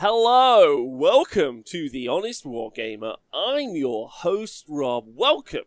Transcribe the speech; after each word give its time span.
Hello, 0.00 0.82
welcome 0.82 1.62
to 1.62 1.88
the 1.88 2.06
Honest 2.06 2.44
Wargamer. 2.44 3.16
I'm 3.32 3.70
your 3.70 4.10
host, 4.10 4.66
Rob. 4.68 5.06
Welcome 5.06 5.64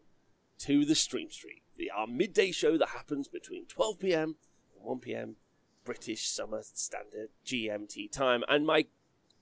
to 0.59 0.85
the 0.85 0.93
Stream 0.93 1.31
Street, 1.31 1.63
the 1.75 1.89
our 1.89 2.05
midday 2.05 2.51
show 2.51 2.77
that 2.77 2.89
happens 2.89 3.27
between 3.27 3.65
12 3.65 3.97
p.m. 3.97 4.35
and 4.75 4.85
1 4.85 4.99
p.m. 4.99 5.37
British 5.83 6.29
Summer 6.29 6.61
Standard 6.61 7.29
GMT 7.43 8.11
time. 8.11 8.43
And 8.47 8.67
my 8.67 8.85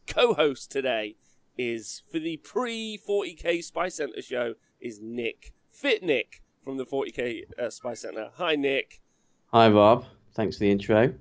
co-host 0.07 0.71
today 0.71 1.17
is 1.57 2.03
for 2.09 2.19
the 2.19 2.37
pre 2.37 2.97
40k 2.97 3.61
Spy 3.65 3.89
Center 3.89 4.21
show 4.21 4.53
is 4.79 5.01
Nick 5.01 5.51
Fit 5.69 6.01
Nick 6.01 6.41
from 6.63 6.77
the 6.77 6.85
40k 6.85 7.59
uh, 7.59 7.69
Spy 7.69 7.93
Center. 7.93 8.29
Hi, 8.35 8.55
Nick. 8.55 9.01
Hi, 9.47 9.67
Rob. 9.67 10.05
Thanks 10.33 10.55
for 10.55 10.61
the 10.61 10.71
intro. 10.71 11.13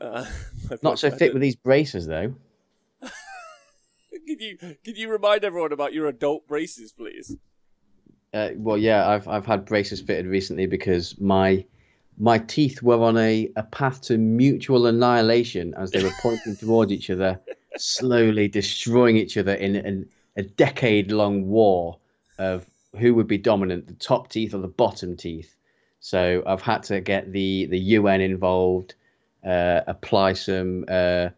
Uh, 0.00 0.26
Not 0.82 0.98
so 0.98 1.08
fit 1.12 1.32
with 1.32 1.40
these 1.40 1.54
braces, 1.54 2.08
though. 2.08 2.34
Can 4.26 4.38
you 4.38 4.56
can 4.56 4.96
you 4.96 5.10
remind 5.10 5.44
everyone 5.44 5.72
about 5.72 5.92
your 5.92 6.06
adult 6.06 6.46
braces, 6.46 6.92
please? 6.92 7.36
Uh, 8.32 8.50
well, 8.56 8.78
yeah, 8.78 9.08
I've 9.08 9.28
I've 9.28 9.46
had 9.46 9.64
braces 9.64 10.00
fitted 10.00 10.26
recently 10.26 10.66
because 10.66 11.20
my 11.20 11.64
my 12.18 12.38
teeth 12.38 12.82
were 12.82 13.02
on 13.02 13.16
a, 13.16 13.50
a 13.56 13.62
path 13.62 14.02
to 14.02 14.18
mutual 14.18 14.86
annihilation 14.86 15.74
as 15.74 15.90
they 15.90 16.02
were 16.02 16.12
pointing 16.20 16.56
towards 16.56 16.92
each 16.92 17.10
other, 17.10 17.40
slowly 17.76 18.48
destroying 18.48 19.16
each 19.16 19.36
other 19.36 19.54
in 19.54 19.76
an, 19.76 20.08
a 20.36 20.42
decade 20.42 21.10
long 21.10 21.48
war 21.48 21.98
of 22.38 22.66
who 22.98 23.14
would 23.14 23.26
be 23.26 23.38
dominant, 23.38 23.86
the 23.86 23.94
top 23.94 24.28
teeth 24.28 24.54
or 24.54 24.58
the 24.58 24.68
bottom 24.68 25.16
teeth. 25.16 25.56
So 26.00 26.42
I've 26.46 26.62
had 26.62 26.82
to 26.84 27.00
get 27.00 27.32
the 27.32 27.66
the 27.66 27.78
UN 27.78 28.20
involved, 28.20 28.94
uh, 29.44 29.80
apply 29.86 30.34
some 30.34 30.84
uh, 30.88 31.30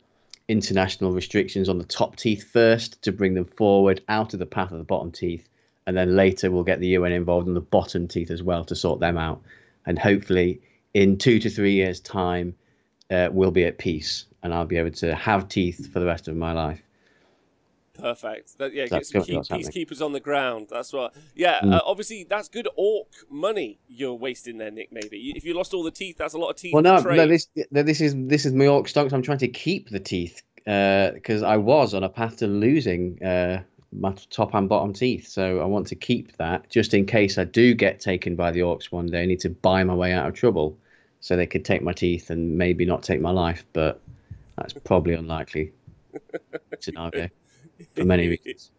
international 0.49 1.13
restrictions 1.13 1.69
on 1.69 1.79
the 1.79 1.85
top 1.85 2.17
teeth 2.17 2.51
first 2.51 3.01
to 3.03 3.13
bring 3.13 3.35
them 3.35 3.45
forward 3.45 4.03
out 4.09 4.33
of 4.33 4.39
the 4.39 4.47
path 4.47 4.73
of 4.73 4.79
the 4.79 4.85
bottom 4.85 5.11
teeth, 5.11 5.49
and 5.87 5.97
then 5.97 6.17
later 6.17 6.51
we'll 6.51 6.65
get 6.65 6.81
the 6.81 6.89
UN 6.89 7.13
involved 7.13 7.49
on 7.49 7.55
the 7.55 7.61
bottom 7.61 8.07
teeth 8.09 8.31
as 8.31 8.43
well 8.43 8.65
to 8.65 8.77
sort 8.77 9.01
them 9.01 9.17
out, 9.17 9.43
and 9.87 9.99
hopefully 9.99 10.61
in 10.93 11.19
two 11.19 11.39
to 11.41 11.51
three 11.51 11.73
years' 11.73 12.01
time, 12.01 12.55
uh, 13.11 13.29
we'll 13.33 13.51
be 13.51 13.65
at 13.65 13.79
peace 13.79 14.27
and 14.43 14.55
I'll 14.55 14.65
be 14.65 14.77
able 14.77 14.91
to 14.93 15.15
have 15.15 15.49
teeth 15.49 15.93
for 15.93 16.01
the 16.01 16.07
rest 16.07 16.29
of 16.29 16.37
my 16.37 16.53
life. 16.53 16.84
Perfect. 17.99 18.59
That, 18.59 18.75
yeah, 18.75 18.87
get 18.87 19.07
some 19.07 19.23
keep, 19.23 19.43
peacekeepers 19.43 20.05
on 20.05 20.13
the 20.13 20.21
ground. 20.21 20.67
That's 20.71 20.93
what. 20.93 21.15
Yeah, 21.35 21.61
Mm. 21.61 21.75
uh, 21.75 21.81
obviously 21.87 22.25
that's 22.25 22.49
good 22.49 22.69
orc 22.77 23.07
money 23.31 23.79
you're 23.89 24.15
wasting 24.15 24.59
there, 24.59 24.71
Nick. 24.71 24.93
Maybe 24.93 25.33
if 25.37 25.45
you 25.45 25.55
lost 25.55 25.73
all 25.73 25.83
the 25.85 25.91
teeth, 25.91 26.17
that's 26.19 26.35
a 26.35 26.39
lot 26.39 26.51
of 26.51 26.57
teeth. 26.57 26.75
Well, 26.75 26.83
no, 26.83 26.99
no, 26.99 27.27
this 27.27 27.49
no, 27.71 27.83
this 27.83 28.01
is 28.01 28.15
this 28.17 28.45
is 28.45 28.53
my 28.53 28.67
orc 28.67 28.87
stonks. 28.87 29.13
I'm 29.13 29.23
trying 29.23 29.39
to 29.39 29.49
keep 29.49 29.91
the 29.91 30.01
teeth 30.01 30.43
because 30.57 31.43
I 31.43 31.57
was 31.57 31.95
on 31.95 32.03
a 32.03 32.09
path 32.09 32.39
to 32.39 32.47
losing 32.47 33.23
uh, 33.23 33.63
my 33.93 34.13
top 34.31 34.55
and 34.55 34.69
bottom 34.69 34.93
teeth. 34.93 35.29
So 35.29 35.61
I 35.61 35.65
want 35.65 35.87
to 35.89 35.95
keep 35.95 36.37
that 36.39 36.69
just 36.71 36.95
in 36.95 37.07
case 37.07 37.39
I 37.39 37.45
do 37.45 37.75
get 37.75 38.01
taken 38.01 38.35
by 38.35 38.51
the 38.51 38.61
orcs 38.61 38.91
one 38.91 39.07
day. 39.07 39.23
I 39.23 39.27
need 39.27 39.41
to 39.41 39.51
buy 39.51 39.85
my 39.85 39.95
way 39.95 40.13
out 40.13 40.27
of 40.27 40.35
trouble, 40.35 40.77
so 41.21 41.37
they 41.37 41.47
could 41.47 41.65
take 41.65 41.83
my 41.83 41.93
teeth 41.93 42.31
and 42.31 42.59
maybe 42.59 42.85
not 42.85 43.05
take 43.05 43.21
my 43.21 43.31
life. 43.31 43.65
But 43.73 44.01
that's 44.57 44.73
probably 44.73 45.15
unlikely 45.15 45.73
scenario 46.81 47.29
for 47.95 48.05
many 48.05 48.29
reasons. 48.29 48.71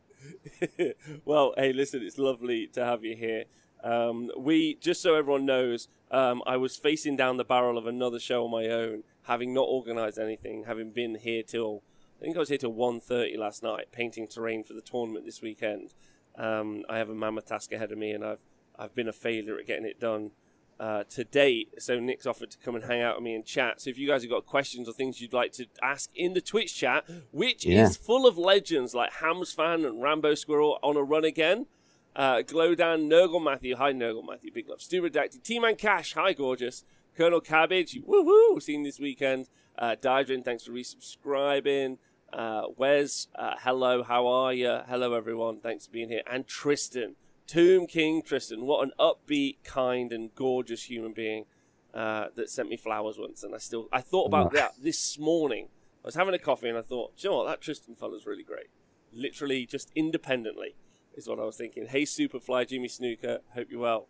well, 1.25 1.53
hey, 1.57 1.73
listen, 1.73 2.01
it's 2.01 2.17
lovely 2.17 2.67
to 2.67 2.83
have 2.83 3.03
you 3.03 3.15
here. 3.15 3.45
Um, 3.83 4.31
we 4.37 4.75
just 4.75 5.01
so 5.01 5.15
everyone 5.15 5.45
knows, 5.45 5.87
um, 6.11 6.41
I 6.47 6.57
was 6.57 6.75
facing 6.75 7.15
down 7.15 7.37
the 7.37 7.43
barrel 7.43 7.77
of 7.77 7.85
another 7.85 8.19
show 8.19 8.45
on 8.45 8.51
my 8.51 8.67
own, 8.67 9.03
having 9.23 9.53
not 9.53 9.67
organised 9.67 10.17
anything, 10.17 10.63
having 10.65 10.91
been 10.91 11.15
here 11.15 11.43
till 11.43 11.83
I 12.19 12.23
think 12.23 12.35
I 12.35 12.39
was 12.39 12.49
here 12.49 12.57
till 12.57 12.73
1.30 12.73 13.37
last 13.37 13.61
night, 13.61 13.91
painting 13.91 14.27
terrain 14.27 14.63
for 14.63 14.73
the 14.73 14.81
tournament 14.81 15.25
this 15.25 15.41
weekend. 15.41 15.93
Um, 16.37 16.83
I 16.89 16.97
have 16.97 17.09
a 17.09 17.15
mammoth 17.15 17.47
task 17.47 17.71
ahead 17.71 17.91
of 17.91 17.97
me, 17.97 18.11
and 18.11 18.23
I've 18.23 18.39
I've 18.77 18.95
been 18.95 19.07
a 19.07 19.13
failure 19.13 19.57
at 19.57 19.67
getting 19.67 19.85
it 19.85 19.99
done 19.99 20.31
uh, 20.79 21.03
to 21.09 21.23
date. 21.23 21.69
So 21.79 21.99
Nick's 21.99 22.25
offered 22.25 22.51
to 22.51 22.57
come 22.57 22.75
and 22.75 22.83
hang 22.83 23.01
out 23.01 23.15
with 23.15 23.23
me 23.23 23.35
and 23.35 23.45
chat. 23.45 23.81
So 23.81 23.89
if 23.89 23.97
you 23.97 24.07
guys 24.07 24.23
have 24.23 24.31
got 24.31 24.45
questions 24.45 24.89
or 24.89 24.93
things 24.93 25.21
you'd 25.21 25.33
like 25.33 25.51
to 25.53 25.65
ask 25.81 26.09
in 26.15 26.33
the 26.33 26.41
Twitch 26.41 26.75
chat, 26.75 27.05
which 27.31 27.65
Yeah. 27.65 27.85
is 27.85 27.95
full 27.97 28.27
of 28.27 28.37
legends 28.37 28.93
like 28.93 29.13
Hams 29.13 29.51
fan 29.53 29.85
and 29.85 30.01
Rambo 30.01 30.35
Squirrel 30.35 30.77
on 30.83 30.97
a 30.97 31.03
run 31.03 31.23
again. 31.23 31.67
Uh, 32.15 32.37
Glowdan, 32.37 33.07
Nurgle 33.09 33.43
Matthew, 33.43 33.75
hi 33.75 33.91
Nurgle 33.91 34.25
Matthew, 34.25 34.51
big 34.51 34.69
love. 34.69 34.81
Stu 34.81 35.01
Redacted, 35.01 35.43
T 35.43 35.59
Man 35.59 35.75
Cash, 35.75 36.13
hi 36.13 36.33
gorgeous. 36.33 36.83
Colonel 37.17 37.39
Cabbage, 37.41 37.97
woohoo, 38.05 38.61
seen 38.61 38.83
this 38.83 38.99
weekend. 38.99 39.47
Uh, 39.77 39.95
Dydrin, 40.01 40.43
thanks 40.43 40.65
for 40.65 40.71
resubscribing. 40.71 41.97
Uh, 42.33 42.63
Wes, 42.75 43.27
uh, 43.35 43.53
hello, 43.59 44.03
how 44.03 44.27
are 44.27 44.53
you? 44.53 44.79
Hello 44.87 45.13
everyone, 45.13 45.59
thanks 45.59 45.85
for 45.85 45.91
being 45.93 46.09
here. 46.09 46.21
And 46.29 46.45
Tristan, 46.47 47.15
Tomb 47.47 47.87
King 47.87 48.21
Tristan, 48.21 48.65
what 48.65 48.83
an 48.83 48.91
upbeat, 48.99 49.57
kind, 49.63 50.11
and 50.11 50.33
gorgeous 50.35 50.83
human 50.83 51.13
being 51.13 51.45
uh, 51.93 52.27
that 52.35 52.49
sent 52.49 52.69
me 52.69 52.77
flowers 52.77 53.17
once. 53.17 53.43
And 53.43 53.53
I 53.53 53.59
still, 53.59 53.87
I 53.91 54.01
thought 54.01 54.25
about 54.27 54.51
that 54.53 54.73
this 54.81 55.17
morning. 55.19 55.69
I 56.03 56.07
was 56.07 56.15
having 56.15 56.33
a 56.33 56.39
coffee 56.39 56.69
and 56.69 56.77
I 56.77 56.81
thought, 56.81 57.17
"Do 57.17 57.27
you 57.27 57.31
know 57.31 57.37
what, 57.37 57.47
that 57.47 57.61
Tristan 57.61 57.95
fella's 57.95 58.25
really 58.25 58.43
great. 58.43 58.67
Literally, 59.11 59.65
just 59.65 59.91
independently, 59.95 60.75
is 61.15 61.27
what 61.27 61.39
I 61.39 61.43
was 61.43 61.57
thinking. 61.57 61.87
Hey, 61.87 62.03
Superfly, 62.03 62.67
Jimmy 62.67 62.87
Snooker, 62.87 63.39
hope 63.53 63.67
you're 63.71 63.79
well. 63.79 64.07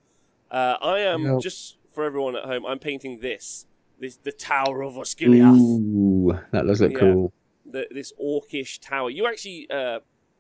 Uh, 0.51 0.77
I 0.81 0.99
am 0.99 1.21
just 1.39 1.77
for 1.93 2.03
everyone 2.03 2.35
at 2.35 2.45
home. 2.45 2.65
I'm 2.65 2.79
painting 2.79 3.19
this, 3.21 3.65
this 3.99 4.17
the 4.17 4.31
Tower 4.31 4.81
of 4.81 4.93
Osgiliath 4.95 5.57
Ooh, 5.59 6.37
that 6.51 6.65
does 6.65 6.81
look 6.81 6.91
Yeah. 6.93 6.99
cool. 6.99 7.33
the, 7.65 7.87
this 7.91 8.11
orcish 8.21 8.79
tower. 8.81 9.09
You 9.09 9.27
actually 9.27 9.67
uh, 9.69 9.99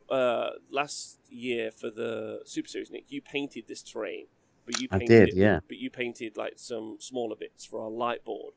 uh, 0.09 0.51
last 0.69 1.19
year 1.29 1.71
for 1.71 1.89
the 1.89 2.41
Super 2.45 2.67
Series, 2.67 2.91
Nick, 2.91 3.05
you 3.09 3.21
painted 3.21 3.65
this 3.67 3.81
terrain, 3.81 4.27
but 4.65 4.79
you 4.79 4.87
I 4.91 4.99
painted 4.99 5.25
did, 5.25 5.29
it- 5.29 5.35
yeah. 5.35 5.59
But 5.67 5.77
you 5.77 5.89
painted 5.89 6.37
like 6.37 6.53
some 6.57 6.97
smaller 6.99 7.35
bits 7.35 7.65
for 7.65 7.81
our 7.81 7.89
light 7.89 8.23
board. 8.23 8.53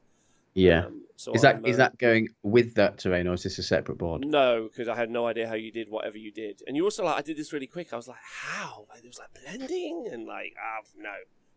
Yeah. 0.54 0.86
Um, 0.86 1.02
so 1.14 1.32
is 1.34 1.42
that 1.42 1.66
is 1.66 1.76
uh, 1.76 1.84
that 1.84 1.98
going 1.98 2.28
with 2.42 2.74
that 2.74 2.98
terrain 2.98 3.28
or 3.28 3.34
is 3.34 3.44
this 3.44 3.58
a 3.58 3.62
separate 3.62 3.98
board? 3.98 4.24
No, 4.26 4.68
because 4.68 4.88
I 4.88 4.96
had 4.96 5.08
no 5.10 5.26
idea 5.26 5.46
how 5.46 5.54
you 5.54 5.70
did 5.70 5.88
whatever 5.88 6.18
you 6.18 6.32
did, 6.32 6.62
and 6.66 6.76
you 6.76 6.82
also 6.84 7.04
like 7.04 7.16
I 7.16 7.22
did 7.22 7.36
this 7.36 7.52
really 7.52 7.68
quick. 7.68 7.92
I 7.92 7.96
was 7.96 8.08
like, 8.08 8.18
how? 8.22 8.86
Like 8.88 9.02
there 9.02 9.08
was 9.08 9.18
like 9.20 9.30
blending 9.44 10.08
and 10.10 10.26
like 10.26 10.54
ah 10.58 10.84
no. 10.96 11.14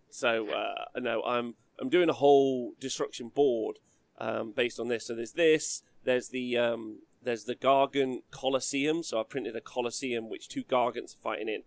So 0.09 0.49
uh, 0.49 0.99
no, 0.99 1.23
I'm 1.23 1.55
I'm 1.79 1.89
doing 1.89 2.09
a 2.09 2.13
whole 2.13 2.73
destruction 2.79 3.29
board 3.29 3.79
um, 4.19 4.51
based 4.51 4.79
on 4.79 4.87
this. 4.87 5.07
So 5.07 5.15
there's 5.15 5.31
this. 5.33 5.81
There's 6.03 6.29
the 6.29 6.57
um, 6.57 6.99
there's 7.23 7.45
the 7.45 7.55
Gargant 7.55 8.23
Colosseum. 8.31 9.03
So 9.03 9.19
I 9.19 9.23
printed 9.23 9.55
a 9.55 9.61
Colosseum 9.61 10.29
which 10.29 10.47
two 10.47 10.63
Gargants 10.63 11.15
are 11.15 11.21
fighting 11.21 11.49
in. 11.49 11.63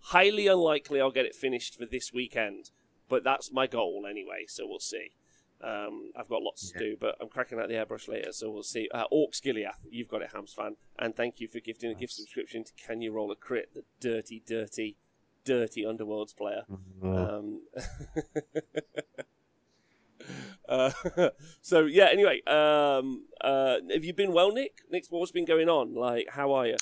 Highly 0.00 0.46
unlikely 0.46 1.00
I'll 1.00 1.10
get 1.10 1.26
it 1.26 1.34
finished 1.34 1.76
for 1.76 1.86
this 1.86 2.12
weekend, 2.12 2.70
but 3.08 3.24
that's 3.24 3.52
my 3.52 3.66
goal 3.66 4.06
anyway. 4.08 4.44
So 4.48 4.66
we'll 4.66 4.78
see. 4.78 5.12
Um, 5.62 6.10
I've 6.14 6.28
got 6.28 6.42
lots 6.42 6.70
to 6.70 6.78
do, 6.78 6.96
but 7.00 7.16
I'm 7.20 7.28
cracking 7.28 7.58
out 7.58 7.68
the 7.68 7.74
airbrush 7.74 8.08
later, 8.08 8.30
so 8.30 8.50
we'll 8.50 8.62
see. 8.62 8.88
Uh, 8.92 9.04
Orcs 9.10 9.40
Giliath, 9.40 9.78
you've 9.90 10.08
got 10.08 10.20
it, 10.20 10.30
Hams 10.34 10.52
fan, 10.52 10.76
and 10.98 11.16
thank 11.16 11.40
you 11.40 11.48
for 11.48 11.60
gifting 11.60 11.90
a 11.90 11.94
gift 11.94 12.12
subscription 12.12 12.62
to 12.62 12.72
Can 12.74 13.00
You 13.00 13.12
Roll 13.12 13.32
a 13.32 13.36
Crit, 13.36 13.70
the 13.74 13.82
dirty, 13.98 14.42
dirty, 14.46 14.96
dirty 15.44 15.82
Underworlds 15.82 16.36
player. 16.36 16.64
Oh. 17.02 17.38
Um, 17.38 17.62
uh, 20.68 20.90
so 21.62 21.86
yeah. 21.86 22.08
Anyway, 22.10 22.42
um, 22.46 23.24
uh, 23.40 23.76
have 23.92 24.04
you 24.04 24.12
been 24.14 24.32
well, 24.32 24.52
Nick? 24.52 24.78
Nick, 24.90 25.04
what's 25.10 25.32
been 25.32 25.44
going 25.44 25.68
on? 25.68 25.94
Like, 25.94 26.28
how 26.30 26.52
are 26.52 26.66
you? 26.66 26.76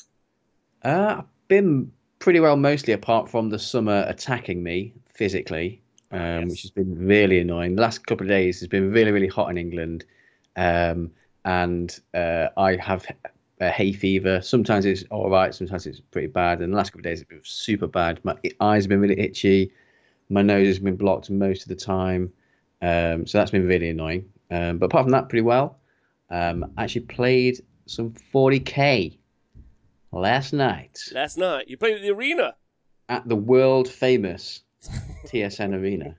Uh, 0.82 1.16
I've 1.18 1.48
been 1.48 1.92
pretty 2.18 2.40
well 2.40 2.56
mostly 2.56 2.92
apart 2.92 3.28
from 3.30 3.50
the 3.50 3.58
summer 3.58 4.04
attacking 4.08 4.62
me 4.62 4.94
physically, 5.08 5.82
um, 6.10 6.20
Ah, 6.20 6.38
yes. 6.40 6.50
which 6.50 6.62
has 6.62 6.70
been 6.70 7.06
really 7.06 7.38
annoying. 7.38 7.76
The 7.76 7.82
last 7.82 8.06
couple 8.06 8.24
of 8.24 8.28
days 8.28 8.60
has 8.60 8.68
been 8.68 8.90
really, 8.90 9.10
really 9.10 9.28
hot 9.28 9.50
in 9.50 9.58
England. 9.58 10.04
Um, 10.56 11.10
and 11.44 11.98
uh, 12.14 12.48
I 12.56 12.76
have 12.76 13.06
a 13.60 13.70
hay 13.70 13.92
fever. 13.92 14.40
Sometimes 14.40 14.84
it's 14.84 15.04
all 15.10 15.28
right, 15.30 15.54
sometimes 15.54 15.86
it's 15.86 16.00
pretty 16.00 16.28
bad. 16.28 16.60
And 16.60 16.72
the 16.72 16.76
last 16.76 16.90
couple 16.90 17.00
of 17.00 17.04
days 17.04 17.18
have 17.20 17.28
been 17.28 17.40
super 17.44 17.86
bad. 17.86 18.20
My 18.24 18.36
eyes 18.60 18.84
have 18.84 18.88
been 18.88 19.00
really 19.00 19.18
itchy. 19.20 19.70
My 20.30 20.42
nose 20.42 20.66
has 20.66 20.78
been 20.78 20.96
blocked 20.96 21.30
most 21.30 21.62
of 21.62 21.68
the 21.68 21.76
time. 21.76 22.32
Um, 22.84 23.26
so 23.26 23.38
that's 23.38 23.50
been 23.50 23.66
really 23.66 23.88
annoying. 23.90 24.28
Um, 24.50 24.78
but 24.78 24.86
apart 24.86 25.04
from 25.04 25.12
that, 25.12 25.28
pretty 25.28 25.42
well. 25.42 25.78
Um, 26.30 26.72
actually 26.78 27.02
played 27.02 27.60
some 27.86 28.12
40k 28.32 29.18
last 30.12 30.52
night 30.52 30.98
Last 31.12 31.36
night 31.36 31.68
you 31.68 31.76
played 31.76 31.96
at 31.96 32.02
the 32.02 32.10
arena. 32.10 32.54
at 33.08 33.28
the 33.28 33.36
world 33.36 33.88
famous 33.88 34.62
TSN 35.26 35.74
Arena. 35.80 36.16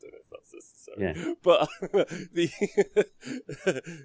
don't 0.00 0.12
know 0.12 0.18
if 0.18 0.30
that's 0.30 0.54
necessary. 0.54 0.96
Yeah. 1.00 1.34
But 1.42 1.68
the 2.32 2.48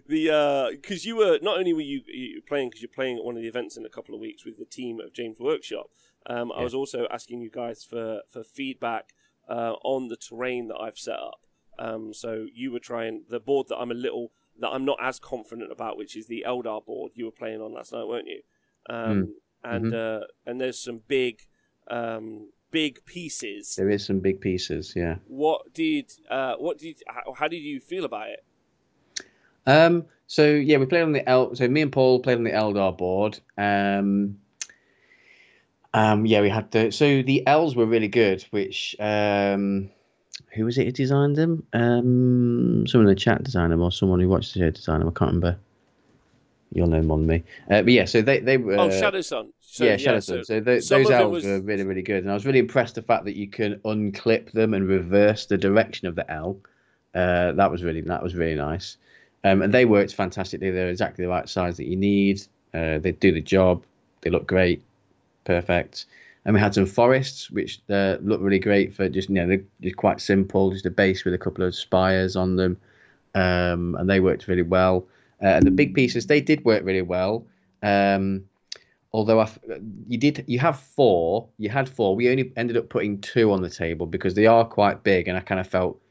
the 0.07 0.69
because 0.81 1.05
you 1.05 1.15
were 1.17 1.39
not 1.41 1.57
only 1.57 1.73
were 1.73 1.81
you, 1.81 2.01
you 2.07 2.41
playing 2.47 2.69
because 2.69 2.81
you're 2.81 2.89
playing 2.89 3.17
at 3.17 3.23
one 3.23 3.35
of 3.35 3.41
the 3.41 3.47
events 3.47 3.77
in 3.77 3.85
a 3.85 3.89
couple 3.89 4.13
of 4.15 4.21
weeks 4.21 4.45
with 4.45 4.57
the 4.57 4.65
team 4.65 4.99
of 4.99 5.13
James 5.13 5.39
Workshop. 5.39 5.87
Um, 6.25 6.51
I 6.51 6.57
Yeah. 6.59 6.63
was 6.63 6.73
also 6.73 7.07
asking 7.11 7.41
you 7.41 7.49
guys 7.51 7.83
for 7.83 8.21
for 8.29 8.43
feedback 8.43 9.13
uh, 9.47 9.73
on 9.83 10.07
the 10.07 10.17
terrain 10.17 10.67
that 10.69 10.77
I've 10.79 10.97
set 10.97 11.19
up. 11.19 11.41
Um, 11.79 12.13
so 12.13 12.47
you 12.53 12.71
were 12.71 12.79
trying 12.79 13.23
the 13.29 13.39
board 13.39 13.67
that 13.69 13.77
I'm 13.77 13.91
a 13.91 13.95
little 13.95 14.31
that 14.59 14.69
I'm 14.69 14.85
not 14.85 14.97
as 15.01 15.19
confident 15.19 15.71
about, 15.71 15.97
which 15.97 16.15
is 16.15 16.27
the 16.27 16.45
Eldar 16.47 16.85
board 16.85 17.11
you 17.15 17.25
were 17.25 17.31
playing 17.31 17.61
on 17.61 17.73
last 17.73 17.93
night, 17.93 18.07
weren't 18.07 18.27
you? 18.27 18.41
Um, 18.89 19.35
And 19.65 19.93
uh, 19.93 20.19
and 20.45 20.59
there's 20.59 20.77
some 20.77 21.01
big 21.07 21.39
um, 21.87 22.49
big 22.69 23.05
pieces. 23.05 23.75
There 23.77 23.89
is 23.89 24.05
some 24.05 24.19
big 24.19 24.41
pieces, 24.41 24.93
yeah. 24.93 25.15
What 25.27 25.73
did 25.73 26.11
uh, 26.29 26.55
what 26.57 26.79
did 26.79 27.01
how, 27.07 27.33
how 27.33 27.47
did 27.47 27.61
you 27.61 27.79
feel 27.79 28.03
about 28.03 28.27
it? 28.29 28.43
Um, 29.65 30.05
so 30.27 30.45
yeah, 30.45 30.77
we 30.79 30.85
played 30.85 31.03
on 31.03 31.13
the 31.13 31.27
El. 31.29 31.55
So 31.55 31.67
me 31.69 31.81
and 31.81 31.91
Paul 31.93 32.19
played 32.19 32.37
on 32.37 32.43
the 32.43 32.51
Eldar 32.51 32.97
board. 32.97 33.39
Um, 33.57 34.39
um, 35.93 36.25
yeah, 36.25 36.41
we 36.41 36.49
had 36.49 36.71
the. 36.71 36.91
So 36.91 37.21
the 37.21 37.47
L's 37.47 37.75
were 37.75 37.85
really 37.85 38.09
good. 38.09 38.43
Which 38.51 38.97
um, 38.99 39.91
who 40.53 40.65
was 40.65 40.77
it 40.77 40.85
who 40.85 40.91
designed 40.91 41.35
them? 41.35 41.65
Um, 41.73 42.85
someone 42.87 43.07
in 43.07 43.15
the 43.15 43.19
chat 43.19 43.43
designed 43.43 43.71
them, 43.71 43.81
or 43.81 43.91
someone 43.91 44.19
who 44.19 44.29
watched 44.29 44.53
the 44.53 44.59
show 44.59 44.69
designed 44.69 45.01
them. 45.01 45.09
I 45.09 45.11
can't 45.11 45.29
remember. 45.33 45.57
You'll 46.73 46.87
know 46.87 47.01
more 47.01 47.17
than 47.17 47.27
me. 47.27 47.43
Uh, 47.69 47.83
but 47.83 47.89
yeah, 47.93 48.05
so 48.05 48.21
they 48.21 48.39
they 48.39 48.57
were. 48.57 48.75
oh, 48.77 48.89
Shadow 48.89 49.21
Sun. 49.21 49.51
So, 49.59 49.85
yeah, 49.85 49.97
Shadow 49.97 50.19
Sun. 50.19 50.43
So, 50.43 50.55
some 50.79 51.03
those 51.03 51.11
L's 51.11 51.31
was- 51.31 51.45
were 51.45 51.59
really, 51.61 51.83
really 51.83 52.01
good, 52.01 52.23
and 52.23 52.31
I 52.31 52.33
was 52.33 52.45
really 52.45 52.59
impressed 52.59 52.95
the 52.95 53.01
fact 53.01 53.25
that 53.25 53.35
you 53.35 53.47
can 53.47 53.79
unclip 53.85 54.51
them 54.51 54.73
and 54.73 54.87
reverse 54.87 55.45
the 55.45 55.57
direction 55.57 56.07
of 56.07 56.15
the 56.15 56.29
L. 56.31 56.57
Uh, 57.15 57.51
that 57.53 57.69
was 57.69 57.83
really 57.83 58.01
that 58.01 58.23
was 58.23 58.35
really 58.35 58.55
nice, 58.55 58.97
um, 59.43 59.61
and 59.61 59.73
they 59.73 59.85
worked 59.85 60.15
fantastically. 60.15 60.71
They're 60.71 60.89
exactly 60.89 61.25
the 61.25 61.29
right 61.29 61.47
size 61.47 61.77
that 61.77 61.87
you 61.87 61.95
need. 61.95 62.41
Uh, 62.73 62.97
they 62.97 63.11
do 63.11 63.31
the 63.31 63.41
job. 63.41 63.83
They 64.21 64.31
look 64.31 64.47
great, 64.47 64.81
perfect. 65.45 66.05
And 66.45 66.53
we 66.53 66.59
had 66.59 66.73
some 66.73 66.85
forests, 66.85 67.49
which 67.51 67.79
uh, 67.89 68.17
look 68.21 68.41
really 68.41 68.59
great 68.59 68.93
for 68.93 69.07
just 69.07 69.29
you 69.29 69.35
know 69.35 69.47
they're 69.47 69.63
just 69.81 69.95
quite 69.95 70.19
simple, 70.19 70.71
just 70.71 70.85
a 70.85 70.91
base 70.91 71.23
with 71.23 71.33
a 71.33 71.37
couple 71.37 71.63
of 71.63 71.73
spires 71.73 72.35
on 72.35 72.57
them, 72.57 72.77
um, 73.33 73.95
and 73.97 74.09
they 74.09 74.19
worked 74.19 74.47
really 74.47 74.61
well. 74.61 75.07
Uh, 75.41 75.47
and 75.47 75.65
the 75.65 75.71
big 75.71 75.93
pieces 75.93 76.27
they 76.27 76.41
did 76.41 76.63
work 76.65 76.83
really 76.83 77.01
well. 77.01 77.45
Um, 77.81 78.43
although 79.13 79.39
I 79.39 79.43
f 79.43 79.59
you 80.07 80.17
did 80.17 80.43
you 80.47 80.59
have 80.59 80.79
four 80.79 81.47
you 81.57 81.69
had 81.69 81.87
four 81.87 82.15
we 82.15 82.29
only 82.29 82.51
ended 82.57 82.77
up 82.77 82.89
putting 82.89 83.21
two 83.21 83.51
on 83.51 83.61
the 83.61 83.69
table 83.69 84.05
because 84.05 84.33
they 84.33 84.47
are 84.47 84.65
quite 84.65 85.03
big 85.03 85.27
and 85.27 85.37
i 85.37 85.41
kind 85.41 85.61
of 85.61 85.67
felt 85.67 86.01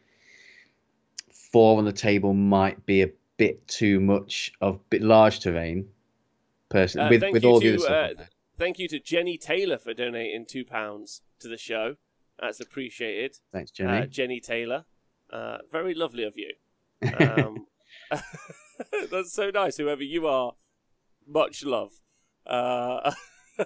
four 1.32 1.78
on 1.78 1.84
the 1.84 1.92
table 1.92 2.32
might 2.32 2.84
be 2.86 3.02
a 3.02 3.10
bit 3.36 3.66
too 3.66 4.00
much 4.00 4.52
of 4.60 4.78
bit 4.88 5.02
large 5.02 5.40
terrain 5.40 5.86
personally 6.68 7.06
Uh, 7.06 7.10
with, 7.10 7.32
with 7.32 7.44
all 7.44 7.60
the 7.60 7.70
other 7.70 7.78
stuff 7.78 8.10
uh. 8.20 8.24
Thank 8.58 8.78
you 8.78 8.86
to 8.88 9.00
Jenny 9.00 9.38
Taylor 9.38 9.78
for 9.78 9.94
donating 9.94 10.44
two 10.48 10.64
pounds 10.64 11.22
to 11.40 11.48
the 11.48 11.56
show. 11.58 11.96
That's 12.40 12.60
appreciated. 12.60 13.36
thanks 13.52 13.70
jenny 13.70 13.98
Uh, 14.02 14.06
Jenny 14.06 14.40
Taylor, 14.40 14.84
uh, 15.32 15.58
very 15.70 15.94
lovely 15.94 16.24
of 16.24 16.34
you. 16.36 16.54
Um, 17.18 17.66
that's 19.10 19.32
so 19.32 19.50
nice. 19.50 19.76
Whoever 19.76 20.02
you 20.04 20.26
are, 20.26 20.52
much 21.26 21.64
love. 21.64 21.92
Uh, 22.46 23.12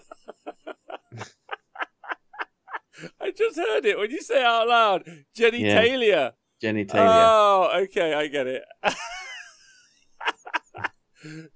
I 3.21 3.31
just 3.37 3.57
heard 3.59 3.85
it 3.85 3.99
when 3.99 4.11
you 4.11 4.23
say 4.23 4.41
it 4.41 4.45
out 4.47 4.69
loud. 4.69 5.05
Jenny 5.35 5.65
Yeah. 5.65 5.81
Taylor. 5.81 6.33
jenny 6.61 6.85
taylor 6.87 7.05
Oh, 7.09 7.71
okay, 7.83 8.15
I 8.15 8.27
get 8.29 8.47
it. 8.47 8.63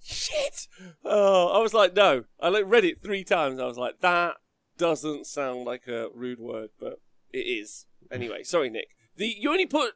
Shit! 0.02 0.68
Oh, 1.04 1.48
I 1.48 1.58
was 1.60 1.74
like, 1.74 1.94
no. 1.94 2.24
I 2.40 2.48
like 2.48 2.64
read 2.66 2.84
it 2.84 3.02
three 3.02 3.24
times. 3.24 3.60
I 3.60 3.66
was 3.66 3.78
like, 3.78 4.00
that 4.00 4.34
doesn't 4.78 5.26
sound 5.26 5.64
like 5.64 5.86
a 5.88 6.08
rude 6.14 6.40
word, 6.40 6.70
but 6.78 7.00
it 7.32 7.38
is. 7.46 7.86
Anyway, 8.10 8.42
sorry, 8.42 8.70
Nick. 8.70 8.88
The 9.16 9.26
you 9.38 9.50
only 9.50 9.66
put 9.66 9.92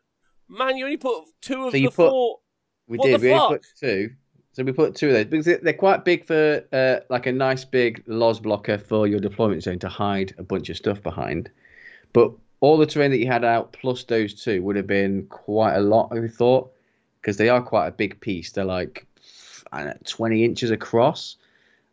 man, 0.48 0.76
you 0.76 0.84
only 0.84 0.96
put 0.98 1.24
two 1.40 1.64
of 1.66 1.70
So 1.72 1.78
you 1.78 1.88
the 1.90 1.94
put- 1.96 2.10
four. 2.10 2.38
we 2.86 2.98
what 2.98 3.06
did 3.06 3.20
we 3.22 3.32
only 3.32 3.56
put 3.56 3.66
two 3.80 4.10
so 4.52 4.62
we 4.62 4.70
put 4.72 4.94
two 4.94 5.08
of 5.08 5.14
those 5.14 5.24
because 5.24 5.46
they- 5.46 5.56
they're 5.56 5.72
quite 5.72 6.04
big 6.04 6.26
for 6.26 6.62
uh, 6.72 7.00
like 7.08 7.26
a 7.26 7.32
nice 7.32 7.64
big 7.64 8.02
los 8.06 8.38
blocker 8.38 8.76
for 8.78 9.06
your 9.06 9.18
deployment 9.20 9.62
zone 9.62 9.78
to 9.80 9.88
hide 9.88 10.34
a 10.38 10.42
bunch 10.42 10.68
of 10.68 10.76
stuff 10.76 11.02
behind 11.02 11.50
but 12.12 12.30
all 12.60 12.76
the 12.76 12.86
terrain 12.86 13.10
that 13.10 13.16
you 13.18 13.26
had 13.26 13.42
out 13.44 13.72
plus 13.72 14.04
those 14.04 14.34
two 14.34 14.62
would 14.62 14.76
have 14.76 14.86
been 14.86 15.26
quite 15.28 15.74
a 15.74 15.80
lot 15.80 16.08
i 16.12 16.28
thought 16.28 16.70
because 17.20 17.36
they 17.38 17.48
are 17.48 17.62
quite 17.62 17.88
a 17.88 17.92
big 17.92 18.20
piece 18.20 18.52
they're 18.52 18.64
like 18.66 19.06
know, 19.82 19.96
20 20.04 20.44
inches 20.44 20.70
across 20.70 21.36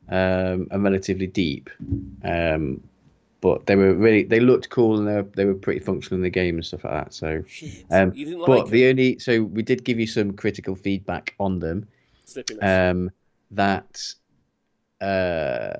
um, 0.09 0.67
and 0.71 0.83
relatively 0.83 1.27
deep 1.27 1.69
um, 2.23 2.81
but 3.41 3.65
they 3.65 3.75
were 3.75 3.93
really 3.95 4.23
they 4.23 4.39
looked 4.39 4.69
cool 4.69 4.99
and 4.99 5.07
they 5.07 5.15
were, 5.15 5.27
they 5.35 5.45
were 5.45 5.55
pretty 5.55 5.79
functional 5.79 6.17
in 6.17 6.21
the 6.21 6.29
game 6.29 6.55
and 6.55 6.65
stuff 6.65 6.83
like 6.83 6.93
that 6.93 7.13
so 7.13 7.43
Um, 7.89 8.11
didn't 8.11 8.39
but 8.45 8.63
like 8.65 8.69
the 8.71 8.87
only 8.89 9.17
so 9.19 9.43
we 9.43 9.63
did 9.63 9.83
give 9.83 9.99
you 9.99 10.07
some 10.07 10.33
critical 10.33 10.75
feedback 10.75 11.33
on 11.39 11.59
them 11.59 11.87
um, 12.61 13.09
that 13.51 14.13
uh, 15.01 15.73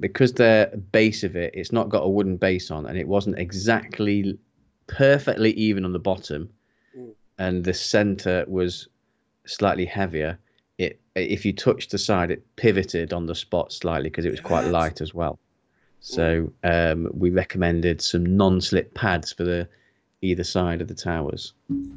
because 0.00 0.32
the 0.32 0.70
base 0.92 1.22
of 1.22 1.36
it, 1.36 1.52
it's 1.54 1.70
not 1.72 1.90
got 1.90 2.00
a 2.00 2.08
wooden 2.08 2.36
base 2.36 2.70
on, 2.70 2.86
and 2.86 2.96
it 2.98 3.06
wasn't 3.06 3.38
exactly 3.38 4.38
perfectly 4.86 5.52
even 5.52 5.84
on 5.84 5.92
the 5.92 5.98
bottom, 5.98 6.48
Mm. 6.96 7.12
and 7.38 7.64
the 7.64 7.74
center 7.74 8.44
was 8.48 8.88
slightly 9.44 9.84
heavier. 9.84 10.38
It 10.78 11.00
if 11.14 11.44
you 11.44 11.52
touched 11.52 11.90
the 11.92 11.98
side, 11.98 12.30
it 12.30 12.44
pivoted 12.56 13.12
on 13.12 13.26
the 13.26 13.34
spot 13.34 13.72
slightly 13.72 14.10
because 14.10 14.24
it 14.24 14.30
was 14.30 14.40
quite 14.40 14.66
light 14.66 15.00
as 15.00 15.14
well. 15.14 15.38
So 16.00 16.52
um, 16.64 17.08
we 17.14 17.30
recommended 17.30 18.02
some 18.02 18.36
non-slip 18.36 18.92
pads 18.94 19.32
for 19.32 19.44
the 19.44 19.68
either 20.20 20.44
side 20.44 20.80
of 20.80 20.88
the 20.88 20.94
towers. 20.94 21.52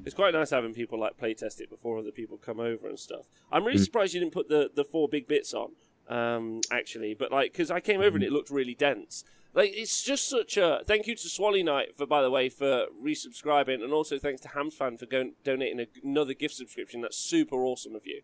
It's 0.05 0.13
quite 0.15 0.33
nice 0.33 0.51
having 0.51 0.73
people 0.73 0.99
like 0.99 1.17
playtest 1.17 1.59
it 1.59 1.69
before 1.69 1.97
other 1.97 2.11
people 2.11 2.37
come 2.37 2.59
over 2.59 2.87
and 2.87 2.99
stuff. 2.99 3.25
I'm 3.51 3.65
really 3.65 3.79
Mm. 3.79 3.85
surprised 3.85 4.13
you 4.13 4.19
didn't 4.19 4.33
put 4.33 4.47
the, 4.49 4.69
the 4.73 4.83
four 4.85 5.09
big 5.09 5.27
bits 5.27 5.53
on, 5.53 5.71
um, 6.07 6.61
actually. 6.71 7.15
But 7.15 7.31
like, 7.31 7.51
because 7.51 7.71
I 7.71 7.79
came 7.79 7.99
over 8.01 8.15
and 8.17 8.23
Mm. 8.23 8.27
it 8.27 8.31
looked 8.31 8.49
really 8.49 8.75
dense. 8.75 9.23
Like, 9.57 9.71
it's 9.75 10.03
just 10.03 10.29
such 10.29 10.55
a 10.55 10.81
thank 10.85 11.07
you 11.07 11.15
to 11.15 11.27
Swally 11.27 11.63
Knight 11.63 11.97
for, 11.97 12.05
by 12.05 12.21
the 12.21 12.29
way, 12.29 12.47
for 12.47 12.85
resubscribing, 13.03 13.83
and 13.83 13.91
also 13.91 14.19
thanks 14.19 14.39
to 14.41 14.49
Hamsfan 14.49 14.99
for 14.99 15.07
going, 15.07 15.33
donating 15.43 15.83
another 16.03 16.35
gift 16.35 16.53
subscription. 16.53 17.01
That's 17.01 17.17
super 17.17 17.55
awesome 17.65 17.95
of 17.95 18.05
you. 18.05 18.21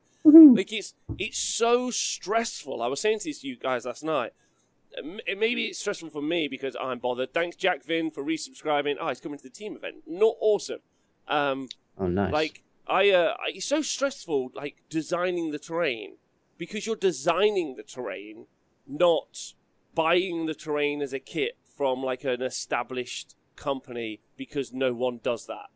Like, 0.56 0.72
it's 0.72 0.94
it's 1.18 1.40
so 1.40 1.90
stressful. 1.90 2.82
I 2.84 2.88
was 2.88 3.02
saying 3.02 3.20
to 3.20 3.26
this 3.30 3.40
to 3.42 3.48
you 3.48 3.58
guys 3.58 3.84
last 3.86 4.04
night. 4.04 4.34
Maybe 5.04 5.66
it's 5.66 5.80
stressful 5.80 6.12
for 6.12 6.22
me 6.22 6.48
because 6.48 6.76
I'm 6.80 7.00
bothered. 7.00 7.34
Thanks, 7.34 7.56
Jack 7.56 7.84
Vin, 7.84 8.12
for 8.12 8.24
resubscribing. 8.24 8.98
Oh, 9.02 9.08
he's 9.10 9.20
coming 9.20 9.40
to 9.40 9.44
the 9.44 9.50
team 9.50 9.76
event. 9.76 10.04
Not 10.06 10.36
awesome. 10.40 10.82
Um, 11.28 11.68
Oh, 11.98 12.06
nice. 12.06 12.32
like 12.32 12.64
I, 12.86 13.10
uh, 13.10 13.36
I- 13.40 13.54
it's 13.56 13.66
so 13.66 13.82
stressful, 13.82 14.52
like 14.54 14.84
designing 14.90 15.50
the 15.50 15.58
terrain, 15.58 16.18
because 16.60 16.86
you're 16.86 16.96
designing 16.96 17.76
the 17.76 17.82
terrain, 17.84 18.46
not 18.86 19.54
buying 19.95 20.46
the 20.46 20.53
terrain 20.53 21.01
as 21.01 21.13
a 21.13 21.20
kit 21.20 21.58
from 21.77 22.01
like 22.03 22.24
an 22.24 22.41
established 22.41 23.36
company 23.56 24.22
because 24.38 24.74
no 24.74 24.94
one 24.94 25.20
does 25.24 25.46
that. 25.48 25.68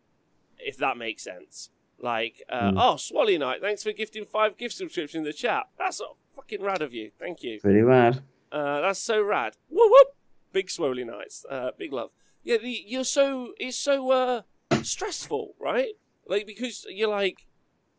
If 0.60 0.78
that 0.78 0.98
makes 0.98 1.24
sense. 1.24 1.70
Like, 2.00 2.44
uh, 2.50 2.72
Mm. 2.72 2.76
oh, 2.78 2.96
Swally 2.98 3.38
Knight, 3.40 3.62
thanks 3.62 3.82
for 3.84 3.92
gifting 3.92 4.26
five 4.26 4.58
gift 4.58 4.76
subscriptions 4.76 5.16
in 5.20 5.24
the 5.24 5.34
chat. 5.34 5.68
That's 5.80 6.02
fucking 6.36 6.62
rad 6.62 6.82
of 6.82 6.94
you. 6.94 7.12
Thank 7.20 7.42
you. 7.44 7.60
pretty 7.60 7.82
rad. 7.82 8.22
Uh, 8.52 8.82
that's 8.82 9.00
so 9.00 9.22
rad. 9.22 9.58
Whoop 9.70 9.90
whoop. 9.92 10.08
Big 10.54 10.68
swolly 10.70 11.04
nights. 11.06 11.46
Uh, 11.50 11.72
big 11.78 11.92
love. 11.94 12.12
Yeah, 12.44 12.58
the, 12.58 12.70
you're 12.86 13.04
so 13.04 13.54
it's 13.60 13.78
so 13.78 14.12
uh 14.12 14.42
stressful, 14.84 15.56
right? 15.60 15.94
Like 16.28 16.46
because 16.46 16.86
you're 16.90 17.10
like, 17.10 17.47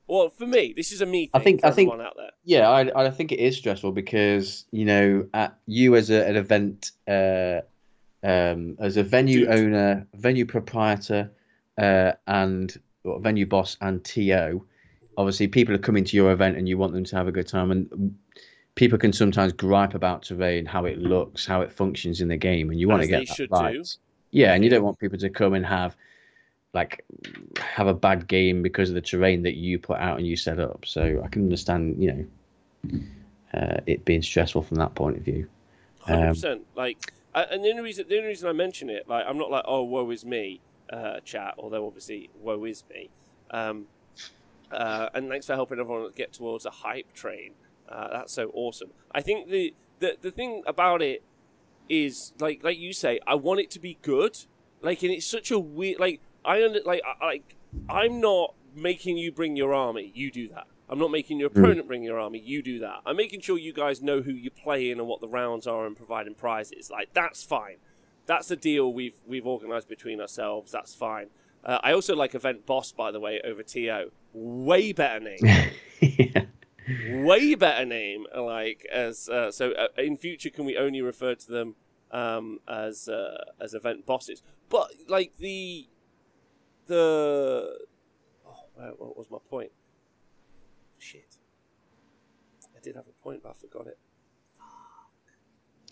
well, 0.08 0.30
for 0.30 0.46
me, 0.46 0.72
this 0.76 0.90
is 0.92 1.00
a 1.00 1.06
me 1.06 1.26
thing. 1.26 1.30
I 1.34 1.38
think- 1.40 1.64
I 1.64 1.70
think- 1.70 1.90
everyone 1.90 2.06
out 2.06 2.14
there. 2.16 2.30
Yeah, 2.44 2.68
I, 2.68 3.06
I 3.06 3.10
think 3.10 3.30
it 3.32 3.38
is 3.38 3.56
stressful 3.56 3.92
because 3.92 4.64
you 4.72 4.84
know, 4.84 5.26
at 5.34 5.58
you 5.66 5.96
as 5.96 6.10
a, 6.10 6.26
an 6.26 6.36
event, 6.36 6.92
uh, 7.06 7.60
um, 8.22 8.76
as 8.80 8.96
a 8.96 9.02
venue 9.02 9.40
Dude. 9.40 9.50
owner, 9.50 10.06
venue 10.14 10.46
proprietor, 10.46 11.30
uh, 11.76 12.12
and 12.26 12.76
well, 13.04 13.18
venue 13.18 13.46
boss 13.46 13.76
and 13.80 14.02
TO, 14.02 14.64
obviously 15.16 15.46
people 15.46 15.74
are 15.74 15.78
coming 15.78 16.04
to 16.04 16.16
your 16.16 16.32
event 16.32 16.56
and 16.56 16.68
you 16.68 16.78
want 16.78 16.92
them 16.94 17.04
to 17.04 17.16
have 17.16 17.28
a 17.28 17.32
good 17.32 17.46
time, 17.46 17.70
and 17.70 18.16
people 18.74 18.98
can 18.98 19.12
sometimes 19.12 19.52
gripe 19.52 19.94
about 19.94 20.22
terrain, 20.22 20.64
how 20.64 20.84
it 20.84 20.98
looks, 20.98 21.44
how 21.44 21.60
it 21.60 21.70
functions 21.72 22.20
in 22.20 22.28
the 22.28 22.36
game, 22.36 22.70
and 22.70 22.80
you 22.80 22.88
want 22.88 23.02
As 23.02 23.08
to 23.08 23.24
get 23.24 23.50
that 23.50 23.50
right. 23.50 23.96
Yeah, 24.30 24.54
and 24.54 24.64
you 24.64 24.70
don't 24.70 24.84
want 24.84 24.98
people 24.98 25.18
to 25.18 25.30
come 25.30 25.54
and 25.54 25.66
have 25.66 25.96
like 26.74 27.04
have 27.58 27.86
a 27.86 27.94
bad 27.94 28.28
game 28.28 28.62
because 28.62 28.90
of 28.90 28.94
the 28.94 29.00
terrain 29.00 29.42
that 29.42 29.54
you 29.54 29.78
put 29.78 29.98
out 29.98 30.18
and 30.18 30.26
you 30.26 30.36
set 30.36 30.58
up. 30.58 30.84
So 30.86 31.22
I 31.24 31.28
can 31.28 31.42
understand, 31.42 32.02
you 32.02 32.12
know, 32.12 33.00
uh, 33.54 33.80
it 33.86 34.04
being 34.04 34.22
stressful 34.22 34.62
from 34.62 34.76
that 34.76 34.94
point 34.94 35.16
of 35.16 35.22
view. 35.22 35.48
Hundred 36.00 36.22
Um, 36.22 36.28
percent. 36.28 36.66
Like, 36.76 37.12
and 37.34 37.64
the 37.64 37.70
only 37.70 37.82
reason 37.82 38.06
the 38.08 38.16
only 38.16 38.28
reason 38.28 38.48
I 38.48 38.52
mention 38.52 38.90
it, 38.90 39.08
like, 39.08 39.24
I'm 39.26 39.38
not 39.38 39.50
like, 39.50 39.64
oh, 39.66 39.82
woe 39.82 40.10
is 40.10 40.24
me, 40.24 40.60
uh, 40.92 41.20
chat. 41.20 41.54
Although 41.58 41.86
obviously, 41.86 42.30
woe 42.40 42.64
is 42.64 42.84
me. 42.90 43.10
Um, 43.50 43.86
uh, 44.70 45.08
and 45.14 45.28
thanks 45.30 45.46
for 45.46 45.54
helping 45.54 45.78
everyone 45.80 46.10
get 46.14 46.32
towards 46.34 46.66
a 46.66 46.70
hype 46.70 47.12
train. 47.14 47.52
Uh, 47.88 48.08
that's 48.12 48.32
so 48.32 48.50
awesome. 48.52 48.90
I 49.12 49.22
think 49.22 49.48
the, 49.48 49.74
the 50.00 50.18
the 50.20 50.30
thing 50.30 50.62
about 50.66 51.00
it 51.00 51.22
is 51.88 52.34
like 52.38 52.62
like 52.62 52.78
you 52.78 52.92
say, 52.92 53.20
I 53.26 53.34
want 53.36 53.60
it 53.60 53.70
to 53.72 53.80
be 53.80 53.96
good. 54.02 54.36
Like, 54.82 55.02
and 55.02 55.10
it's 55.10 55.26
such 55.26 55.50
a 55.50 55.58
weird. 55.58 55.98
Like, 55.98 56.20
I 56.44 56.64
under 56.64 56.80
like 56.84 57.02
I, 57.04 57.24
like 57.24 57.56
I'm 57.88 58.20
not 58.20 58.54
making 58.74 59.18
you 59.18 59.32
bring 59.32 59.56
your 59.56 59.74
army. 59.74 60.12
You 60.14 60.30
do 60.30 60.48
that. 60.48 60.66
I'm 60.88 60.98
not 60.98 61.10
making 61.10 61.38
your 61.38 61.48
opponent 61.48 61.86
bring 61.86 62.02
your 62.02 62.18
army. 62.18 62.38
You 62.38 62.62
do 62.62 62.78
that. 62.80 63.02
I'm 63.04 63.16
making 63.16 63.40
sure 63.40 63.58
you 63.58 63.72
guys 63.72 64.00
know 64.00 64.22
who 64.22 64.32
you're 64.32 64.50
playing 64.50 64.98
and 64.98 65.06
what 65.06 65.20
the 65.20 65.28
rounds 65.28 65.66
are 65.66 65.86
and 65.86 65.96
providing 65.96 66.34
prizes. 66.34 66.90
Like 66.90 67.12
that's 67.12 67.42
fine. 67.42 67.76
That's 68.26 68.50
a 68.50 68.56
deal 68.56 68.92
we've 68.92 69.20
we've 69.26 69.46
organised 69.46 69.88
between 69.88 70.20
ourselves. 70.20 70.72
That's 70.72 70.94
fine. 70.94 71.28
Uh, 71.64 71.78
I 71.82 71.92
also 71.92 72.14
like 72.14 72.34
Event 72.34 72.66
Boss, 72.66 72.92
by 72.92 73.10
the 73.10 73.20
way, 73.20 73.40
over 73.44 73.62
TO. 73.62 74.10
Way 74.32 74.92
better 74.92 75.20
name. 75.20 75.70
yeah. 76.00 76.44
Way 77.22 77.54
better 77.54 77.84
name. 77.84 78.26
Like 78.34 78.86
as 78.90 79.28
uh, 79.28 79.50
so. 79.50 79.72
Uh, 79.72 79.88
in 79.98 80.16
future, 80.16 80.50
can 80.50 80.64
we 80.64 80.76
only 80.76 81.02
refer 81.02 81.34
to 81.34 81.50
them 81.50 81.74
um, 82.10 82.60
as 82.66 83.08
uh, 83.08 83.44
as 83.60 83.74
event 83.74 84.06
bosses? 84.06 84.42
But 84.70 84.92
like 85.08 85.36
the 85.38 85.88
the 86.88 87.78
oh, 88.46 88.94
what 88.98 89.16
was 89.16 89.30
my 89.30 89.38
point? 89.48 89.70
Shit. 90.98 91.36
I 92.76 92.80
did 92.82 92.96
have 92.96 93.04
a 93.06 93.22
point, 93.22 93.42
but 93.42 93.50
I 93.50 93.52
forgot 93.54 93.86
it. 93.86 93.98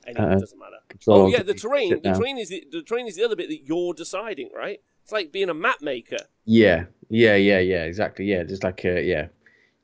Anyway, 0.06 0.24
Uh-oh. 0.24 0.36
it 0.36 0.40
doesn't 0.40 0.58
matter. 0.58 0.76
Oh 1.08 1.28
yeah, 1.28 1.42
the 1.42 1.54
terrain. 1.54 2.00
The 2.02 2.12
terrain 2.12 2.38
is 2.38 2.48
the, 2.48 2.64
the 2.70 2.82
terrain 2.82 3.06
is 3.06 3.16
the 3.16 3.24
other 3.24 3.36
bit 3.36 3.48
that 3.48 3.66
you're 3.66 3.92
deciding, 3.92 4.50
right? 4.54 4.80
It's 5.02 5.12
like 5.12 5.32
being 5.32 5.50
a 5.50 5.54
map 5.54 5.82
maker. 5.82 6.18
Yeah, 6.44 6.84
yeah, 7.08 7.36
yeah, 7.36 7.58
yeah, 7.58 7.84
exactly. 7.84 8.24
Yeah, 8.24 8.44
just 8.44 8.64
like 8.64 8.84
a 8.84 9.02
yeah, 9.02 9.26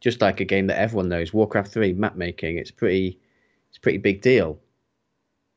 just 0.01 0.21
like 0.21 0.41
a 0.41 0.45
game 0.45 0.67
that 0.69 0.79
everyone 0.79 1.09
knows. 1.09 1.33
Warcraft 1.33 1.73
Three 1.73 1.93
map 1.93 2.17
making. 2.17 2.59
It's 2.59 2.71
pretty, 2.71 3.19
it's 3.69 3.79
pretty 3.79 3.99
big 3.99 4.23
deal, 4.23 4.59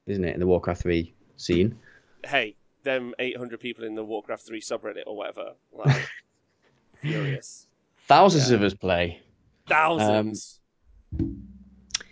isn't 0.08 0.24
it? 0.24 0.34
In 0.34 0.40
the 0.40 0.48
Warcraft 0.48 0.82
Three 0.82 1.14
scene. 1.38 1.78
Hey, 2.26 2.56
them 2.86 3.14
800 3.20 3.60
people 3.60 3.84
in 3.84 3.96
the 3.96 4.04
Warcraft 4.06 4.44
3 4.48 4.62
subreddit 4.62 5.04
or 5.06 5.18
whatever, 5.18 5.56
like, 5.74 6.08
furious. 7.02 7.68
Thousands 8.08 8.50
Yeah. 8.50 8.56
of 8.56 8.64
us 8.64 8.74
play. 8.74 9.22
Thousands. 9.68 10.62
uh, 11.20 11.24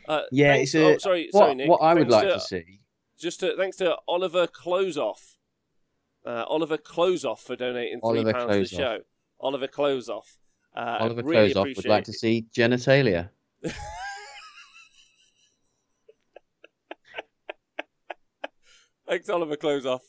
Um, 0.10 0.22
Yeah, 0.32 0.54
thanks- 0.56 0.76
it's 0.76 0.76
a, 0.76 0.94
oh, 0.96 0.98
sorry, 0.98 1.30
what, 1.32 1.40
sorry, 1.40 1.56
Nick. 1.56 1.70
what 1.70 1.78
I 1.82 1.94
would 1.94 2.10
Thanks 2.10 2.14
like 2.14 2.28
to, 2.28 2.34
to 2.34 2.40
see. 2.42 2.80
just 3.18 3.40
to, 3.40 3.56
thanks 3.56 3.78
to 3.78 3.96
Oliver 4.08 4.48
Closeoff, 4.48 5.38
uh, 6.26 6.44
Oliver 6.48 6.78
Closeoff 6.78 7.40
for 7.40 7.56
donating 7.56 8.00
three 8.02 8.20
Oliver 8.20 8.34
pounds 8.34 8.70
to 8.70 8.76
the 8.76 8.82
show. 8.82 9.00
Oliver 9.40 9.68
Closeoff. 9.68 10.36
Uh, 10.76 10.98
Oliver 11.00 11.22
really 11.24 11.54
Closeoff 11.54 11.76
would 11.78 11.86
like 11.86 12.04
to 12.06 12.14
see 12.14 12.46
genitalia. 12.54 13.30
Thanks, 19.08 19.30
Oliver 19.30 19.58
Closeoff. 19.58 20.02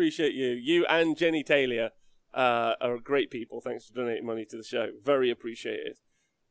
Appreciate 0.00 0.32
you. 0.32 0.48
You 0.52 0.86
and 0.86 1.14
Jenny 1.14 1.42
Taylor 1.42 1.90
uh, 2.32 2.72
are 2.80 2.96
great 2.96 3.30
people. 3.30 3.60
Thanks 3.60 3.86
for 3.86 3.92
donating 3.92 4.24
money 4.24 4.46
to 4.46 4.56
the 4.56 4.62
show. 4.62 4.88
Very 5.04 5.30
appreciated. 5.30 5.98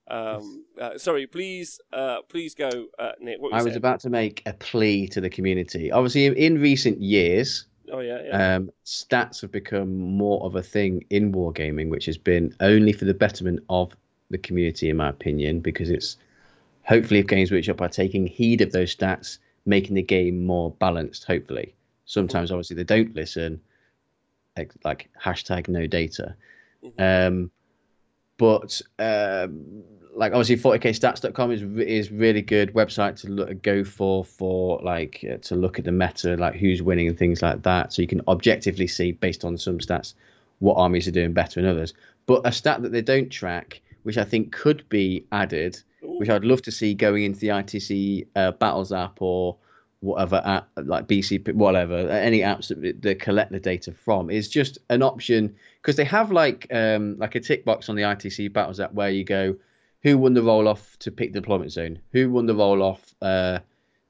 Um, 0.07 0.65
uh, 0.79 0.99
sorry, 0.99 1.25
please, 1.25 1.79
uh, 1.91 2.17
please 2.29 2.53
go, 2.53 2.69
uh, 2.99 3.13
Nick. 3.19 3.39
I 3.51 3.55
was 3.55 3.63
saying? 3.63 3.77
about 3.77 4.01
to 4.01 4.11
make 4.11 4.43
a 4.45 4.53
plea 4.53 5.07
to 5.07 5.19
the 5.19 5.31
community. 5.31 5.91
Obviously, 5.91 6.27
in, 6.27 6.35
in 6.35 6.61
recent 6.61 7.01
years, 7.01 7.65
Oh 7.91 8.01
yeah, 8.01 8.21
yeah. 8.23 8.55
um, 8.57 8.69
stats 8.85 9.41
have 9.41 9.51
become 9.51 9.97
more 9.97 10.45
of 10.45 10.53
a 10.55 10.61
thing 10.61 11.03
in 11.09 11.31
wargaming, 11.31 11.89
which 11.89 12.05
has 12.05 12.19
been 12.19 12.53
only 12.59 12.93
for 12.93 13.05
the 13.05 13.15
betterment 13.15 13.63
of 13.67 13.95
the 14.29 14.37
community, 14.37 14.91
in 14.91 14.97
my 14.97 15.09
opinion, 15.09 15.59
because 15.59 15.89
it's 15.89 16.17
hopefully 16.83 17.19
if 17.19 17.25
Games 17.25 17.51
Workshop 17.51 17.81
are 17.81 17.89
taking 17.89 18.27
heed 18.27 18.61
of 18.61 18.73
those 18.73 18.95
stats, 18.95 19.39
making 19.65 19.95
the 19.95 20.03
game 20.03 20.45
more 20.45 20.69
balanced. 20.69 21.23
Hopefully, 21.23 21.73
sometimes 22.09 22.51
obviously 22.51 22.75
they 22.75 22.83
don't 22.83 23.15
listen, 23.15 23.61
like, 24.57 24.73
like 24.83 25.09
hashtag 25.21 25.67
no 25.67 25.85
data. 25.85 26.35
Um, 26.97 27.51
but 28.37 28.81
um, 28.97 29.83
like 30.15 30.31
obviously 30.33 30.57
40kstats.com 30.57 31.51
is 31.51 31.61
is 31.87 32.11
really 32.11 32.41
good 32.41 32.73
website 32.73 33.19
to 33.21 33.29
look, 33.29 33.61
go 33.61 33.83
for 33.83 34.25
for 34.25 34.79
like 34.81 35.23
uh, 35.31 35.37
to 35.37 35.55
look 35.55 35.77
at 35.77 35.85
the 35.85 35.91
meta 35.91 36.35
like 36.37 36.55
who's 36.55 36.81
winning 36.81 37.07
and 37.07 37.17
things 37.17 37.41
like 37.41 37.61
that. 37.61 37.93
So 37.93 38.01
you 38.01 38.07
can 38.07 38.21
objectively 38.27 38.87
see 38.87 39.11
based 39.11 39.45
on 39.45 39.57
some 39.57 39.77
stats 39.77 40.15
what 40.59 40.75
armies 40.75 41.07
are 41.07 41.11
doing 41.11 41.33
better 41.33 41.61
than 41.61 41.69
others. 41.69 41.93
But 42.25 42.41
a 42.43 42.51
stat 42.51 42.81
that 42.81 42.91
they 42.91 43.01
don't 43.01 43.29
track 43.29 43.81
which 44.03 44.17
i 44.17 44.23
think 44.23 44.51
could 44.51 44.87
be 44.89 45.25
added 45.31 45.77
which 46.01 46.29
i'd 46.29 46.45
love 46.45 46.61
to 46.61 46.71
see 46.71 46.93
going 46.93 47.23
into 47.23 47.39
the 47.39 47.49
itc 47.49 48.25
uh, 48.35 48.51
battles 48.53 48.91
app 48.91 49.21
or 49.21 49.57
whatever 50.01 50.41
app 50.45 50.69
like 50.85 51.07
bc 51.07 51.53
whatever 51.53 52.09
any 52.09 52.39
apps 52.39 52.69
that 52.69 53.01
they 53.01 53.13
collect 53.13 53.51
the 53.51 53.59
data 53.59 53.91
from 53.91 54.29
is 54.29 54.47
just 54.47 54.77
an 54.89 55.01
option 55.01 55.53
because 55.81 55.97
they 55.97 56.05
have 56.05 56.31
like 56.31 56.65
um 56.71 57.17
like 57.19 57.35
a 57.35 57.39
tick 57.39 57.65
box 57.65 57.89
on 57.89 57.95
the 57.97 58.01
itc 58.01 58.51
battles 58.53 58.79
app 58.79 58.93
where 58.93 59.09
you 59.09 59.25
go 59.25 59.53
who 60.01 60.17
won 60.17 60.33
the 60.33 60.43
roll 60.43 60.67
off 60.67 60.97
to 60.99 61.11
pick 61.11 61.33
the 61.33 61.41
deployment 61.41 61.71
zone, 61.71 61.99
who 62.11 62.29
won 62.29 62.45
the 62.45 62.55
roll 62.55 62.81
off 62.81 63.13
uh, 63.21 63.59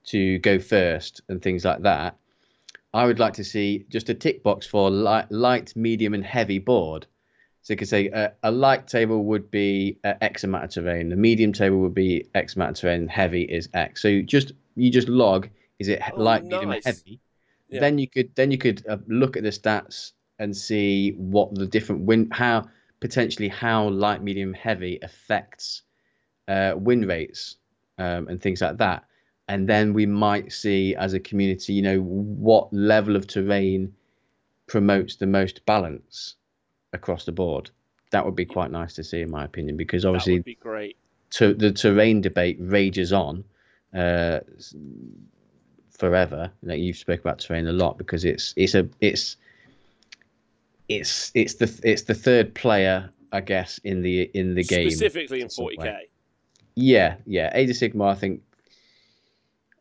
to 0.06 0.38
go 0.40 0.60
first, 0.60 1.22
and 1.30 1.42
things 1.42 1.66
like 1.66 1.82
that. 1.82 2.16
I 2.94 3.06
would 3.06 3.20
like 3.20 3.34
to 3.34 3.44
see 3.44 3.86
just 3.90 4.10
a 4.10 4.14
tick 4.14 4.44
box 4.44 4.66
for 4.66 4.90
light, 4.90 5.32
light 5.32 5.76
medium, 5.76 6.14
and 6.14 6.26
heavy 6.26 6.60
board. 6.60 7.06
So 7.62 7.74
you 7.74 7.78
could 7.78 7.90
say 7.90 8.10
uh, 8.10 8.30
a 8.44 8.52
light 8.52 8.88
table 8.88 9.26
would 9.26 9.52
be 9.52 9.98
uh, 10.04 10.14
X 10.22 10.44
amount 10.44 10.64
of 10.64 10.72
terrain, 10.72 11.10
the 11.10 11.16
medium 11.16 11.54
table 11.54 11.80
would 11.80 11.94
be 11.94 12.28
X 12.34 12.56
amount 12.56 12.72
of 12.72 12.82
terrain, 12.82 13.08
heavy 13.08 13.44
is 13.44 13.70
X. 13.74 14.02
So 14.02 14.22
just 14.22 14.54
you 14.76 14.90
just 14.90 15.10
log 15.10 15.50
is 15.80 15.88
it 15.88 16.02
Oh, 16.14 16.22
light, 16.22 16.44
medium, 16.44 16.72
and 16.72 16.84
heavy. 16.84 17.20
Yeah. 17.70 17.80
Then 17.80 17.98
you 17.98 18.08
could 18.08 18.36
then 18.36 18.52
you 18.52 18.58
could 18.58 18.86
uh, 18.88 18.98
look 19.08 19.38
at 19.38 19.44
the 19.44 19.50
stats 19.50 20.14
and 20.40 20.56
see 20.56 21.12
what 21.18 21.54
the 21.56 21.66
different 21.66 22.02
win 22.04 22.30
how 22.32 22.68
potentially 23.00 23.48
how 23.48 23.90
light, 23.90 24.22
medium, 24.22 24.54
heavy 24.54 25.00
affects 25.02 25.84
uh, 26.48 26.74
win 26.76 27.08
rates 27.08 27.58
um, 27.98 28.28
and 28.28 28.42
things 28.42 28.62
like 28.62 28.78
that. 28.78 29.06
And 29.48 29.68
then 29.68 29.94
we 29.94 30.06
might 30.06 30.52
see 30.52 30.96
as 30.96 31.14
a 31.14 31.20
community, 31.20 31.74
you 31.74 31.82
know, 31.82 32.02
what 32.02 32.72
level 32.74 33.16
of 33.16 33.26
terrain 33.26 33.94
promotes 34.68 35.16
the 35.16 35.26
most 35.26 35.66
balance 35.66 36.36
across 36.94 37.26
the 37.26 37.32
board. 37.32 37.72
That 38.12 38.26
would 38.26 38.36
be 38.36 38.46
quite 38.46 38.72
nice 38.72 38.94
to 38.96 39.04
see, 39.04 39.22
in 39.22 39.32
my 39.32 39.46
opinion, 39.46 39.78
because 39.78 40.06
obviously 40.06 40.40
be 40.40 40.56
great. 40.56 40.98
to, 41.32 41.54
the 41.54 41.72
terrain 41.72 42.22
debate 42.22 42.58
rages 42.60 43.14
on 43.14 43.44
uh, 43.96 44.40
forever. 46.00 46.50
Like 46.64 46.80
you've 46.80 46.98
spoke 46.98 47.20
about 47.20 47.40
terrain 47.40 47.68
a 47.68 47.74
lot 47.74 47.98
because 47.98 48.26
it's 48.26 48.54
it's 48.56 48.74
a 48.74 48.88
it's 49.02 49.36
it's 50.88 51.32
it's 51.36 51.56
the 51.56 51.80
it's 51.84 52.04
the 52.04 52.16
third 52.16 52.56
player, 52.56 53.10
I 53.32 53.42
guess, 53.42 53.78
in 53.84 54.02
the 54.02 54.32
in 54.34 54.56
the 54.56 54.64
game. 54.64 54.90
Specifically 54.90 55.42
in 55.42 55.48
40k. 55.48 56.00
Yeah, 56.76 57.16
yeah. 57.26 57.52
Age 57.54 57.70
of 57.70 57.76
Sigmar, 57.76 58.10
I 58.10 58.16
think. 58.16 58.42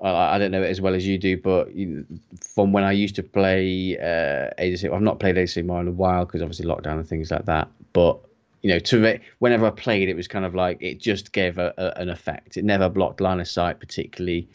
I 0.03 0.35
I 0.35 0.39
don't 0.39 0.51
know 0.51 0.63
it 0.63 0.69
as 0.69 0.81
well 0.81 0.95
as 0.95 1.07
you 1.07 1.17
do, 1.17 1.37
but 1.37 1.75
you, 1.75 2.05
from 2.41 2.73
when 2.73 2.85
I 2.85 2.93
used 2.93 3.15
to 3.17 3.23
play 3.23 3.97
uh, 3.97 4.51
Age 4.59 4.75
of 4.75 4.91
Sigmar, 4.91 4.97
I've 4.97 5.03
not 5.03 5.21
played 5.21 5.39
Age 5.39 5.57
of 5.57 5.65
Sigmar 5.65 5.81
in 5.81 5.89
a 5.89 5.93
while 5.93 6.25
because 6.25 6.43
obviously 6.43 6.67
lockdown 6.67 6.95
and 6.95 7.09
things 7.09 7.31
like 7.31 7.47
that. 7.47 7.69
But 7.93 8.19
you 8.63 8.71
know, 8.71 8.81
to 8.81 9.21
whenever 9.39 9.67
I 9.67 9.71
played, 9.71 10.09
it 10.09 10.17
was 10.17 10.27
kind 10.27 10.45
of 10.45 10.55
like 10.55 10.79
it 10.81 10.99
just 10.99 11.33
gave 11.33 11.59
a, 11.59 11.73
a, 11.79 12.01
an 12.01 12.11
effect. 12.11 12.57
It 12.57 12.65
never 12.65 12.89
blocked 12.89 13.21
line 13.21 13.39
of 13.39 13.47
sight, 13.47 13.79
particularly 13.79 14.49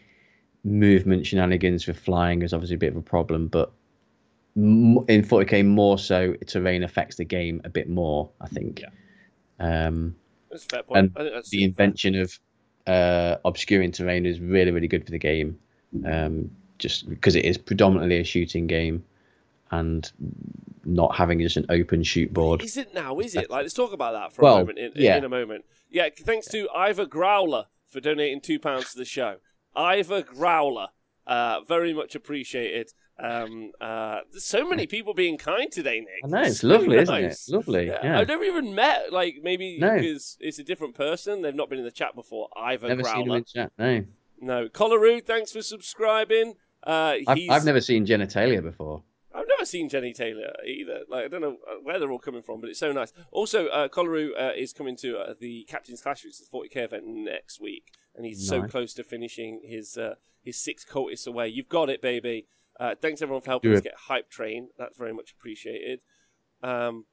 movement 0.64 1.26
shenanigans 1.26 1.88
with 1.88 2.00
flying 2.00 2.42
is 2.42 2.54
obviously 2.54 2.76
a 2.76 2.80
bit 2.80 2.92
of 2.92 2.98
a 2.98 3.02
problem. 3.02 3.48
But 3.48 3.72
in 4.56 5.06
40k, 5.08 5.66
more 5.66 5.98
so, 5.98 6.34
terrain 6.48 6.84
affects 6.84 7.16
the 7.18 7.26
game 7.26 7.62
a 7.64 7.70
bit 7.70 7.90
more. 7.90 8.30
I 8.42 8.48
think. 8.48 8.82
Yeah. 8.82 9.88
Um, 9.88 10.16
That's 10.52 10.66
a 10.66 10.68
fair 10.68 10.84
point. 10.84 10.98
And 11.00 11.12
I 11.16 11.20
think 11.22 11.34
that's 11.36 11.50
the 11.50 11.60
super 11.62 11.76
fair. 11.76 11.86
invention 11.86 12.16
of 12.16 12.40
uh, 12.88 13.36
obscuring 13.46 13.92
terrain 13.92 14.26
is 14.26 14.40
really, 14.40 14.72
really 14.72 14.88
good 14.88 15.06
for 15.06 15.12
the 15.12 15.20
game. 15.20 15.60
Um, 16.06 16.50
just 16.80 17.08
because 17.08 17.36
it 17.36 17.46
is 17.46 17.58
predominantly 17.58 18.20
a 18.20 18.24
shooting 18.24 18.66
game, 18.68 19.04
and 19.72 20.12
not 20.86 21.16
having 21.16 21.40
just 21.40 21.58
an 21.58 21.66
open 21.70 22.04
shoot 22.04 22.34
board. 22.34 22.62
Is 22.64 22.78
it 22.78 22.94
now? 22.94 23.20
Is 23.20 23.36
it? 23.36 23.50
Like, 23.50 23.64
let's 23.64 23.74
talk 23.74 23.94
about 23.94 24.14
that 24.14 24.34
for 24.34 24.42
Well, 24.42 24.56
a 24.56 24.60
moment. 24.60 24.80
In, 24.80 24.92
yeah. 24.96 25.18
in 25.18 25.24
a 25.24 25.30
moment. 25.30 25.66
Yeah. 25.90 26.10
Thanks 26.16 26.48
to 26.50 26.68
Ivor 26.76 27.06
Growler 27.06 27.66
for 27.88 28.00
donating 28.00 28.42
two 28.42 28.60
pounds 28.60 28.92
to 28.92 28.98
the 28.98 29.06
show. 29.06 29.38
Ivor 29.76 30.22
Growler, 30.22 30.88
uh, 31.28 31.62
very 31.68 31.94
much 31.94 32.16
appreciated. 32.16 32.92
Um, 33.20 33.72
uh, 33.80 34.20
there's 34.32 34.44
so 34.44 34.68
many 34.68 34.88
people 34.88 35.14
being 35.14 35.38
kind 35.38 35.72
today, 35.72 36.00
Nick. 36.00 36.10
I 36.24 36.28
know 36.28 36.42
it's 36.48 36.62
So 36.62 36.68
lovely, 36.68 36.98
isn't 36.98 37.16
it? 37.16 37.38
Lovely. 37.50 37.88
Yeah, 37.88 38.00
Yeah. 38.04 38.20
I've 38.20 38.28
never 38.28 38.44
even 38.44 38.74
met, 38.74 39.14
like, 39.14 39.36
maybe 39.44 39.78
No. 39.80 39.96
because 39.96 40.38
it's 40.40 40.58
a 40.60 40.64
different 40.64 40.96
person. 40.96 41.42
They've 41.44 41.54
not 41.54 41.70
been 41.70 41.78
in 41.80 41.86
the 41.86 41.92
chat 41.92 42.16
before. 42.16 42.50
Ivor 42.58 42.88
Never 42.88 43.04
seen 43.04 43.16
him 43.18 43.24
Growler. 43.26 43.38
in 43.38 43.44
chat. 43.46 43.72
No, 43.78 44.06
No. 44.42 44.68
Collaroo, 44.68 45.24
thanks 45.24 45.52
for 45.52 45.62
subscribing. 45.62 46.56
Uh, 46.86 47.18
I've. 47.28 47.38
I've 47.50 47.66
never 47.66 47.80
seen 47.82 48.06
genitalia 48.06 48.62
before. 48.62 49.04
I've 49.34 49.48
never 49.48 49.66
seen 49.66 49.90
Jenny 49.90 50.14
Taylor 50.14 50.54
either. 50.66 51.02
Like 51.10 51.26
I 51.26 51.28
don't 51.28 51.42
know 51.42 51.58
uh, 51.68 51.76
where 51.82 52.00
they're 52.00 52.12
all 52.12 52.20
coming 52.20 52.44
from, 52.44 52.62
but 52.62 52.70
it's 52.70 52.80
so 52.80 52.92
nice. 52.92 53.14
Also, 53.32 53.68
uh, 53.68 53.88
Collaroo 53.88 54.30
uh, 54.40 54.52
is 54.56 54.74
coming 54.74 54.96
to 54.98 55.18
uh, 55.18 55.34
the 55.40 55.66
Captain's 55.68 56.02
Clash, 56.02 56.24
which 56.24 56.34
is 56.34 56.48
the 56.48 56.58
40k 56.58 56.84
event 56.86 57.06
next 57.08 57.60
week, 57.60 57.92
and 58.16 58.26
he's 58.26 58.48
so 58.48 58.64
close 58.64 58.94
to 58.94 59.04
finishing 59.04 59.62
his 59.64 59.98
uh, 59.98 60.16
his 60.44 60.62
six 60.62 60.86
cultists 60.86 61.26
away. 61.26 61.48
You've 61.48 61.70
got 61.70 61.90
it, 61.90 62.02
baby. 62.02 62.48
Uh, 62.80 62.96
thanks 63.00 63.22
everyone 63.22 63.42
for 63.42 63.52
helping 63.52 63.72
Do 63.72 63.76
us 63.76 63.80
it. 63.82 63.86
get 63.86 63.94
hype 64.08 64.30
train. 64.30 64.70
That's 64.78 64.98
very 64.98 65.14
much 65.14 65.32
appreciated. 65.32 66.02
Um, 66.62 67.06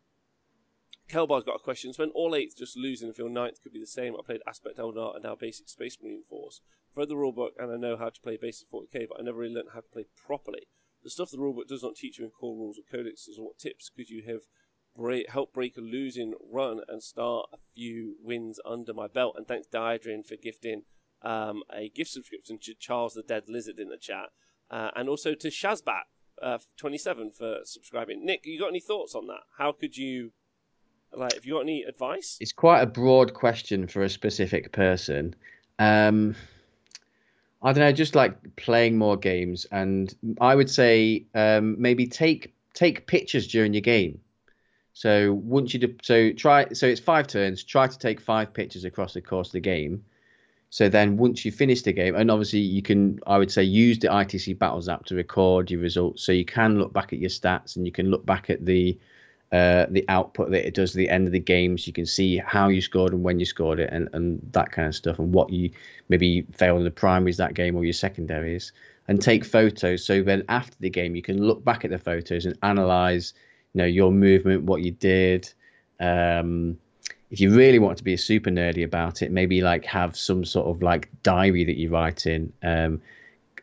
Kelbar's 1.11 1.45
got 1.45 1.57
a 1.57 1.59
question. 1.59 1.93
Spent 1.93 2.13
all 2.15 2.35
eighth 2.35 2.57
just 2.57 2.77
losing 2.77 3.09
and 3.09 3.17
feel 3.17 3.29
ninth 3.29 3.63
could 3.63 3.73
be 3.73 3.81
the 3.81 3.87
same. 3.87 4.15
I 4.15 4.21
played 4.25 4.41
Aspect 4.47 4.79
Eldar 4.79 5.15
and 5.17 5.25
now 5.25 5.35
Basic 5.35 5.69
Space 5.69 5.99
Marine 6.03 6.23
Force. 6.29 6.61
I've 6.93 6.99
read 6.99 7.09
the 7.09 7.15
rulebook 7.17 7.51
and 7.59 7.73
I 7.73 7.77
know 7.77 7.97
how 7.97 8.11
to 8.11 8.21
play 8.21 8.39
Basic 8.41 8.71
40k, 8.71 9.09
but 9.09 9.19
I 9.19 9.23
never 9.23 9.39
really 9.39 9.55
learned 9.55 9.71
how 9.75 9.81
to 9.81 9.89
play 9.93 10.07
properly. 10.27 10.69
The 11.03 11.11
stuff 11.11 11.31
the 11.31 11.39
rulebook 11.39 11.67
does 11.67 11.83
not 11.83 11.97
teach 11.97 12.19
you 12.19 12.25
in 12.25 12.31
core 12.31 12.57
rules 12.57 12.79
or 12.79 12.97
codexes. 12.97 13.39
What 13.39 13.59
tips 13.59 13.91
could 13.95 14.11
you 14.11 14.23
have 14.27 14.43
break, 14.97 15.31
help 15.31 15.53
break 15.53 15.77
a 15.77 15.81
losing 15.81 16.35
run 16.51 16.81
and 16.89 17.03
start 17.03 17.47
a 17.53 17.59
few 17.75 18.17
wins 18.23 18.61
under 18.65 18.93
my 18.93 19.07
belt? 19.07 19.35
And 19.37 19.47
thanks 19.47 19.67
Diadrin 19.67 20.27
for 20.27 20.37
gifting 20.37 20.83
um, 21.23 21.63
a 21.75 21.89
gift 21.89 22.11
subscription 22.11 22.59
to 22.63 22.75
Charles 22.75 23.15
the 23.15 23.23
Dead 23.23 23.45
Lizard 23.49 23.79
in 23.79 23.89
the 23.89 23.97
chat, 23.97 24.31
uh, 24.71 24.91
and 24.95 25.09
also 25.09 25.35
to 25.35 25.49
Shazbat 25.49 26.03
uh, 26.43 26.59
27 26.77 27.33
for 27.33 27.59
subscribing. 27.65 28.25
Nick, 28.25 28.43
you 28.45 28.59
got 28.59 28.69
any 28.69 28.81
thoughts 28.81 29.15
on 29.15 29.27
that? 29.27 29.43
How 29.59 29.73
could 29.73 29.97
you, 29.97 30.33
like, 31.13 31.35
if 31.35 31.47
you 31.47 31.55
got 31.55 31.61
any 31.61 31.83
advice? 31.83 32.39
It's 32.41 32.53
quite 32.53 32.81
a 32.81 32.87
broad 32.87 33.35
question 33.35 33.87
for 33.87 34.03
a 34.03 34.09
specific 34.09 34.73
person. 34.73 35.35
Um, 35.79 36.35
I 37.63 37.73
don't 37.73 37.81
know, 37.81 37.93
just 37.93 38.15
like 38.15 38.57
playing 38.57 38.97
more 38.97 39.17
games, 39.17 39.67
and 39.71 40.15
I 40.41 40.55
would 40.55 40.71
say 40.71 41.27
um, 41.35 41.81
maybe 41.81 42.07
take 42.07 42.55
take 42.75 43.07
pictures 43.07 43.47
during 43.49 43.75
your 43.75 43.83
game. 43.83 44.21
So 44.95 45.35
once 45.35 45.75
you 45.75 45.81
do, 45.81 45.95
so 46.03 46.33
try 46.33 46.69
so 46.73 46.87
it's 46.87 47.01
five 47.01 47.27
turns. 47.27 47.63
Try 47.63 47.87
to 47.87 47.99
take 47.99 48.21
five 48.21 48.53
pictures 48.53 48.85
across 48.85 49.15
the 49.15 49.21
course 49.21 49.49
of 49.49 49.53
the 49.53 49.61
game. 49.61 50.05
So 50.71 50.89
then 50.89 51.17
once 51.17 51.45
you 51.45 51.51
finish 51.51 51.83
the 51.83 51.93
game, 51.93 52.15
and 52.15 52.31
obviously 52.31 52.61
you 52.61 52.81
can, 52.81 53.19
I 53.27 53.39
would 53.39 53.51
say, 53.51 53.65
use 53.65 53.99
the 53.99 54.07
ITC 54.07 54.59
Battles 54.59 54.89
app 54.89 55.05
to 55.07 55.17
record 55.17 55.71
your 55.71 55.81
results. 55.81 56.23
So 56.23 56.31
you 56.31 56.45
can 56.45 56.79
look 56.79 56.93
back 56.93 57.13
at 57.13 57.19
your 57.19 57.29
stats 57.31 57.77
and 57.77 57.85
you 57.85 57.93
can 57.93 58.09
look 58.09 58.25
back 58.25 58.51
at 58.51 58.65
the 58.65 58.97
uh, 59.53 59.87
the 59.91 60.05
output 60.09 60.51
that 60.53 60.67
it 60.67 60.75
does 60.75 60.93
at 60.93 60.99
the 60.99 61.11
end 61.11 61.27
of 61.27 61.33
the 61.33 61.41
games. 61.41 61.87
You 61.87 61.93
can 61.93 62.07
see 62.07 62.39
how 62.39 62.69
you 62.69 62.81
scored 62.81 63.13
and 63.13 63.25
when 63.25 63.41
you 63.41 63.45
scored 63.47 63.81
it, 63.81 63.91
and, 63.93 64.09
and 64.13 64.41
that 64.53 64.71
kind 64.71 64.89
of 64.89 64.95
stuff, 64.95 65.19
and 65.19 65.33
what 65.33 65.51
you 65.51 65.71
maybe 66.09 66.43
failed 66.53 66.79
in 66.79 66.85
the 66.85 66.91
primaries 66.91 67.37
that 67.39 67.55
game 67.55 67.77
or 67.77 67.85
your 67.85 67.93
secondaries, 67.93 68.73
and 69.09 69.21
take 69.21 69.45
photos. 69.45 70.05
So 70.05 70.23
then 70.23 70.45
after 70.49 70.77
the 70.79 70.91
game, 70.91 71.17
you 71.17 71.23
can 71.23 71.43
look 71.43 71.65
back 71.65 71.85
at 71.85 71.91
the 71.91 71.99
photos 71.99 72.47
and 72.47 72.57
analyze, 72.63 73.35
you 73.75 73.79
know, 73.79 73.87
your 73.87 74.13
movement, 74.13 74.65
what 74.65 74.83
you 74.83 74.93
did. 74.93 75.53
Um, 75.99 76.79
if 77.31 77.41
you 77.41 77.55
really 77.55 77.79
want 77.79 77.99
to 77.99 78.05
be 78.05 78.17
super 78.17 78.51
nerdy 78.51 78.85
about 78.85 79.23
it, 79.23 79.31
maybe 79.33 79.63
like 79.63 79.85
have 79.85 80.17
some 80.17 80.45
sort 80.45 80.69
of 80.69 80.83
like 80.83 81.09
diary 81.23 81.65
that 81.65 81.77
you 81.77 81.91
write 81.91 82.27
in. 82.27 82.53
Um, 82.63 83.01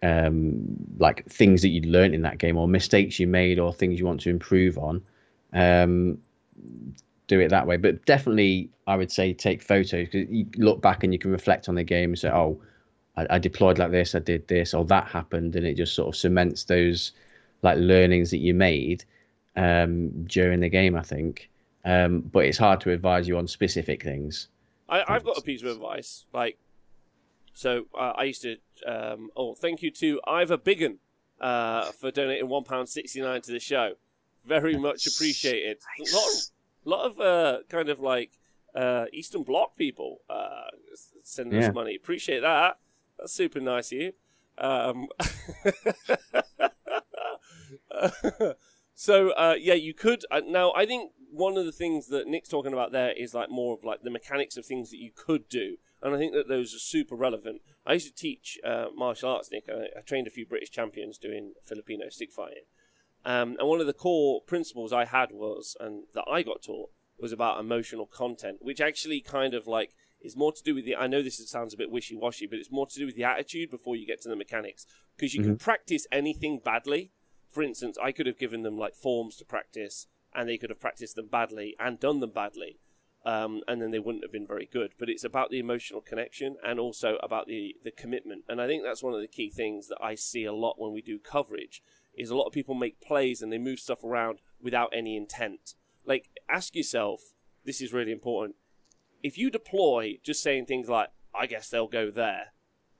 um, 0.03 0.63
like 0.99 1.25
things 1.25 1.63
that 1.63 1.69
you 1.69 1.81
learned 1.81 2.13
in 2.13 2.21
that 2.21 2.37
game 2.37 2.55
or 2.55 2.67
mistakes 2.67 3.19
you 3.19 3.25
made 3.25 3.57
or 3.57 3.73
things 3.73 3.99
you 3.99 4.05
want 4.05 4.19
to 4.21 4.29
improve 4.29 4.77
on 4.77 5.01
um, 5.53 6.19
do 7.27 7.39
it 7.39 7.49
that 7.49 7.67
way. 7.67 7.77
But 7.77 8.05
definitely, 8.05 8.69
I 8.87 8.95
would 8.95 9.11
say 9.11 9.33
take 9.33 9.61
photos 9.61 10.07
because 10.07 10.29
you 10.29 10.47
look 10.57 10.81
back 10.81 11.03
and 11.03 11.13
you 11.13 11.19
can 11.19 11.31
reflect 11.31 11.69
on 11.69 11.75
the 11.75 11.83
game 11.83 12.11
and 12.11 12.19
say, 12.19 12.29
"Oh, 12.29 12.61
I, 13.15 13.27
I, 13.31 13.39
deployed 13.39 13.77
like 13.77 13.91
this, 13.91 14.15
I 14.15 14.19
did 14.19 14.47
this, 14.47 14.73
or 14.73 14.85
that 14.85 15.07
happened," 15.07 15.55
and 15.55 15.65
it 15.65 15.75
just 15.75 15.93
sort 15.93 16.07
of 16.09 16.15
cements 16.19 16.63
those 16.63 17.11
like 17.61 17.77
learnings 17.77 18.31
that 18.31 18.37
you 18.37 18.53
made 18.53 19.03
um, 19.55 20.09
during 20.25 20.59
the 20.59 20.69
game. 20.69 20.95
I 20.95 21.01
think, 21.01 21.49
um, 21.85 22.21
but 22.21 22.45
it's 22.45 22.57
hard 22.57 22.81
to 22.81 22.91
advise 22.91 23.27
you 23.27 23.37
on 23.37 23.47
specific 23.47 24.03
things. 24.03 24.47
I, 24.89 25.03
have 25.13 25.25
got 25.25 25.37
a 25.37 25.41
piece 25.41 25.61
of 25.61 25.69
advice, 25.69 26.25
like. 26.33 26.57
So 27.53 27.85
uh, 27.97 28.13
I 28.15 28.23
used 28.25 28.43
to. 28.43 28.57
Um, 28.85 29.31
oh, 29.35 29.55
thank 29.55 29.81
you 29.81 29.89
to 29.89 30.21
Ivor 30.27 30.57
Biggin 30.57 30.99
uh, 31.41 31.91
for 31.91 32.11
donating 32.11 32.47
one 32.47 32.63
pound 32.63 32.87
sixty 32.87 33.19
nine 33.19 33.41
to 33.41 33.51
the 33.51 33.59
show 33.59 33.95
very 34.47 34.77
much 34.77 35.07
appreciated. 35.07 35.77
Nice. 35.99 36.13
A 36.85 36.89
lot 36.89 37.05
of, 37.05 37.11
lot 37.11 37.11
of 37.11 37.19
uh, 37.19 37.63
kind 37.69 37.89
of 37.89 37.99
like 37.99 38.39
uh, 38.75 39.05
Eastern 39.13 39.43
Bloc 39.43 39.75
people 39.75 40.21
uh, 40.29 40.67
sending 41.23 41.59
yeah. 41.59 41.67
us 41.67 41.73
money. 41.73 41.95
Appreciate 41.95 42.41
that. 42.41 42.77
That's 43.17 43.33
super 43.33 43.59
nice 43.59 43.91
of 43.91 43.97
you. 43.97 44.13
Um, 44.57 45.07
so 48.95 49.31
uh, 49.31 49.55
yeah, 49.59 49.73
you 49.73 49.93
could 49.93 50.25
uh, 50.31 50.41
now. 50.45 50.73
I 50.73 50.85
think 50.85 51.11
one 51.31 51.57
of 51.57 51.65
the 51.65 51.71
things 51.71 52.07
that 52.07 52.27
Nick's 52.27 52.49
talking 52.49 52.73
about 52.73 52.91
there 52.91 53.11
is 53.11 53.33
like 53.33 53.49
more 53.49 53.75
of 53.75 53.83
like 53.83 54.01
the 54.01 54.09
mechanics 54.09 54.57
of 54.57 54.65
things 54.65 54.89
that 54.91 54.97
you 54.97 55.11
could 55.15 55.47
do, 55.49 55.77
and 56.01 56.15
I 56.15 56.17
think 56.17 56.33
that 56.33 56.47
those 56.47 56.73
are 56.73 56.79
super 56.79 57.15
relevant. 57.15 57.61
I 57.85 57.93
used 57.93 58.07
to 58.07 58.13
teach 58.13 58.59
uh, 58.65 58.87
martial 58.95 59.29
arts, 59.29 59.51
Nick. 59.51 59.65
I, 59.69 59.97
I, 59.97 60.01
trained 60.01 60.27
a 60.27 60.31
few 60.31 60.45
British 60.45 60.71
champions 60.71 61.17
doing 61.17 61.53
Filipino 61.63 62.09
stick 62.09 62.31
fighting, 62.31 62.63
um, 63.27 63.57
and 63.59 63.67
one 63.67 63.81
of 63.81 63.87
the 63.87 63.93
core 63.93 64.41
principles 64.41 64.93
I 64.93 65.03
had 65.03 65.33
was, 65.33 65.75
and 65.81 66.03
that 66.13 66.23
I 66.31 66.43
got 66.43 66.63
taught, 66.63 66.91
was 67.19 67.33
about 67.33 67.59
emotional 67.59 68.05
content, 68.05 68.59
which 68.61 68.79
actually 68.79 69.19
kind 69.19 69.53
of 69.53 69.67
like 69.67 69.93
is 70.21 70.37
more 70.37 70.53
to 70.53 70.63
do 70.63 70.73
with 70.73 70.85
the. 70.85 70.95
I 70.95 71.07
know 71.07 71.21
this 71.21 71.45
sounds 71.49 71.73
a 71.73 71.77
bit 71.77 71.91
wishy 71.91 72.15
washy, 72.15 72.47
but 72.47 72.57
it's 72.57 72.71
more 72.71 72.87
to 72.87 72.97
do 72.97 73.05
with 73.05 73.17
the 73.17 73.25
attitude 73.25 73.69
before 73.69 73.97
you 73.97 74.07
get 74.07 74.21
to 74.21 74.29
the 74.29 74.37
mechanics. 74.37 74.85
Because 75.17 75.33
you 75.33 75.41
mm-hmm. 75.41 75.49
can 75.51 75.57
practice 75.57 76.07
anything 76.09 76.61
badly. 76.63 77.11
For 77.51 77.61
instance, 77.61 77.97
I 78.01 78.13
could 78.13 78.27
have 78.27 78.39
given 78.39 78.63
them 78.63 78.77
like 78.77 78.95
forms 78.95 79.35
to 79.37 79.45
practice, 79.45 80.07
and 80.33 80.47
they 80.47 80.57
could 80.57 80.69
have 80.69 80.79
practiced 80.79 81.17
them 81.17 81.27
badly 81.27 81.75
and 81.81 81.99
done 81.99 82.21
them 82.21 82.31
badly. 82.31 82.79
Um, 83.25 83.59
and 83.67 83.81
then 83.81 83.91
they 83.91 83.99
wouldn't 83.99 84.23
have 84.23 84.31
been 84.31 84.47
very 84.47 84.69
good. 84.71 84.93
But 84.97 85.09
it's 85.09 85.25
about 85.25 85.49
the 85.49 85.59
emotional 85.59 85.99
connection 85.99 86.55
and 86.65 86.79
also 86.79 87.17
about 87.21 87.47
the, 87.47 87.75
the 87.83 87.91
commitment. 87.91 88.45
And 88.47 88.61
I 88.61 88.67
think 88.67 88.83
that's 88.83 89.03
one 89.03 89.13
of 89.13 89.19
the 89.19 89.27
key 89.27 89.49
things 89.49 89.89
that 89.89 89.97
I 90.01 90.15
see 90.15 90.45
a 90.45 90.53
lot 90.53 90.79
when 90.79 90.93
we 90.93 91.01
do 91.01 91.19
coverage 91.19 91.81
is 92.17 92.29
a 92.29 92.35
lot 92.35 92.47
of 92.47 92.53
people 92.53 92.75
make 92.75 92.99
plays 92.99 93.41
and 93.41 93.51
they 93.51 93.57
move 93.57 93.79
stuff 93.79 94.03
around 94.03 94.39
without 94.61 94.89
any 94.93 95.15
intent. 95.15 95.75
Like, 96.05 96.29
ask 96.49 96.75
yourself, 96.75 97.33
this 97.65 97.81
is 97.81 97.93
really 97.93 98.11
important. 98.11 98.55
If 99.23 99.37
you 99.37 99.49
deploy 99.49 100.19
just 100.23 100.41
saying 100.41 100.65
things 100.65 100.89
like, 100.89 101.09
I 101.33 101.45
guess 101.45 101.69
they'll 101.69 101.87
go 101.87 102.09
there, 102.09 102.53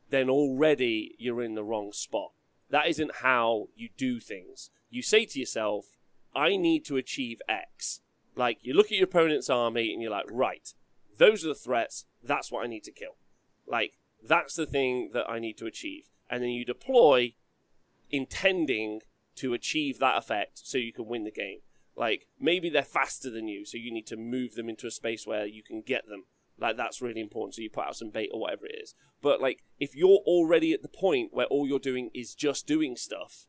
then 0.09 0.29
already 0.29 1.15
you're 1.17 1.41
in 1.41 1.55
the 1.55 1.63
wrong 1.63 1.91
spot. 1.91 2.31
That 2.69 2.87
isn't 2.87 3.17
how 3.21 3.67
you 3.75 3.89
do 3.97 4.19
things. 4.19 4.69
You 4.89 5.01
say 5.01 5.25
to 5.25 5.39
yourself, 5.39 5.97
I 6.35 6.57
need 6.57 6.85
to 6.85 6.97
achieve 6.97 7.41
X. 7.47 8.01
Like, 8.35 8.59
you 8.61 8.73
look 8.73 8.87
at 8.87 8.97
your 8.97 9.05
opponent's 9.05 9.49
army 9.49 9.91
and 9.91 10.01
you're 10.01 10.11
like, 10.11 10.25
right, 10.29 10.73
those 11.17 11.43
are 11.43 11.49
the 11.49 11.55
threats, 11.55 12.05
that's 12.23 12.51
what 12.51 12.63
I 12.63 12.67
need 12.67 12.83
to 12.83 12.91
kill. 12.91 13.15
Like, 13.65 13.97
that's 14.23 14.55
the 14.55 14.65
thing 14.65 15.11
that 15.13 15.29
I 15.29 15.39
need 15.39 15.57
to 15.57 15.65
achieve. 15.65 16.09
And 16.29 16.43
then 16.43 16.49
you 16.49 16.65
deploy 16.65 17.33
intending 18.09 19.01
to 19.35 19.53
achieve 19.53 19.99
that 19.99 20.17
effect 20.17 20.61
so 20.63 20.77
you 20.77 20.93
can 20.93 21.05
win 21.05 21.23
the 21.23 21.31
game. 21.31 21.59
Like 21.95 22.27
maybe 22.39 22.69
they're 22.69 22.83
faster 22.83 23.29
than 23.29 23.47
you, 23.47 23.65
so 23.65 23.77
you 23.77 23.91
need 23.91 24.07
to 24.07 24.17
move 24.17 24.55
them 24.55 24.69
into 24.69 24.87
a 24.87 24.91
space 24.91 25.25
where 25.25 25.45
you 25.45 25.63
can 25.63 25.81
get 25.81 26.07
them. 26.07 26.25
Like 26.59 26.77
that's 26.77 27.01
really 27.01 27.21
important. 27.21 27.55
So 27.55 27.61
you 27.61 27.69
put 27.69 27.85
out 27.85 27.95
some 27.95 28.09
bait 28.09 28.29
or 28.31 28.39
whatever 28.39 28.65
it 28.65 28.79
is. 28.81 28.93
But 29.21 29.41
like 29.41 29.63
if 29.79 29.95
you're 29.95 30.21
already 30.25 30.73
at 30.73 30.81
the 30.81 30.89
point 30.89 31.33
where 31.33 31.47
all 31.47 31.67
you're 31.67 31.79
doing 31.79 32.09
is 32.13 32.35
just 32.35 32.67
doing 32.67 32.95
stuff, 32.95 33.47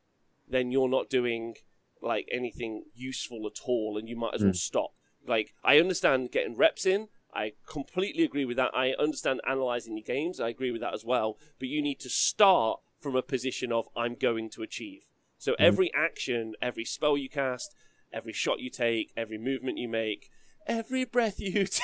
then 0.49 0.71
you're 0.71 0.89
not 0.89 1.11
doing 1.11 1.57
like 2.01 2.29
anything 2.33 2.85
useful 2.95 3.47
at 3.47 3.61
all, 3.67 3.97
and 3.99 4.09
you 4.09 4.17
might 4.17 4.35
as 4.35 4.43
well 4.43 4.53
mm. 4.53 4.57
stop. 4.57 4.93
Like 5.27 5.55
I 5.63 5.79
understand 5.79 6.33
getting 6.33 6.57
reps 6.57 6.87
in. 6.87 7.09
I 7.35 7.53
completely 7.69 8.25
agree 8.25 8.47
with 8.47 8.57
that. 8.57 8.71
I 8.75 8.95
understand 8.99 9.43
analyzing 9.47 9.97
your 9.97 10.05
games. 10.05 10.41
I 10.41 10.49
agree 10.49 10.71
with 10.71 10.81
that 10.81 10.95
as 10.95 11.05
well. 11.05 11.37
But 11.59 11.69
you 11.69 11.83
need 11.83 12.01
to 12.01 12.09
start 12.09 12.81
from 13.01 13.17
a 13.17 13.23
position 13.23 13.73
of 13.73 13.89
I'm 13.97 14.15
going 14.15 14.51
to 14.51 14.63
achieve. 14.63 15.03
So 15.39 15.53
mm-hmm. 15.53 15.65
every 15.65 15.95
action, 15.95 16.55
every 16.61 16.85
spell 16.85 17.17
you 17.17 17.29
cast, 17.29 17.75
every 18.13 18.33
shot 18.33 18.61
you 18.61 18.71
take, 18.71 19.13
every 19.17 19.39
movement 19.39 19.79
you 19.79 19.89
make, 19.89 20.31
every 20.67 21.05
breath 21.05 21.41
you 21.41 21.65
take. 21.67 21.83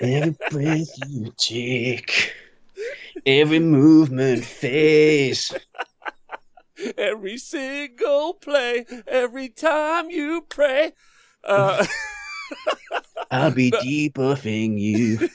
every 0.00 0.36
breath 0.50 0.88
you 1.08 1.32
take, 1.36 2.34
every 3.24 3.60
movement 3.60 4.44
phase. 4.44 5.54
every 6.96 7.38
single 7.38 8.34
play, 8.34 8.86
every 9.06 9.48
time 9.48 10.10
you 10.10 10.44
pray. 10.48 10.92
Uh, 11.44 11.86
I'll 13.30 13.50
be 13.52 13.70
debuffing 13.70 14.78
you. 14.78 15.28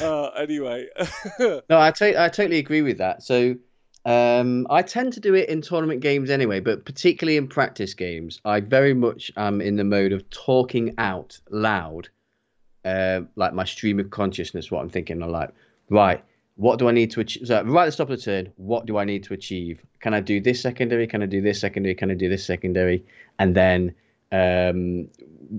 Uh, 0.00 0.28
anyway. 0.28 0.86
no, 1.40 1.62
I, 1.70 1.90
totally 1.90 2.58
agree 2.58 2.82
with 2.82 2.98
that. 2.98 3.22
So 3.22 3.56
um, 4.04 4.66
I 4.70 4.82
tend 4.82 5.12
to 5.14 5.20
do 5.20 5.34
it 5.34 5.48
in 5.48 5.60
tournament 5.60 6.00
games 6.00 6.30
anyway, 6.30 6.60
but 6.60 6.84
particularly 6.84 7.36
in 7.36 7.48
practice 7.48 7.94
games, 7.94 8.40
I 8.44 8.60
very 8.60 8.94
much 8.94 9.30
am 9.36 9.60
in 9.60 9.76
the 9.76 9.84
mode 9.84 10.12
of 10.12 10.28
talking 10.30 10.94
out 10.98 11.38
loud, 11.50 12.08
uh, 12.84 13.22
like 13.36 13.52
my 13.52 13.64
stream 13.64 14.00
of 14.00 14.10
consciousness. 14.10 14.70
What 14.70 14.80
I'm 14.80 14.88
thinking, 14.88 15.22
I'm 15.22 15.30
like, 15.30 15.50
right, 15.90 16.24
what 16.56 16.78
do 16.78 16.88
I 16.88 16.92
need 16.92 17.10
to 17.12 17.20
achieve? 17.20 17.46
So 17.46 17.62
right 17.64 17.82
at 17.82 17.86
the 17.86 17.92
stop 17.92 18.10
of 18.10 18.16
the 18.16 18.22
turn, 18.22 18.52
what 18.56 18.86
do 18.86 18.98
I 18.98 19.04
need 19.04 19.24
to 19.24 19.34
achieve? 19.34 19.80
Can 20.00 20.14
I 20.14 20.20
do 20.20 20.40
this 20.40 20.60
secondary? 20.60 21.06
Can 21.06 21.22
I 21.22 21.26
do 21.26 21.40
this 21.40 21.60
secondary? 21.60 21.94
Can 21.94 22.10
I 22.10 22.14
do 22.14 22.28
this 22.28 22.44
secondary? 22.44 23.04
And 23.38 23.54
then, 23.54 23.94
um, 24.32 25.08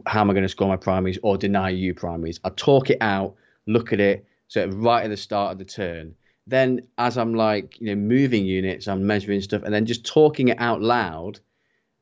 how 0.05 0.21
am 0.21 0.29
I 0.29 0.33
going 0.33 0.43
to 0.43 0.49
score 0.49 0.67
my 0.67 0.75
primaries 0.75 1.17
or 1.23 1.37
deny 1.37 1.69
you 1.69 1.93
primaries? 1.93 2.39
I 2.43 2.49
talk 2.49 2.89
it 2.89 2.97
out, 2.99 3.35
look 3.67 3.93
at 3.93 3.99
it. 3.99 4.25
So 4.47 4.67
right 4.67 5.03
at 5.03 5.09
the 5.09 5.17
start 5.17 5.51
of 5.53 5.57
the 5.59 5.65
turn, 5.65 6.15
then 6.47 6.81
as 6.97 7.17
I'm 7.17 7.35
like, 7.35 7.79
you 7.79 7.87
know, 7.87 7.95
moving 7.95 8.45
units, 8.45 8.87
I'm 8.87 9.05
measuring 9.05 9.41
stuff, 9.41 9.63
and 9.63 9.73
then 9.73 9.85
just 9.85 10.05
talking 10.05 10.47
it 10.47 10.57
out 10.59 10.81
loud 10.81 11.39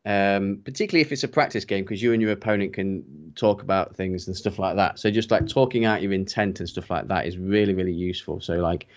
um, 0.05 0.61
particularly 0.63 1.01
if 1.01 1.11
it's 1.11 1.25
a 1.25 1.27
practice 1.27 1.65
game, 1.65 1.83
because 1.83 2.01
you 2.01 2.13
and 2.13 2.21
your 2.21 2.31
opponent 2.31 2.71
can 2.71 3.03
talk 3.35 3.61
about 3.61 3.93
things 3.93 4.25
and 4.27 4.37
stuff 4.37 4.57
like 4.57 4.77
that. 4.77 4.99
So 4.99 5.11
just 5.11 5.31
like 5.31 5.49
talking 5.49 5.83
out 5.83 6.01
your 6.01 6.13
intent 6.13 6.61
and 6.61 6.69
stuff 6.69 6.89
like 6.89 7.09
that 7.09 7.27
is 7.27 7.37
really, 7.37 7.73
really 7.73 7.91
useful. 7.91 8.39
So 8.39 8.53
like, 8.55 8.87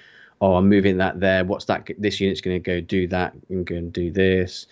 oh, 0.41 0.55
I'm 0.55 0.69
moving 0.69 0.99
that 0.99 1.19
there. 1.19 1.45
What's 1.45 1.65
that? 1.65 1.89
This 1.99 2.21
unit's 2.21 2.41
going 2.41 2.55
to 2.55 2.65
go 2.65 2.81
do 2.81 3.09
that 3.09 3.35
and 3.49 3.67
go 3.67 3.75
and 3.75 3.93
do 3.93 4.13
this. 4.13 4.69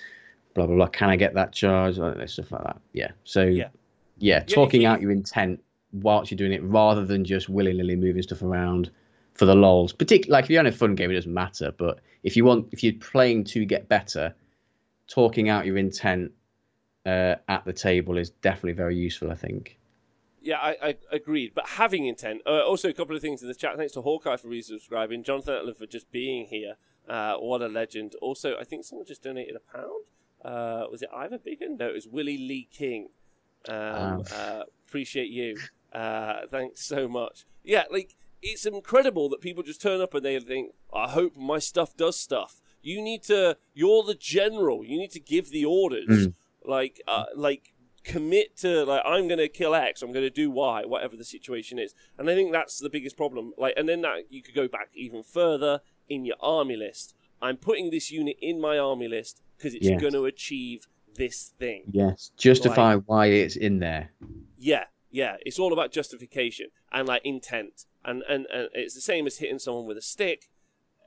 Blah 0.55 0.67
blah 0.67 0.77
blah. 0.77 0.87
Can 0.87 1.11
I 1.11 1.17
get 1.17 1.35
that 1.35 1.53
charge? 1.53 1.99
I 1.99 2.15
know, 2.15 2.27
stuff 2.27 2.53
like 2.53 2.63
that. 2.63 2.81
Yeah. 2.93 3.11
So 3.25 3.43
Yeah. 3.43 3.71
yeah, 4.19 4.45
Yeah, 4.47 4.55
talking 4.55 4.83
you- 4.83 4.89
out 4.89 5.03
your 5.03 5.11
intent 5.11 5.61
whilst 5.93 6.31
you're 6.31 6.37
doing 6.39 6.53
it, 6.53 6.63
rather 6.63 7.05
than 7.05 7.25
just 7.25 7.49
willy 7.49 7.73
nilly 7.73 7.97
moving 7.97 8.23
stuff 8.23 8.43
around 8.43 8.91
for 9.35 9.45
the 9.45 9.55
lols. 9.55 9.93
Particularly 9.93 10.33
like 10.33 10.45
if 10.45 10.51
you're 10.51 10.61
on 10.61 10.67
a 10.67 10.73
fun 10.73 10.95
game, 10.95 11.11
it 11.11 11.15
doesn't 11.15 11.33
matter. 11.33 11.73
But 11.77 12.01
if 12.23 12.37
you 12.37 12.45
want, 12.45 12.69
if 12.73 12.83
you're 12.83 12.95
playing 12.95 13.45
to 13.45 13.65
get 13.65 13.89
better, 13.89 14.35
talking 15.07 15.49
out 15.49 15.67
your 15.67 15.79
intent 15.79 16.33
uh, 17.07 17.37
at 17.49 17.65
the 17.65 17.73
table 17.73 18.19
is 18.19 18.31
definitely 18.31 18.73
very 18.73 18.97
useful. 18.97 19.31
I 19.31 19.35
think. 19.35 19.79
Yeah, 20.41 20.59
I, 20.59 20.77
I 20.83 20.97
agreed. 21.11 21.53
But 21.55 21.67
having 21.67 22.07
intent. 22.07 22.43
Uh, 22.47 22.61
also, 22.61 22.89
a 22.89 22.93
couple 22.93 23.17
of 23.17 23.23
things 23.23 23.43
in 23.43 23.49
the 23.49 23.55
chat. 23.55 23.77
Thanks 23.77 23.93
to 23.95 24.03
Hawkeye 24.03 24.37
for 24.37 24.49
resubscribing. 24.49 25.25
Jonathan 25.25 25.55
Etler 25.55 25.77
for 25.77 25.87
just 25.87 26.11
being 26.13 26.47
here. 26.47 26.77
Uh, 27.09 27.35
what 27.37 27.61
a 27.63 27.69
legend. 27.69 28.15
Also, 28.21 28.57
I 28.59 28.65
think 28.65 28.85
someone 28.85 29.07
just 29.07 29.23
donated 29.23 29.57
a 29.57 29.77
pound. 29.77 30.05
Uh, 30.45 30.87
was 30.91 31.03
it 31.03 31.09
Ivor 31.15 31.39
Biggin? 31.39 31.77
No, 31.77 31.89
it 31.89 31.95
was 31.95 32.07
Willie 32.07 32.39
Lee 32.39 32.69
King. 32.71 33.09
Um, 33.69 33.75
Wow. 33.77 34.23
uh, 34.33 34.63
appreciate 34.87 35.31
you. 35.31 35.57
Uh, 35.93 36.47
thanks 36.49 36.85
so 36.85 37.09
much. 37.09 37.45
Yeah, 37.65 37.85
like 37.91 38.15
it's 38.43 38.67
incredible 38.67 39.29
that 39.31 39.41
people 39.41 39.63
just 39.63 39.83
turn 39.83 40.01
up 40.01 40.15
and 40.15 40.25
they 40.25 40.39
think, 40.41 40.75
"I 40.93 41.09
hope 41.09 41.37
my 41.37 41.59
stuff 41.59 41.97
does 41.97 42.19
stuff." 42.19 42.61
You 42.83 43.03
need 43.03 43.23
to. 43.25 43.57
You're 43.75 44.05
the 44.05 44.15
general. 44.15 44.85
You 44.85 44.99
need 44.99 45.11
to 45.13 45.21
give 45.21 45.51
the 45.51 45.65
orders. 45.65 46.09
Mm. 46.29 46.35
Like, 46.65 47.01
uh, 47.09 47.25
like 47.35 47.73
commit 48.05 48.57
to 48.57 48.85
like 48.85 49.03
I'm 49.05 49.29
going 49.29 49.39
to 49.39 49.49
kill 49.49 49.75
X, 49.75 50.03
I'm 50.03 50.13
going 50.13 50.25
to 50.25 50.31
do 50.31 50.51
Y, 50.51 50.85
whatever 50.87 51.17
the 51.17 51.25
situation 51.25 51.79
is. 51.79 51.95
And 52.17 52.29
I 52.29 52.35
think 52.35 52.53
that's 52.53 52.79
the 52.79 52.91
biggest 52.91 53.17
problem. 53.17 53.53
Like, 53.59 53.75
and 53.77 53.89
then 53.89 54.01
that 54.03 54.31
you 54.31 54.43
could 54.43 54.55
go 54.55 54.69
back 54.69 54.89
even 54.95 55.23
further 55.23 55.81
in 56.09 56.25
your 56.25 56.37
army 56.41 56.77
list. 56.77 57.15
I'm 57.41 57.57
putting 57.57 57.91
this 57.91 58.11
unit 58.11 58.37
in 58.41 58.61
my 58.61 58.79
army 58.79 59.09
list 59.09 59.43
because 59.57 59.75
it's 59.75 59.87
Yes. 59.87 60.01
going 60.01 60.15
to 60.15 60.25
achieve 60.25 60.87
this 61.15 61.53
thing. 61.59 61.85
Yes, 61.91 62.31
justify 62.37 62.97
why 62.97 63.27
it's 63.27 63.57
in 63.57 63.79
there. 63.79 64.11
Yeah, 64.59 64.85
yeah. 65.19 65.37
It's 65.47 65.59
all 65.59 65.73
about 65.73 65.91
justification 65.93 66.67
and 66.93 67.07
like 67.09 67.23
intent, 67.25 67.85
and 68.05 68.23
and, 68.29 68.47
and 68.55 68.69
it's 68.73 68.95
the 68.95 69.01
same 69.13 69.27
as 69.27 69.39
hitting 69.39 69.59
someone 69.59 69.87
with 69.87 69.97
a 69.99 70.03
stick. 70.15 70.41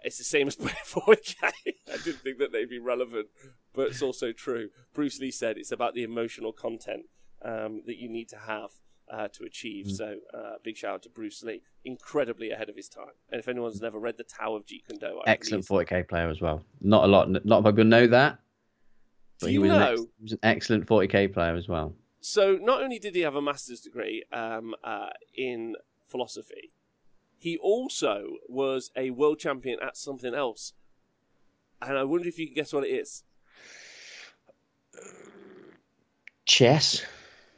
It's 0.03 0.17
the 0.17 0.23
same 0.35 0.47
as 0.47 0.55
playing 0.55 0.75
40k. 0.85 1.35
I 1.93 1.97
didn't 2.03 2.21
think 2.25 2.39
that 2.39 2.51
they'd 2.51 2.69
be 2.69 2.79
relevant, 2.79 3.27
but 3.73 3.87
it's 3.89 4.01
also 4.01 4.31
true. 4.31 4.69
Bruce 4.95 5.19
Lee 5.19 5.29
said 5.31 5.57
it's 5.57 5.71
about 5.71 5.93
the 5.93 6.03
emotional 6.03 6.51
content 6.51 7.03
um, 7.43 7.83
that 7.85 7.97
you 7.97 8.09
need 8.09 8.27
to 8.29 8.37
have 8.37 8.71
uh, 9.11 9.27
to 9.37 9.43
achieve. 9.43 9.85
Mm. 9.87 9.91
So, 9.99 10.15
uh, 10.33 10.53
big 10.63 10.75
shout 10.77 10.93
out 10.95 11.03
to 11.03 11.09
Bruce 11.09 11.43
Lee, 11.43 11.61
incredibly 11.85 12.49
ahead 12.49 12.67
of 12.69 12.75
his 12.75 12.89
time. 12.89 13.13
And 13.31 13.37
if 13.39 13.47
anyone's 13.47 13.79
never 13.81 13.99
read 13.99 14.17
the 14.17 14.23
Tao 14.23 14.55
of 14.55 14.65
Jeet 14.65 14.87
Kune 14.87 14.97
Do, 14.99 15.21
I 15.25 15.29
Excellent 15.29 15.67
believe- 15.67 15.87
40k 15.87 16.07
player 16.09 16.29
as 16.29 16.41
well. 16.41 16.63
Not 16.81 17.03
a 17.03 17.07
lot, 17.07 17.29
not 17.29 17.43
a 17.45 17.47
lot 17.47 17.65
of 17.67 17.75
people 17.75 17.83
know 17.85 18.07
that. 18.07 18.39
Do 19.39 19.45
But 19.45 19.47
he 19.49 19.53
you 19.53 19.61
was, 19.61 19.69
know? 19.69 19.75
an 19.75 19.91
ex- 19.91 20.01
he 20.17 20.23
was 20.23 20.31
an 20.33 20.39
excellent 20.43 20.85
40k 20.87 21.33
player 21.33 21.55
as 21.55 21.67
well. 21.67 21.93
So 22.21 22.57
not 22.61 22.83
only 22.83 22.99
did 22.99 23.15
he 23.15 23.21
have 23.21 23.35
a 23.35 23.41
master's 23.41 23.81
degree 23.81 24.23
um, 24.31 24.75
uh, 24.83 25.09
in 25.35 25.75
philosophy, 26.07 26.71
he 27.39 27.57
also 27.57 28.35
was 28.47 28.91
a 28.95 29.09
world 29.09 29.39
champion 29.39 29.79
at 29.81 29.97
something 29.97 30.35
else. 30.35 30.73
And 31.81 31.97
I 31.97 32.03
wonder 32.03 32.27
if 32.27 32.37
you 32.37 32.45
can 32.45 32.53
guess 32.53 32.71
what 32.71 32.83
it 32.83 32.91
is. 32.91 33.23
Chess. 36.45 37.03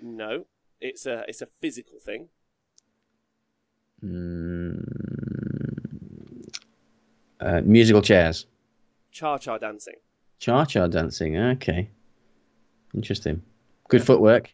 No, 0.01 0.45
it's 0.79 1.05
a 1.05 1.25
it's 1.27 1.41
a 1.41 1.47
physical 1.59 1.99
thing. 1.99 2.29
Mm, 4.01 4.83
uh, 7.41 7.61
musical 7.65 8.01
chairs. 8.01 8.45
Cha 9.11 9.37
cha 9.37 9.57
dancing. 9.57 9.95
Cha 10.39 10.63
cha 10.63 10.87
dancing. 10.87 11.37
Okay. 11.37 11.89
Interesting. 12.93 13.41
Good 13.99 14.05
footwork. 14.05 14.53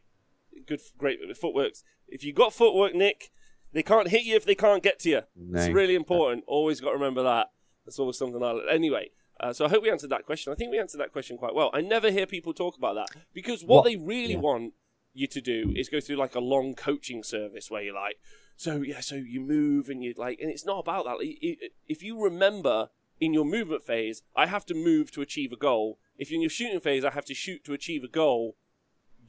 Good, 0.68 0.82
great 0.98 1.20
footworks. 1.38 1.84
If 2.08 2.24
you 2.24 2.34
got 2.34 2.54
footwork, 2.54 2.94
Nick, 2.96 3.32
they 3.74 3.84
can't 3.84 4.10
hit 4.10 4.24
you 4.24 4.36
if 4.36 4.46
they 4.46 4.56
can't 4.56 4.84
get 4.84 5.00
to 5.00 5.10
you. 5.10 5.22
No. 5.36 5.60
It's 5.60 5.74
really 5.74 5.96
important. 5.96 6.44
Always 6.48 6.80
got 6.82 6.90
to 6.90 6.94
remember 6.96 7.24
that. 7.24 7.48
That's 7.86 8.00
always 8.00 8.18
something 8.18 8.44
I 8.44 8.60
anyway. 8.72 9.12
Uh, 9.40 9.54
so 9.54 9.66
I 9.66 9.70
hope 9.70 9.84
we 9.84 9.90
answered 9.90 10.10
that 10.10 10.26
question. 10.26 10.52
I 10.52 10.56
think 10.56 10.72
we 10.72 10.80
answered 10.80 11.00
that 11.00 11.12
question 11.14 11.38
quite 11.38 11.56
well. 11.56 11.70
I 11.74 11.82
never 11.82 12.12
hear 12.12 12.26
people 12.28 12.54
talk 12.54 12.78
about 12.78 12.96
that 12.96 13.08
because 13.34 13.64
what, 13.64 13.78
What- 13.78 13.86
they 13.86 13.96
really 13.96 14.34
yeah. 14.34 14.40
want 14.40 14.74
you 15.14 15.28
to 15.28 15.42
do 15.42 15.74
is 15.76 15.88
go 15.90 16.00
through 16.02 16.18
like 16.18 16.36
a 16.36 16.40
long 16.42 16.76
coaching 16.76 17.24
service 17.24 17.72
where 17.72 17.82
you're 17.82 17.96
like, 17.96 18.18
so 18.58 18.82
yeah, 18.82 19.00
so 19.00 19.16
you 19.16 19.40
move 19.40 19.88
and 19.90 20.04
you 20.04 20.14
like, 20.18 20.40
and 20.42 20.52
it's 20.52 20.66
not 20.66 20.80
about 20.80 21.06
that. 21.06 21.18
Like, 21.20 21.38
i- 21.42 21.58
i- 21.64 21.70
If 21.88 22.04
you 22.04 22.22
remember 22.22 22.90
in 23.22 23.34
your 23.34 23.46
movement 23.46 23.84
phase, 23.84 24.22
I 24.36 24.46
have 24.48 24.66
to 24.68 24.74
move 24.76 25.10
to 25.12 25.22
achieve 25.22 25.52
a 25.54 25.58
goal. 25.58 26.00
If 26.18 26.30
you're 26.30 26.36
in 26.38 26.42
your 26.42 26.50
shooting 26.50 26.80
phase, 26.82 27.06
I 27.06 27.12
have 27.12 27.26
to 27.26 27.34
shoot 27.34 27.64
to 27.64 27.74
achieve 27.74 28.04
a 28.04 28.08
goal. 28.10 28.58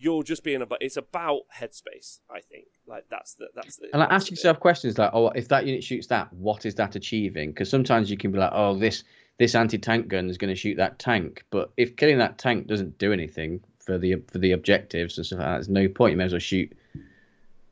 You're 0.02 0.22
just 0.22 0.42
being 0.42 0.62
about. 0.62 0.78
It's 0.80 0.96
about 0.96 1.42
headspace. 1.54 2.20
I 2.30 2.40
think 2.40 2.66
like 2.86 3.04
that's 3.10 3.34
the 3.34 3.48
that's 3.54 3.76
the. 3.76 3.88
And 3.92 4.00
like, 4.00 4.10
ask 4.10 4.30
yourself 4.30 4.58
questions 4.58 4.96
like, 4.96 5.10
oh, 5.12 5.28
if 5.28 5.48
that 5.48 5.66
unit 5.66 5.84
shoots 5.84 6.06
that, 6.06 6.32
what 6.32 6.64
is 6.64 6.74
that 6.76 6.96
achieving? 6.96 7.50
Because 7.50 7.68
sometimes 7.68 8.10
you 8.10 8.16
can 8.16 8.32
be 8.32 8.38
like, 8.38 8.52
oh, 8.54 8.78
this 8.78 9.04
this 9.38 9.54
anti 9.54 9.76
tank 9.78 10.08
gun 10.08 10.30
is 10.30 10.38
going 10.38 10.48
to 10.48 10.54
shoot 10.54 10.76
that 10.76 10.98
tank, 10.98 11.44
but 11.50 11.70
if 11.76 11.96
killing 11.96 12.18
that 12.18 12.38
tank 12.38 12.66
doesn't 12.66 12.96
do 12.98 13.12
anything 13.12 13.60
for 13.78 13.98
the 13.98 14.16
for 14.32 14.38
the 14.38 14.52
objectives 14.52 15.18
and 15.18 15.26
stuff 15.26 15.38
like 15.38 15.48
that, 15.48 15.54
there's 15.54 15.68
no 15.68 15.88
point. 15.88 16.12
You 16.12 16.16
may 16.16 16.24
as 16.24 16.32
well 16.32 16.40
shoot 16.40 16.72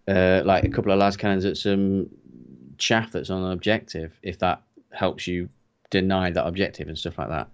uh, 0.06 0.42
like 0.44 0.64
a 0.64 0.68
couple 0.68 0.92
of 0.92 0.98
lascannons 0.98 1.48
at 1.48 1.56
some 1.56 2.08
chaff 2.78 3.12
that's 3.12 3.30
on 3.30 3.42
an 3.42 3.52
objective 3.52 4.18
if 4.22 4.38
that 4.38 4.62
helps 4.92 5.26
you 5.26 5.48
deny 5.90 6.30
that 6.30 6.46
objective 6.46 6.88
and 6.88 6.98
stuff 6.98 7.18
like 7.18 7.28
that. 7.28 7.48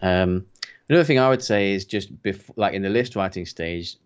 Um, 0.00 0.46
another 0.88 1.04
thing 1.04 1.18
I 1.18 1.28
would 1.28 1.42
say 1.42 1.72
is 1.72 1.84
just 1.84 2.22
before, 2.22 2.54
like 2.56 2.74
in 2.74 2.82
the 2.82 2.90
list 2.90 3.16
writing 3.16 3.46
stage, 3.46 3.96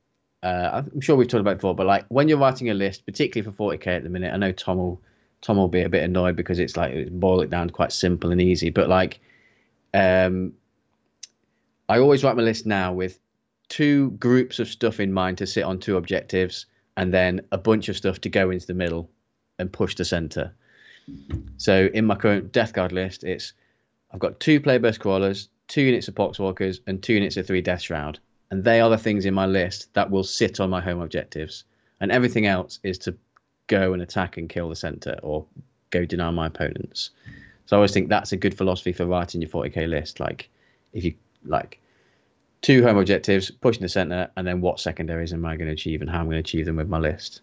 uh, 0.43 0.83
I'm 0.95 1.01
sure 1.01 1.17
we've 1.17 1.29
talked 1.29 1.41
about 1.41 1.57
before, 1.57 1.75
but 1.75 1.87
like 1.87 2.05
when 2.09 2.29
you're 2.29 2.39
writing 2.39 2.71
a 2.71 2.75
list, 2.75 3.07
particularly 3.07 3.51
for 3.51 3.77
40k 3.77 3.87
at 3.89 4.03
the 4.03 4.09
minute, 4.09 4.33
I 4.33 4.37
know 4.37 4.53
Tom 4.53 4.79
will 4.79 5.01
Tom 5.43 5.57
will 5.57 5.69
be 5.69 5.83
a 5.83 5.89
bit 5.89 6.03
annoyed 6.03 6.37
because 6.37 6.59
it's 6.59 6.77
like 6.77 7.11
boil 7.11 7.41
it 7.41 7.51
down 7.51 7.71
quite 7.71 7.93
simple 7.93 8.31
and 8.31 8.41
easy. 8.41 8.71
But 8.71 8.89
like, 8.89 9.21
um, 9.95 10.53
I 11.89 11.99
always 11.99 12.25
write 12.25 12.37
my 12.37 12.43
list 12.43 12.67
now 12.67 12.93
with 12.93 13.19
two 13.69 14.11
groups 14.13 14.59
of 14.59 14.69
stuff 14.69 15.01
in 15.01 15.13
mind 15.13 15.39
to 15.39 15.47
sit 15.47 15.65
on 15.65 15.79
two 15.79 15.97
objectives, 15.97 16.67
and 16.97 17.13
then 17.13 17.41
a 17.53 17.59
bunch 17.59 17.89
of 17.89 17.97
stuff 17.97 18.21
to 18.23 18.29
go 18.29 18.51
into 18.51 18.67
the 18.67 18.75
middle 18.75 19.11
and 19.59 19.73
push 19.73 19.95
the 19.95 20.05
center. 20.05 20.55
So 21.57 21.89
in 21.95 22.05
my 22.07 22.17
current 22.17 22.53
Death 22.53 22.73
Guard 22.73 22.93
list, 22.93 23.25
it's 23.25 23.53
I've 24.13 24.21
got 24.21 24.41
two 24.41 24.61
plagueburst 24.61 25.01
crawlers, 25.01 25.49
two 25.69 25.83
units 25.83 26.09
of 26.09 26.15
poxwalkers, 26.15 26.81
and 26.87 27.03
two 27.03 27.15
units 27.15 27.37
of 27.37 27.47
three 27.47 27.63
deathshroud, 27.63 28.19
and 28.51 28.63
they 28.65 28.81
are 28.81 28.91
the 28.91 28.99
things 28.99 29.25
in 29.25 29.35
my 29.35 29.47
list 29.47 29.93
that 29.95 30.11
will 30.11 30.25
sit 30.25 30.61
on 30.61 30.71
my 30.71 30.81
home 30.81 31.01
objectives, 31.01 31.65
and 32.01 32.13
everything 32.13 32.47
else 32.47 32.79
is 32.83 32.99
to 32.99 33.17
go 33.67 33.93
and 33.93 34.03
attack 34.03 34.37
and 34.37 34.49
kill 34.49 34.69
the 34.69 34.77
center 34.77 35.19
or 35.23 35.45
go 35.91 36.05
deny 36.05 36.31
my 36.31 36.47
opponents. 36.47 37.11
So 37.67 37.77
I 37.77 37.79
always 37.79 37.93
think 37.93 38.09
that's 38.09 38.33
a 38.33 38.37
good 38.37 38.57
philosophy 38.57 38.93
for 38.93 39.07
writing 39.07 39.41
your 39.41 39.51
40k 39.51 39.89
list. 39.89 40.21
Like 40.21 40.49
if 40.93 41.05
you 41.05 41.15
like 41.45 41.81
two 42.63 42.83
home 42.83 42.99
objectives, 42.99 43.51
pushing 43.51 43.83
the 43.83 43.89
center, 43.89 44.31
and 44.37 44.47
then 44.47 44.61
what 44.61 44.81
secondaries 44.81 45.33
am 45.33 45.45
I 45.45 45.57
going 45.57 45.69
to 45.69 45.73
achieve 45.73 46.01
and 46.01 46.11
how 46.11 46.21
I'm 46.21 46.27
going 46.27 46.37
to 46.37 46.41
achieve 46.41 46.67
them 46.67 46.77
with 46.77 46.89
my 46.89 46.99
list. 46.99 47.43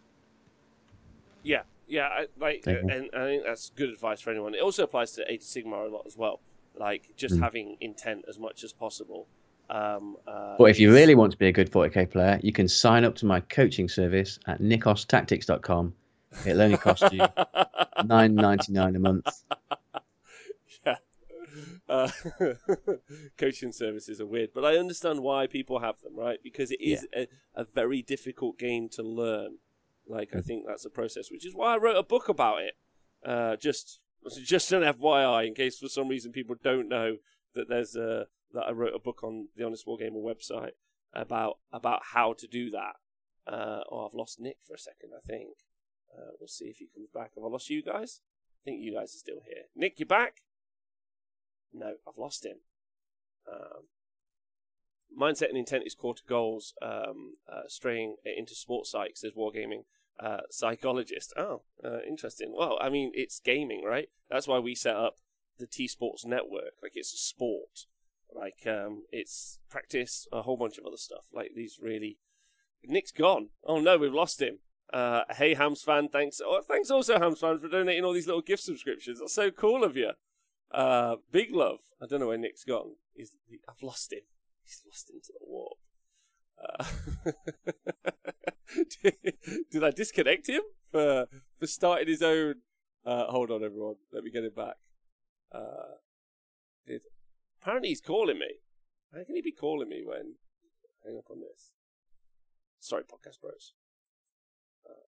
Yeah, 1.44 1.64
yeah, 1.88 2.08
I, 2.08 2.28
like, 2.40 2.64
and 2.66 3.10
I 3.14 3.26
think 3.26 3.44
that's 3.44 3.72
good 3.76 3.90
advice 3.90 4.22
for 4.22 4.32
anyone. 4.32 4.56
It 4.56 4.62
also 4.62 4.84
applies 4.84 5.12
to 5.14 5.32
Age 5.32 5.42
of 5.42 5.48
Sigmar 5.48 5.88
a 5.88 5.94
lot 5.94 6.04
as 6.08 6.18
well. 6.18 6.40
Like, 6.76 7.16
just 7.16 7.36
Mm. 7.36 7.42
having 7.42 7.78
intent 7.82 8.26
as 8.28 8.40
much 8.40 8.64
as 8.64 8.74
possible. 8.74 9.28
Um, 9.70 10.18
uh, 10.28 10.58
But 10.58 10.70
if 10.72 10.80
you 10.80 10.92
really 10.94 11.16
want 11.16 11.32
to 11.32 11.38
be 11.38 11.48
a 11.48 11.52
good 11.52 11.70
40k 11.72 12.06
player, 12.10 12.40
you 12.44 12.52
can 12.52 12.68
sign 12.68 13.04
up 13.06 13.16
to 13.18 13.26
my 13.26 13.40
coaching 13.42 13.88
service 13.88 14.40
at 14.48 14.60
nikostactics.com. 14.62 15.94
It'll 16.46 16.62
only 16.62 16.78
cost 16.78 17.12
you 17.14 17.28
nine 18.04 18.36
ninety 18.36 18.72
nine 18.74 18.96
a 18.96 19.00
month. 19.00 19.44
yeah. 20.86 20.98
Uh, 21.88 22.10
coaching 23.38 23.72
services 23.72 24.20
are 24.20 24.26
weird, 24.26 24.50
but 24.54 24.66
I 24.66 24.78
understand 24.78 25.22
why 25.22 25.48
people 25.48 25.80
have 25.80 26.02
them, 26.02 26.16
right? 26.16 26.40
Because 26.44 26.72
it 26.72 26.82
is 26.82 27.08
a, 27.16 27.28
a 27.56 27.64
very 27.66 28.02
difficult 28.02 28.58
game 28.58 28.90
to 28.90 29.04
learn. 29.04 29.58
Like, 30.08 30.34
I 30.34 30.40
Mm. 30.40 30.46
think 30.46 30.66
that's 30.68 30.86
a 30.86 30.90
process, 30.90 31.32
which 31.32 31.46
is 31.46 31.54
why 31.56 31.74
I 31.76 31.78
wrote 31.78 31.96
a 31.98 32.04
book 32.04 32.28
about 32.30 32.62
it. 32.64 32.74
Uh, 33.24 33.56
just, 33.56 34.00
just 34.44 34.72
an 34.72 34.84
FYI, 34.84 35.48
in 35.48 35.54
case 35.54 35.80
for 35.80 35.88
some 35.88 36.08
reason 36.08 36.32
people 36.32 36.56
don't 36.62 36.90
know 36.90 37.18
that 37.56 37.70
there's 37.70 37.96
a 37.96 38.28
that 38.54 38.66
I 38.68 38.72
wrote 38.72 38.96
a 38.96 39.00
book 39.00 39.24
on 39.24 39.48
the 39.56 39.66
Honest 39.66 39.88
Wargamer 39.88 40.24
website 40.24 40.72
about 41.14 41.60
about 41.72 42.02
how 42.14 42.34
to 42.34 42.48
do 42.48 42.70
that. 42.72 42.96
Uh, 43.46 43.82
oh, 43.92 44.08
I've 44.08 44.14
lost 44.14 44.40
Nick 44.40 44.58
for 44.66 44.74
a 44.74 44.80
second. 44.80 45.12
I 45.16 45.26
think. 45.26 45.50
Uh, 46.16 46.32
we'll 46.40 46.48
see 46.48 46.66
if 46.66 46.78
he 46.78 46.88
comes 46.94 47.10
back. 47.14 47.32
Have 47.36 47.44
I 47.44 47.48
lost 47.48 47.70
you 47.72 47.82
guys? 47.82 48.22
I 48.62 48.70
think 48.70 48.82
you 48.82 48.94
guys 48.94 49.16
are 49.16 49.18
still 49.18 49.40
here. 49.46 49.64
Nick, 49.76 50.00
you 50.00 50.06
back? 50.06 50.44
No, 51.74 51.96
I've 52.08 52.20
lost 52.20 52.46
him. 52.46 52.58
Um, 53.52 53.88
mindset 55.20 55.50
and 55.50 55.58
intent 55.58 55.86
is 55.88 55.96
core 55.96 56.14
to 56.14 56.22
goals. 56.28 56.74
Um, 56.82 57.34
uh, 57.52 57.64
straying 57.68 58.18
into 58.26 58.54
sports 58.54 58.92
psych 58.92 59.18
says 59.18 59.32
wargaming 59.36 59.86
uh, 60.20 60.42
psychologist. 60.50 61.34
Oh, 61.38 61.64
uh, 61.84 62.00
interesting. 62.08 62.54
Well, 62.56 62.78
I 62.82 62.90
mean, 62.90 63.12
it's 63.14 63.40
gaming, 63.40 63.84
right? 63.84 64.10
That's 64.30 64.48
why 64.48 64.60
we 64.60 64.76
set 64.76 64.96
up 64.96 65.18
the 65.60 65.68
T 65.68 65.88
Sports 65.88 66.26
Network. 66.26 66.74
Like 66.82 66.94
it's 66.96 67.14
a 67.14 67.18
sport. 67.18 67.86
Like 68.34 68.66
um, 68.68 69.04
it's 69.12 69.60
practice, 69.70 70.28
a 70.32 70.42
whole 70.42 70.58
bunch 70.58 70.78
of 70.78 70.86
other 70.86 70.98
stuff. 70.98 71.26
Like 71.34 71.52
these 71.56 71.78
really. 71.82 72.18
Nick's 72.86 73.12
gone. 73.12 73.50
Oh 73.64 73.80
no, 73.80 73.98
we've 73.98 74.14
lost 74.14 74.42
him. 74.42 74.60
Uh, 74.92 75.22
hey, 75.38 75.54
Hams 75.56 75.82
fan, 75.82 76.10
thanks. 76.10 76.42
Oh, 76.44 76.62
thanks 76.62 76.92
also, 76.92 77.18
Hams 77.18 77.40
fan, 77.40 77.60
for 77.60 77.68
donating 77.68 78.04
all 78.04 78.14
these 78.14 78.28
little 78.28 78.42
gift 78.42 78.62
subscriptions. 78.62 79.20
That's 79.20 79.34
so 79.34 79.50
cool 79.50 79.84
of 79.84 79.96
you. 79.96 80.12
Uh, 80.72 81.16
big 81.32 81.54
love. 81.54 81.80
I 82.02 82.06
don't 82.06 82.20
know 82.20 82.28
where 82.28 82.38
Nick's 82.38 82.64
gone. 82.64 82.96
He's, 83.16 83.36
I've 83.70 83.82
lost 83.82 84.12
him. 84.12 84.20
He's 84.64 84.82
lost 84.86 85.10
into 85.10 85.32
the 85.32 85.46
warp. 85.46 85.78
Uh, 86.64 86.86
did, 89.04 89.16
did 89.72 89.84
I 89.84 89.92
disconnect 89.92 90.48
him 90.48 90.62
for 90.92 91.28
for 91.60 91.68
starting 91.68 92.08
his 92.08 92.22
own? 92.22 92.56
Uh, 93.06 93.26
hold 93.26 93.52
on, 93.52 93.64
everyone. 93.64 93.96
Let 94.12 94.24
me 94.24 94.32
get 94.32 94.44
him 94.44 94.54
back. 94.56 94.76
Uh, 95.54 95.98
did, 96.88 97.02
apparently 97.62 97.90
he's 97.90 98.02
calling 98.02 98.40
me. 98.40 98.60
How 99.14 99.24
can 99.24 99.36
he 99.36 99.42
be 99.42 99.52
calling 99.52 99.90
me 99.90 100.02
when? 100.06 100.36
Hang 101.06 101.18
up 101.18 101.30
on 101.30 101.42
this. 101.42 101.72
Sorry, 102.80 103.04
podcast 103.04 103.42
bros. 103.42 103.74
Uh, 104.86 105.08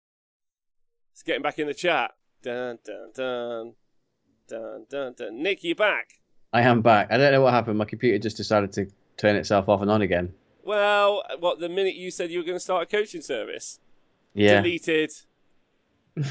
let's 1.11 1.23
get 1.23 1.37
him 1.37 1.43
back 1.43 1.59
in 1.59 1.67
the 1.67 1.75
chat. 1.75 2.13
Dun 2.43 2.79
dun 2.85 3.11
dun 3.15 3.75
dun 4.49 4.87
dun 4.91 5.15
dun. 5.17 5.43
Nick, 5.43 5.63
you 5.63 5.75
back? 5.75 6.09
I 6.53 6.63
am 6.63 6.83
back. 6.83 7.09
I 7.11 7.17
don't 7.17 7.33
know 7.33 7.41
what 7.41 7.53
happened. 7.53 7.79
My 7.79 7.85
computer 7.85 8.19
just 8.19 8.37
decided 8.37 8.73
to 8.73 8.87
turn 9.17 9.37
itself 9.37 9.69
off 9.69 9.81
and 9.81 9.91
on 9.91 10.03
again. 10.03 10.35
Well, 10.65 11.23
what 11.41 11.59
the 11.59 11.69
minute 11.69 11.95
you 11.95 12.11
said 12.11 12.31
you 12.31 12.39
were 12.39 12.45
going 12.45 12.57
to 12.57 12.61
start 12.61 12.83
a 12.85 12.87
coaching 12.87 13.21
service, 13.23 13.81
Yeah. 14.35 14.61
deleted, 14.63 15.13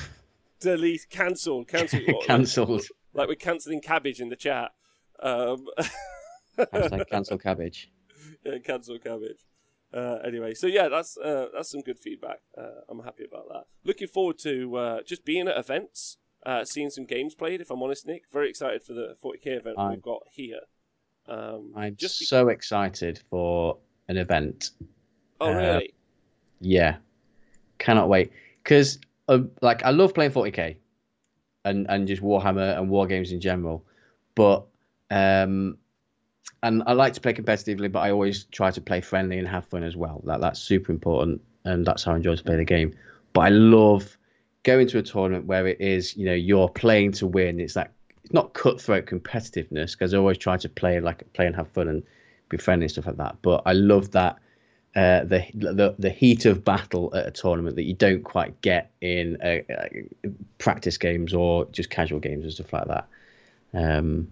delete, 0.59 1.07
cancelled, 1.09 1.67
cancelled, 1.67 2.03
Cancelled. 2.25 2.83
Like 3.13 3.27
we're 3.27 3.35
cancelling 3.35 3.81
cabbage 3.81 4.21
in 4.21 4.29
the 4.29 4.35
chat. 4.35 4.71
Um, 5.21 5.67
Hashtag 6.57 7.09
cancel 7.09 7.37
cabbage. 7.37 7.91
yeah, 8.45 8.57
cancel 8.59 8.97
cabbage. 8.99 9.45
Uh, 9.93 10.19
anyway, 10.25 10.53
so 10.53 10.67
yeah, 10.67 10.87
that's 10.87 11.17
uh, 11.17 11.47
that's 11.53 11.69
some 11.69 11.81
good 11.81 11.99
feedback. 11.99 12.39
Uh, 12.57 12.81
I'm 12.89 13.03
happy 13.03 13.25
about 13.25 13.47
that. 13.49 13.63
Looking 13.83 14.07
forward 14.07 14.37
to 14.39 14.75
uh, 14.77 15.01
just 15.03 15.25
being 15.25 15.49
at 15.49 15.57
events, 15.57 16.17
uh, 16.45 16.63
seeing 16.63 16.89
some 16.89 17.05
games 17.05 17.35
played. 17.35 17.59
If 17.59 17.69
I'm 17.69 17.83
honest, 17.83 18.07
Nick, 18.07 18.23
very 18.31 18.49
excited 18.49 18.83
for 18.83 18.93
the 18.93 19.15
40k 19.21 19.57
event 19.57 19.77
I'm- 19.77 19.91
we've 19.91 20.01
got 20.01 20.21
here. 20.31 20.61
Um, 21.27 21.73
I'm 21.75 21.95
just 21.97 22.19
so 22.27 22.47
excited 22.47 23.21
for 23.29 23.77
an 24.07 24.17
event. 24.17 24.71
oh 25.39 25.53
uh, 25.53 25.57
really? 25.57 25.93
Yeah, 26.59 26.97
cannot 27.77 28.09
wait. 28.09 28.31
Because 28.63 28.99
uh, 29.27 29.39
like 29.61 29.83
I 29.83 29.91
love 29.91 30.13
playing 30.13 30.31
40k, 30.31 30.75
and 31.65 31.85
and 31.89 32.07
just 32.07 32.21
Warhammer 32.21 32.77
and 32.77 32.89
war 32.89 33.07
games 33.07 33.31
in 33.31 33.41
general, 33.41 33.85
but 34.35 34.65
um, 35.09 35.77
and 36.63 36.83
I 36.85 36.93
like 36.93 37.13
to 37.13 37.21
play 37.21 37.33
competitively, 37.33 37.91
but 37.91 37.99
I 37.99 38.11
always 38.11 38.45
try 38.45 38.71
to 38.71 38.81
play 38.81 39.01
friendly 39.01 39.39
and 39.39 39.47
have 39.47 39.65
fun 39.65 39.83
as 39.83 39.95
well. 39.95 40.21
That 40.25 40.41
that's 40.41 40.59
super 40.59 40.91
important, 40.91 41.41
and 41.65 41.85
that's 41.85 42.03
how 42.03 42.13
I 42.13 42.17
enjoy 42.17 42.35
to 42.35 42.43
play 42.43 42.57
the 42.57 42.65
game. 42.65 42.95
But 43.33 43.41
I 43.41 43.49
love 43.49 44.17
going 44.63 44.87
to 44.87 44.99
a 44.99 45.01
tournament 45.01 45.45
where 45.45 45.67
it 45.67 45.81
is, 45.81 46.15
you 46.15 46.25
know, 46.25 46.33
you're 46.33 46.69
playing 46.69 47.13
to 47.13 47.27
win. 47.27 47.59
It's 47.59 47.73
that 47.73 47.93
it's 48.23 48.33
not 48.33 48.53
cutthroat 48.53 49.05
competitiveness 49.05 49.93
because 49.93 50.13
I 50.13 50.17
always 50.17 50.37
try 50.37 50.57
to 50.57 50.69
play 50.69 50.99
like 50.99 51.31
play 51.33 51.47
and 51.47 51.55
have 51.55 51.69
fun 51.69 51.87
and 51.87 52.03
be 52.51 52.57
friendly 52.57 52.85
and 52.85 52.91
stuff 52.91 53.07
like 53.07 53.17
that. 53.17 53.37
But 53.41 53.63
I 53.65 53.73
love 53.73 54.11
that 54.11 54.37
uh, 54.95 55.23
the 55.23 55.45
the 55.53 55.95
the 55.97 56.09
heat 56.09 56.45
of 56.45 56.65
battle 56.65 57.11
at 57.15 57.25
a 57.25 57.31
tournament 57.31 57.77
that 57.77 57.83
you 57.83 57.93
don't 57.93 58.23
quite 58.23 58.59
get 58.61 58.91
in 58.99 59.37
uh, 59.41 59.59
uh, 59.73 59.87
practice 60.57 60.97
games 60.97 61.33
or 61.33 61.65
just 61.71 61.89
casual 61.89 62.19
games 62.19 62.43
and 62.43 62.53
stuff 62.53 62.73
like 62.73 62.87
that. 62.87 63.07
Um, 63.73 64.29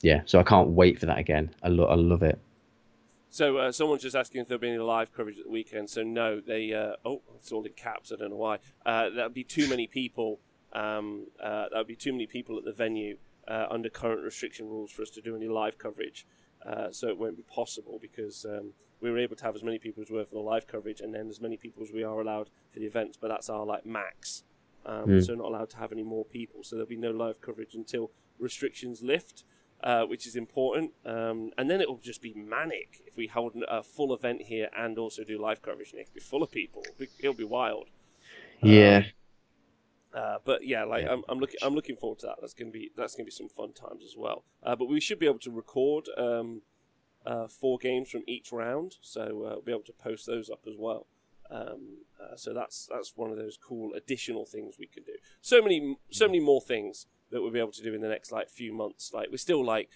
yeah, 0.00 0.22
so 0.24 0.40
I 0.40 0.42
can't 0.42 0.68
wait 0.70 0.98
for 0.98 1.06
that 1.06 1.18
again. 1.18 1.50
I 1.62 1.68
lo- 1.68 1.88
I 1.88 1.94
love 1.94 2.22
it. 2.22 2.38
So 3.28 3.58
uh, 3.58 3.70
someone's 3.70 4.02
just 4.02 4.16
asking 4.16 4.40
if 4.40 4.48
there'll 4.48 4.60
be 4.60 4.68
any 4.68 4.78
live 4.78 5.14
coverage 5.14 5.38
at 5.38 5.44
the 5.44 5.50
weekend. 5.50 5.90
So 5.90 6.02
no, 6.02 6.40
they. 6.40 6.72
Uh, 6.72 6.96
oh, 7.04 7.20
it's 7.36 7.52
all 7.52 7.62
in 7.64 7.72
caps. 7.72 8.12
I 8.12 8.16
don't 8.16 8.30
know 8.30 8.36
why. 8.36 8.58
That'd 8.84 9.34
be 9.34 9.44
too 9.44 9.68
many 9.68 9.86
people. 9.86 10.40
Um, 10.72 11.26
that'd 11.38 11.86
be 11.86 11.96
too 11.96 12.12
many 12.12 12.26
people 12.26 12.56
at 12.56 12.64
the 12.64 12.72
venue 12.72 13.18
uh, 13.50 13.66
under 13.70 13.88
current 13.88 14.22
restriction 14.22 14.68
rules 14.68 14.90
for 14.90 15.02
us 15.02 15.10
to 15.10 15.20
do 15.20 15.36
any 15.36 15.48
live 15.48 15.78
coverage. 15.78 16.26
Uh, 16.64 16.90
so 16.90 17.08
it 17.08 17.18
won't 17.18 17.36
be 17.36 17.42
possible 17.42 17.98
because 18.00 18.44
um, 18.44 18.72
we 19.00 19.10
were 19.10 19.18
able 19.18 19.34
to 19.34 19.44
have 19.44 19.56
as 19.56 19.62
many 19.62 19.78
people 19.78 20.02
as 20.02 20.10
we 20.10 20.16
were 20.16 20.24
for 20.24 20.34
the 20.34 20.40
live 20.40 20.66
coverage, 20.66 21.00
and 21.00 21.14
then 21.14 21.28
as 21.28 21.40
many 21.40 21.56
people 21.56 21.82
as 21.82 21.90
we 21.90 22.02
are 22.02 22.20
allowed 22.20 22.50
for 22.72 22.78
the 22.78 22.86
events. 22.86 23.18
But 23.20 23.28
that's 23.28 23.48
our 23.48 23.64
like 23.64 23.84
max. 23.84 24.44
Um, 24.86 25.06
Mm. 25.06 25.26
So 25.26 25.34
not 25.34 25.46
allowed 25.46 25.70
to 25.70 25.76
have 25.76 25.92
any 25.92 26.02
more 26.02 26.24
people. 26.24 26.62
So 26.64 26.76
there'll 26.76 26.88
be 26.88 26.96
no 26.96 27.10
live 27.10 27.40
coverage 27.40 27.74
until 27.74 28.12
restrictions 28.38 29.02
lift 29.02 29.44
uh, 29.82 30.04
which 30.04 30.26
is 30.26 30.36
important. 30.36 30.92
Um, 31.04 31.52
and 31.56 31.70
then 31.70 31.80
it 31.80 31.88
will 31.88 31.98
just 31.98 32.22
be 32.22 32.34
manic 32.34 33.02
if 33.06 33.16
we 33.16 33.26
hold 33.26 33.56
a 33.68 33.82
full 33.82 34.14
event 34.14 34.42
here 34.42 34.68
and 34.76 34.98
also 34.98 35.24
do 35.24 35.40
live 35.40 35.62
coverage. 35.62 35.92
Nick, 35.94 36.08
it'll 36.08 36.14
be 36.14 36.20
full 36.20 36.42
of 36.42 36.50
people. 36.50 36.82
It'll 36.84 36.98
be, 36.98 37.08
it'll 37.20 37.34
be 37.34 37.44
wild. 37.44 37.88
Yeah, 38.62 39.04
Uh, 40.12 40.38
but 40.44 40.66
yeah, 40.66 40.84
like 40.84 41.04
Yeah. 41.04 41.12
I'm, 41.12 41.22
I'm 41.28 41.38
looking, 41.38 41.58
I'm 41.62 41.74
looking 41.74 41.96
forward 41.96 42.18
to 42.20 42.26
that. 42.26 42.36
That's 42.40 42.54
gonna 42.54 42.70
be 42.70 42.90
that's 42.96 43.14
gonna 43.14 43.26
be 43.26 43.30
some 43.30 43.48
fun 43.48 43.72
times 43.72 44.04
as 44.04 44.16
well. 44.16 44.44
Uh, 44.62 44.74
but 44.76 44.86
we 44.86 45.00
should 45.00 45.18
be 45.18 45.26
able 45.26 45.38
to 45.40 45.50
record 45.50 46.08
um, 46.16 46.62
uh, 47.24 47.46
four 47.46 47.78
games 47.78 48.10
from 48.10 48.22
each 48.26 48.50
round, 48.50 48.96
so 49.00 49.22
uh, 49.22 49.50
we'll 49.54 49.62
be 49.62 49.72
able 49.72 49.82
to 49.82 49.92
post 49.92 50.26
those 50.26 50.50
up 50.50 50.62
as 50.66 50.74
well. 50.76 51.06
Um, 51.50 51.98
uh, 52.20 52.36
so 52.36 52.52
that's 52.54 52.88
that's 52.90 53.16
one 53.16 53.30
of 53.30 53.36
those 53.36 53.56
cool 53.56 53.92
additional 53.94 54.46
things 54.46 54.76
we 54.78 54.86
can 54.86 55.02
do. 55.04 55.14
So 55.40 55.62
many 55.62 55.96
so 56.10 56.26
many 56.26 56.40
more 56.40 56.60
things 56.60 57.06
that 57.30 57.42
we'll 57.42 57.52
be 57.52 57.58
able 57.60 57.72
to 57.72 57.82
do 57.82 57.94
in 57.94 58.00
the 58.00 58.08
next 58.08 58.32
like 58.32 58.48
few 58.48 58.72
months. 58.72 59.12
Like 59.12 59.28
we're 59.30 59.36
still 59.36 59.64
like, 59.64 59.88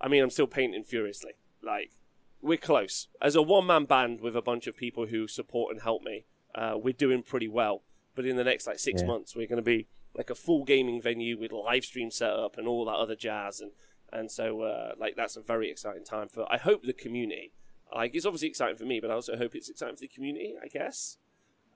I 0.00 0.08
mean, 0.08 0.22
I'm 0.22 0.30
still 0.30 0.46
painting 0.46 0.84
furiously. 0.84 1.32
Like 1.62 1.92
we're 2.40 2.58
close 2.58 3.08
as 3.20 3.36
a 3.36 3.42
one 3.42 3.66
man 3.66 3.84
band 3.84 4.20
with 4.20 4.36
a 4.36 4.42
bunch 4.42 4.66
of 4.66 4.76
people 4.76 5.06
who 5.06 5.26
support 5.28 5.72
and 5.72 5.82
help 5.82 6.02
me. 6.02 6.24
Uh, 6.54 6.74
we're 6.76 6.92
doing 6.92 7.22
pretty 7.22 7.48
well. 7.48 7.82
But 8.14 8.26
in 8.26 8.36
the 8.36 8.44
next 8.44 8.66
like 8.66 8.78
six 8.78 9.02
Yeah. 9.02 9.08
months, 9.08 9.34
we're 9.34 9.46
going 9.46 9.56
to 9.56 9.62
be 9.62 9.86
like 10.14 10.28
a 10.30 10.34
full 10.34 10.64
gaming 10.64 11.00
venue 11.00 11.38
with 11.38 11.52
live 11.52 11.84
stream 11.84 12.10
setup 12.10 12.58
and 12.58 12.68
all 12.68 12.84
that 12.84 12.92
other 12.92 13.16
jazz. 13.16 13.60
And 13.60 13.72
and 14.12 14.30
so 14.30 14.60
uh, 14.62 14.92
like 14.98 15.16
that's 15.16 15.36
a 15.36 15.40
very 15.40 15.70
exciting 15.70 16.04
time 16.04 16.28
for. 16.28 16.46
I 16.52 16.58
hope 16.58 16.82
the 16.82 16.92
community. 16.92 17.52
Like 17.94 18.14
it's 18.14 18.26
obviously 18.26 18.48
exciting 18.48 18.76
for 18.76 18.84
me, 18.84 19.00
but 19.00 19.10
I 19.10 19.14
also 19.14 19.36
hope 19.36 19.54
it's 19.54 19.68
exciting 19.70 19.96
for 19.96 20.00
the 20.00 20.08
community. 20.08 20.54
I 20.62 20.68
guess. 20.68 21.16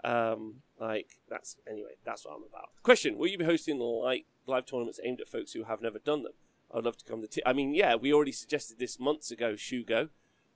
Um, 0.04 0.56
like 0.78 1.18
that's 1.28 1.56
anyway. 1.68 1.96
That's 2.04 2.24
what 2.26 2.36
I'm 2.36 2.42
about. 2.48 2.68
Question: 2.82 3.16
Will 3.16 3.28
you 3.28 3.38
be 3.38 3.44
hosting 3.44 3.78
like 3.78 4.26
live 4.46 4.66
tournaments 4.66 5.00
aimed 5.02 5.20
at 5.20 5.28
folks 5.28 5.52
who 5.52 5.64
have 5.64 5.80
never 5.80 5.98
done 5.98 6.22
them? 6.22 6.32
I'd 6.74 6.84
love 6.84 6.96
to 6.98 7.04
come 7.04 7.22
to. 7.22 7.28
T- 7.28 7.42
I 7.46 7.52
mean, 7.52 7.74
yeah, 7.74 7.94
we 7.94 8.12
already 8.12 8.32
suggested 8.32 8.78
this 8.78 9.00
months 9.00 9.30
ago, 9.30 9.54
Shugo. 9.54 10.10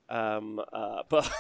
Um, 0.09 0.61
uh, 0.73 1.03
but 1.09 1.31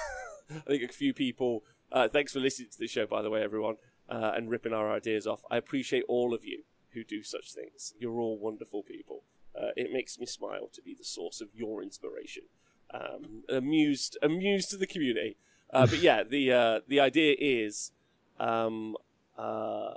I 0.50 0.60
think 0.60 0.82
a 0.82 0.88
few 0.92 1.12
people. 1.12 1.64
Uh, 1.92 2.08
thanks 2.08 2.32
for 2.32 2.38
listening 2.40 2.68
to 2.70 2.78
the 2.78 2.86
show, 2.86 3.04
by 3.04 3.20
the 3.20 3.28
way, 3.30 3.42
everyone, 3.42 3.74
uh, 4.10 4.32
and 4.34 4.50
ripping 4.50 4.72
our 4.72 4.92
ideas 4.92 5.26
off. 5.26 5.42
I 5.50 5.56
appreciate 5.56 6.04
all 6.08 6.34
of 6.34 6.44
you 6.44 6.64
who 6.92 7.04
do 7.04 7.22
such 7.22 7.52
things. 7.52 7.94
You're 7.98 8.20
all 8.20 8.38
wonderful 8.38 8.82
people. 8.82 9.22
Uh, 9.54 9.68
it 9.76 9.92
makes 9.92 10.18
me 10.18 10.26
smile 10.26 10.68
to 10.72 10.82
be 10.82 10.94
the 10.94 11.04
source 11.04 11.40
of 11.40 11.48
your 11.54 11.82
inspiration. 11.82 12.44
Um, 12.92 13.44
amused, 13.48 14.18
amused 14.22 14.70
to 14.70 14.76
the 14.76 14.86
community. 14.86 15.36
Uh, 15.72 15.86
but 15.86 15.98
yeah, 15.98 16.24
the 16.24 16.52
uh, 16.52 16.80
the 16.88 16.98
idea 16.98 17.36
is 17.38 17.92
um, 18.40 18.96
uh, 19.38 19.94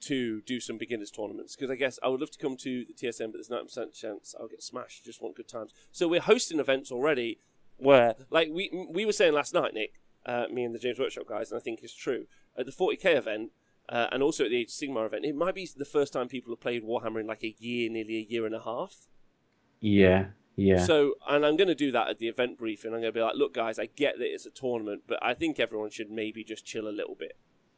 to 0.00 0.40
do 0.42 0.58
some 0.58 0.78
beginners 0.78 1.10
tournaments 1.10 1.54
because 1.54 1.70
I 1.70 1.74
guess 1.74 1.98
I 2.02 2.08
would 2.08 2.20
love 2.20 2.30
to 2.30 2.38
come 2.38 2.56
to 2.56 2.86
the 2.86 2.94
TSM, 2.94 3.26
but 3.26 3.34
there's 3.34 3.50
ninety 3.50 3.66
percent 3.66 3.92
chance 3.92 4.34
I'll 4.40 4.48
get 4.48 4.62
smashed. 4.62 5.04
Just 5.04 5.20
want 5.20 5.36
good 5.36 5.48
times. 5.48 5.72
So 5.92 6.08
we're 6.08 6.20
hosting 6.20 6.58
events 6.58 6.90
already 6.90 7.40
where, 7.76 8.14
like 8.30 8.48
we 8.50 8.70
we 8.90 9.04
were 9.04 9.12
saying 9.12 9.34
last 9.34 9.52
night, 9.52 9.74
Nick, 9.74 10.00
uh, 10.24 10.46
me 10.50 10.64
and 10.64 10.74
the 10.74 10.78
James 10.78 10.98
Workshop 10.98 11.26
guys, 11.28 11.50
and 11.50 11.60
I 11.60 11.62
think 11.62 11.80
it's 11.82 11.94
true 11.94 12.26
at 12.58 12.66
the 12.66 12.72
40k 12.72 13.16
event. 13.16 13.50
Uh, 13.88 14.08
and 14.10 14.20
also 14.20 14.44
at 14.44 14.50
the 14.50 14.56
Age 14.56 14.66
of 14.66 14.72
Sigmar 14.72 15.06
event, 15.06 15.24
it 15.24 15.36
might 15.36 15.54
be 15.54 15.68
the 15.76 15.84
first 15.84 16.12
time 16.12 16.26
people 16.26 16.52
have 16.52 16.58
played 16.60 16.82
Warhammer 16.82 17.20
in 17.20 17.26
like 17.28 17.44
a 17.44 17.54
year, 17.60 17.88
nearly 17.88 18.16
a 18.16 18.26
year 18.28 18.44
and 18.44 18.52
a 18.54 18.60
half. 18.62 19.06
yeah, 19.80 20.26
yeah. 20.56 20.84
So, 20.84 21.14
and 21.28 21.44
I'm 21.46 21.56
going 21.56 21.68
to 21.68 21.74
do 21.74 21.92
that 21.92 22.08
at 22.08 22.18
the 22.18 22.28
event 22.28 22.58
briefing. 22.58 22.92
I'm 22.92 23.00
going 23.00 23.12
to 23.12 23.18
be 23.18 23.20
like, 23.20 23.36
look, 23.36 23.54
guys, 23.54 23.78
I 23.78 23.86
get 23.86 24.18
that 24.18 24.24
it's 24.32 24.46
a 24.46 24.50
tournament, 24.50 25.02
but 25.06 25.18
I 25.22 25.34
think 25.34 25.60
everyone 25.60 25.90
should 25.90 26.10
maybe 26.10 26.42
just 26.42 26.64
chill 26.64 26.88
a 26.88 26.90
little 26.90 27.14
bit 27.14 27.36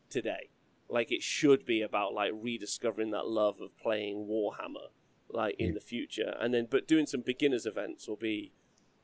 today. 0.09 0.49
Like, 0.88 1.12
it 1.12 1.23
should 1.23 1.67
be 1.67 1.83
about 1.83 2.14
like 2.14 2.33
rediscovering 2.35 3.11
that 3.11 3.27
love 3.27 3.61
of 3.61 3.77
playing 3.77 4.29
Warhammer, 4.31 4.88
like 5.29 5.57
in 5.59 5.69
Yeah. 5.69 5.75
the 5.75 5.81
future, 5.81 6.37
and 6.41 6.55
then, 6.55 6.69
but 6.71 6.88
doing 6.88 7.05
some 7.07 7.21
beginners 7.21 7.67
events 7.67 8.09
will 8.09 8.17
be 8.17 8.53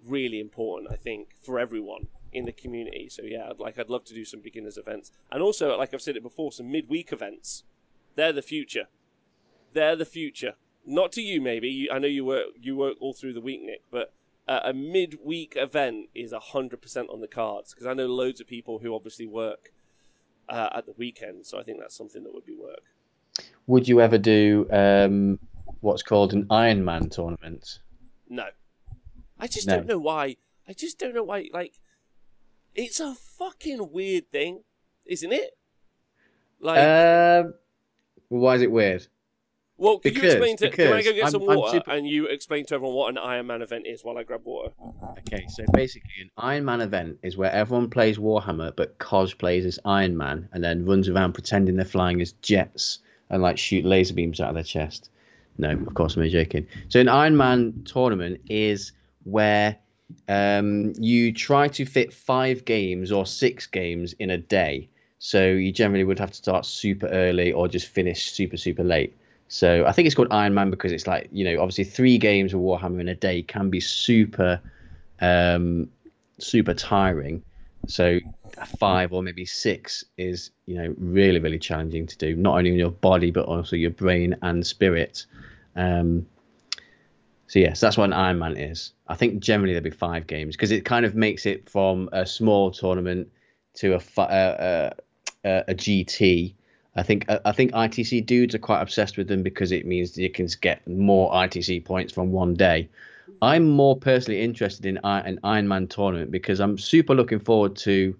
really 0.02 0.40
important, 0.40 0.90
I 0.90 0.96
think, 0.96 1.34
for 1.42 1.58
everyone 1.58 2.06
in 2.34 2.44
the 2.44 2.52
community. 2.52 3.08
So 3.08 3.22
yeah, 3.22 3.48
I'd, 3.50 3.58
like 3.60 3.78
I'd 3.78 3.88
love 3.88 4.04
to 4.06 4.14
do 4.14 4.24
some 4.24 4.40
beginners 4.40 4.76
events, 4.76 5.12
and 5.32 5.42
also, 5.42 5.76
like 5.78 5.94
I've 5.94 6.02
said 6.02 6.16
it 6.16 6.22
before, 6.22 6.52
some 6.52 6.70
midweek 6.70 7.12
events. 7.12 7.62
They're 8.16 8.32
the 8.32 8.42
future. 8.42 8.86
They're 9.72 9.96
the 9.96 10.04
future. 10.04 10.54
Not 10.86 11.12
to 11.12 11.22
you, 11.22 11.40
maybe. 11.40 11.68
You, 11.68 11.88
I 11.92 11.98
know 11.98 12.08
you 12.08 12.24
work 12.24 12.46
you 12.60 12.76
work 12.76 12.96
all 13.00 13.12
through 13.14 13.32
the 13.32 13.40
week, 13.40 13.62
Nick, 13.62 13.82
but 13.90 14.12
uh, 14.46 14.60
a 14.64 14.72
midweek 14.74 15.54
event 15.56 16.08
is 16.14 16.32
hundred 16.32 16.82
percent 16.82 17.08
on 17.10 17.20
the 17.20 17.26
cards 17.28 17.72
because 17.72 17.86
I 17.86 17.94
know 17.94 18.06
loads 18.06 18.40
of 18.40 18.46
people 18.46 18.80
who 18.80 18.94
obviously 18.94 19.26
work 19.26 19.72
uh, 20.48 20.68
at 20.74 20.86
the 20.86 20.92
weekend, 20.96 21.46
so 21.46 21.58
I 21.58 21.62
think 21.62 21.78
that's 21.80 21.96
something 21.96 22.22
that 22.24 22.34
would 22.34 22.44
be 22.46 22.54
work. 22.54 22.82
Would 23.66 23.88
you 23.88 24.00
ever 24.00 24.18
do 24.18 24.66
um, 24.70 25.38
what's 25.80 26.02
called 26.02 26.32
an 26.34 26.44
Ironman 26.46 27.10
tournament? 27.10 27.80
No, 28.28 28.46
I 29.40 29.46
just 29.46 29.66
No. 29.66 29.76
don't 29.76 29.86
know 29.86 29.98
why. 29.98 30.36
I 30.68 30.72
just 30.72 30.98
don't 30.98 31.14
know 31.14 31.24
why. 31.24 31.48
Like, 31.52 31.74
it's 32.74 33.00
a 33.00 33.14
fucking 33.14 33.90
weird 33.92 34.30
thing, 34.30 34.60
isn't 35.06 35.32
it? 35.32 35.56
Like, 36.60 36.78
Um, 36.78 37.54
why 38.28 38.54
is 38.56 38.62
it 38.62 38.70
weird? 38.70 39.06
well, 39.76 39.98
can 39.98 40.12
because- 40.12 40.22
you 40.22 40.30
explain 40.30 40.56
to? 40.58 40.70
Can 40.70 40.92
I 40.92 41.02
go 41.02 41.12
get 41.12 41.22
I'm- 41.24 41.30
some 41.32 41.44
water 41.44 41.78
super- 41.78 41.90
and 41.90 42.08
you 42.08 42.26
explain 42.26 42.64
to 42.66 42.74
everyone 42.76 42.94
what 42.96 43.08
an 43.10 43.18
Iron 43.18 43.46
Man 43.46 43.60
event 43.62 43.86
is 43.86 44.02
while 44.04 44.16
I 44.18 44.22
grab 44.22 44.42
water? 44.44 44.72
Okay, 45.18 45.44
so 45.48 45.64
basically, 45.72 46.10
an 46.22 46.30
Iron 46.38 46.64
Man 46.64 46.80
event 46.80 47.18
is 47.22 47.36
where 47.36 47.50
everyone 47.52 47.90
plays 47.90 48.18
Warhammer, 48.18 48.74
but 48.76 48.98
Cos 48.98 49.34
plays 49.34 49.64
as 49.66 49.78
Iron 49.84 50.16
Man 50.16 50.48
and 50.52 50.62
then 50.64 50.84
runs 50.86 51.08
around 51.08 51.32
pretending 51.34 51.76
they're 51.76 51.84
flying 51.84 52.20
as 52.20 52.32
jets 52.34 53.00
and 53.30 53.42
like 53.42 53.58
shoot 53.58 53.84
laser 53.84 54.14
beams 54.14 54.40
out 54.40 54.48
of 54.50 54.54
their 54.54 54.64
chest. 54.64 55.10
No, 55.58 55.70
of 55.70 55.94
course, 55.94 56.16
I'm 56.16 56.28
joking. 56.28 56.66
So, 56.88 56.98
an 57.00 57.08
Iron 57.08 57.36
Man 57.36 57.82
tournament 57.84 58.40
is 58.48 58.92
where 59.24 59.76
um, 60.28 60.92
you 60.98 61.32
try 61.32 61.68
to 61.68 61.84
fit 61.84 62.12
five 62.12 62.64
games 62.64 63.10
or 63.12 63.26
six 63.26 63.66
games 63.66 64.14
in 64.14 64.30
a 64.30 64.38
day. 64.38 64.88
So, 65.18 65.46
you 65.46 65.72
generally 65.72 66.04
would 66.04 66.18
have 66.18 66.30
to 66.30 66.36
start 66.36 66.66
super 66.66 67.06
early 67.06 67.52
or 67.52 67.66
just 67.66 67.88
finish 67.88 68.30
super, 68.30 68.56
super 68.56 68.84
late. 68.84 69.16
So 69.48 69.84
I 69.86 69.92
think 69.92 70.06
it's 70.06 70.14
called 70.14 70.32
Iron 70.32 70.54
Man 70.54 70.70
because 70.70 70.92
it's 70.92 71.06
like 71.06 71.28
you 71.30 71.44
know 71.44 71.60
obviously 71.60 71.84
three 71.84 72.18
games 72.18 72.52
of 72.54 72.60
Warhammer 72.60 73.00
in 73.00 73.08
a 73.08 73.14
day 73.14 73.42
can 73.42 73.70
be 73.70 73.80
super, 73.80 74.60
um, 75.20 75.88
super 76.38 76.74
tiring. 76.74 77.42
So 77.86 78.18
five 78.78 79.12
or 79.12 79.22
maybe 79.22 79.44
six 79.44 80.04
is 80.16 80.50
you 80.66 80.76
know 80.76 80.94
really 80.98 81.38
really 81.38 81.58
challenging 81.58 82.06
to 82.06 82.16
do 82.16 82.34
not 82.34 82.56
only 82.56 82.70
in 82.70 82.76
your 82.76 82.90
body 82.90 83.30
but 83.30 83.44
also 83.44 83.76
your 83.76 83.90
brain 83.90 84.34
and 84.42 84.66
spirit. 84.66 85.26
Um, 85.76 86.26
so 87.46 87.58
yes, 87.58 87.80
that's 87.80 87.96
what 87.96 88.04
an 88.04 88.12
Iron 88.12 88.38
Man 88.38 88.56
is. 88.56 88.92
I 89.08 89.14
think 89.14 89.40
generally 89.40 89.72
there'll 89.72 89.84
be 89.84 89.90
five 89.90 90.26
games 90.26 90.56
because 90.56 90.70
it 90.70 90.84
kind 90.84 91.04
of 91.04 91.14
makes 91.14 91.46
it 91.46 91.68
from 91.68 92.08
a 92.12 92.24
small 92.24 92.70
tournament 92.70 93.28
to 93.74 93.94
a 93.94 94.00
uh, 94.18 94.22
uh, 94.22 94.90
uh, 95.46 95.62
a 95.68 95.74
GT. 95.74 96.54
I 96.96 97.02
think 97.02 97.26
I 97.28 97.52
think 97.52 97.72
ITC 97.72 98.24
dudes 98.24 98.54
are 98.54 98.60
quite 98.60 98.80
obsessed 98.80 99.16
with 99.16 99.28
them 99.28 99.42
because 99.42 99.72
it 99.72 99.84
means 99.84 100.16
you 100.16 100.30
can 100.30 100.48
get 100.60 100.86
more 100.86 101.32
ITC 101.32 101.84
points 101.84 102.12
from 102.12 102.32
one 102.32 102.54
day. 102.54 102.88
I'm 103.42 103.68
more 103.68 103.96
personally 103.96 104.40
interested 104.40 104.86
in 104.86 104.98
an 105.02 105.38
Iron 105.42 105.68
Man 105.68 105.88
tournament 105.88 106.30
because 106.30 106.60
I'm 106.60 106.78
super 106.78 107.14
looking 107.14 107.40
forward 107.40 107.76
to 107.76 108.16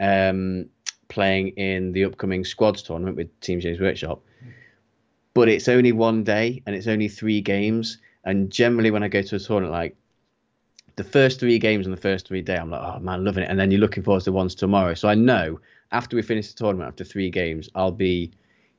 um, 0.00 0.66
playing 1.08 1.48
in 1.50 1.92
the 1.92 2.04
upcoming 2.04 2.44
squads 2.44 2.82
tournament 2.82 3.16
with 3.16 3.40
Team 3.40 3.60
James 3.60 3.80
Workshop. 3.80 4.20
But 5.32 5.48
it's 5.48 5.68
only 5.68 5.92
one 5.92 6.24
day 6.24 6.62
and 6.66 6.74
it's 6.74 6.88
only 6.88 7.08
three 7.08 7.40
games. 7.40 7.98
And 8.28 8.50
generally, 8.50 8.90
when 8.90 9.02
I 9.02 9.08
go 9.08 9.22
to 9.22 9.36
a 9.36 9.38
tournament, 9.38 9.72
like 9.72 9.96
the 10.96 11.04
first 11.04 11.40
three 11.40 11.58
games 11.58 11.86
on 11.86 11.92
the 11.92 11.96
first 11.96 12.28
three 12.28 12.42
day, 12.42 12.56
I'm 12.56 12.70
like, 12.70 12.82
oh 12.82 13.00
man, 13.00 13.24
loving 13.24 13.42
it. 13.42 13.50
And 13.50 13.58
then 13.58 13.70
you're 13.70 13.80
looking 13.80 14.02
forward 14.02 14.20
to 14.20 14.26
the 14.26 14.32
ones 14.32 14.54
tomorrow. 14.54 14.92
So 14.92 15.08
I 15.08 15.14
know 15.14 15.58
after 15.92 16.14
we 16.14 16.20
finish 16.20 16.52
the 16.52 16.58
tournament, 16.58 16.88
after 16.88 17.04
three 17.04 17.30
games, 17.30 17.70
I'll 17.74 17.90
be, 17.90 18.30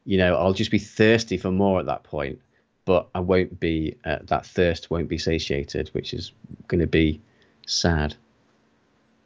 you 0.06 0.20
know, 0.20 0.36
I'll 0.36 0.54
just 0.54 0.70
be 0.70 0.78
thirsty 0.78 1.36
for 1.36 1.50
more 1.50 1.80
at 1.80 1.88
that 1.88 2.04
point. 2.04 2.40
But 2.86 3.10
I 3.16 3.22
won't 3.22 3.60
be, 3.60 3.96
uh, 4.06 4.20
that 4.26 4.46
thirst 4.46 4.92
won't 4.92 5.10
be 5.10 5.18
satiated, 5.18 5.90
which 5.90 6.14
is 6.14 6.32
going 6.68 6.82
to 6.82 6.88
be 6.88 7.20
sad. 7.66 8.16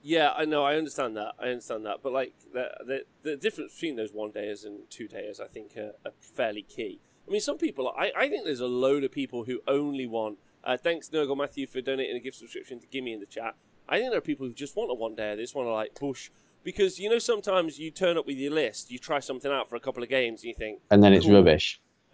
Yeah, 0.04 0.32
I 0.38 0.46
know. 0.46 0.64
I 0.64 0.78
understand 0.78 1.18
that. 1.18 1.34
I 1.38 1.48
understand 1.48 1.86
that. 1.86 1.98
But 2.02 2.14
like 2.14 2.34
the 2.54 2.70
the, 2.86 3.04
the 3.24 3.36
difference 3.36 3.74
between 3.74 3.98
those 3.98 4.14
one 4.14 4.32
days 4.32 4.64
and 4.64 4.90
two 4.90 5.10
days, 5.10 5.42
I 5.42 5.48
think, 5.48 5.76
are, 5.76 5.96
are 6.06 6.14
fairly 6.22 6.62
key. 6.62 7.02
I 7.28 7.32
mean, 7.32 7.42
some 7.42 7.58
people. 7.58 7.94
I, 7.98 8.12
I 8.18 8.28
think 8.30 8.46
there's 8.46 8.60
a 8.60 8.68
load 8.68 9.04
of 9.04 9.12
people 9.12 9.46
who 9.46 9.62
only 9.68 10.06
want. 10.06 10.38
Uh, 10.64 10.78
thanks, 10.78 11.10
Nurgle 11.10 11.38
Matthew, 11.38 11.68
for 11.68 11.82
donating 11.82 12.16
a 12.16 12.20
gift 12.20 12.38
subscription 12.38 12.80
to 12.80 12.88
Gimme 12.88 13.12
in 13.14 13.20
the 13.20 13.26
chat. 13.26 13.56
I 13.88 13.98
think 14.00 14.10
there 14.12 14.18
are 14.18 14.22
people 14.22 14.46
who 14.48 14.54
just 14.54 14.76
want 14.76 14.92
a 14.92 14.94
one 14.94 15.16
day. 15.16 15.36
They 15.36 15.42
just 15.44 15.56
want 15.56 15.68
to 15.68 15.74
like 15.74 15.94
push 15.96 16.30
because 16.64 17.00
you 17.00 17.10
know 17.10 17.20
sometimes 17.20 17.78
you 17.80 17.92
turn 17.92 18.18
up 18.18 18.26
with 18.26 18.38
your 18.38 18.52
list, 18.52 18.90
you 18.92 18.98
try 18.98 19.20
something 19.20 19.52
out 19.52 19.70
for 19.70 19.76
a 19.76 19.80
couple 19.82 20.02
of 20.04 20.08
games, 20.10 20.42
and 20.42 20.48
you 20.50 20.54
think, 20.54 20.80
And 20.90 21.04
then 21.04 21.14
it's 21.14 21.26
Cool. 21.26 21.36
rubbish. 21.36 21.82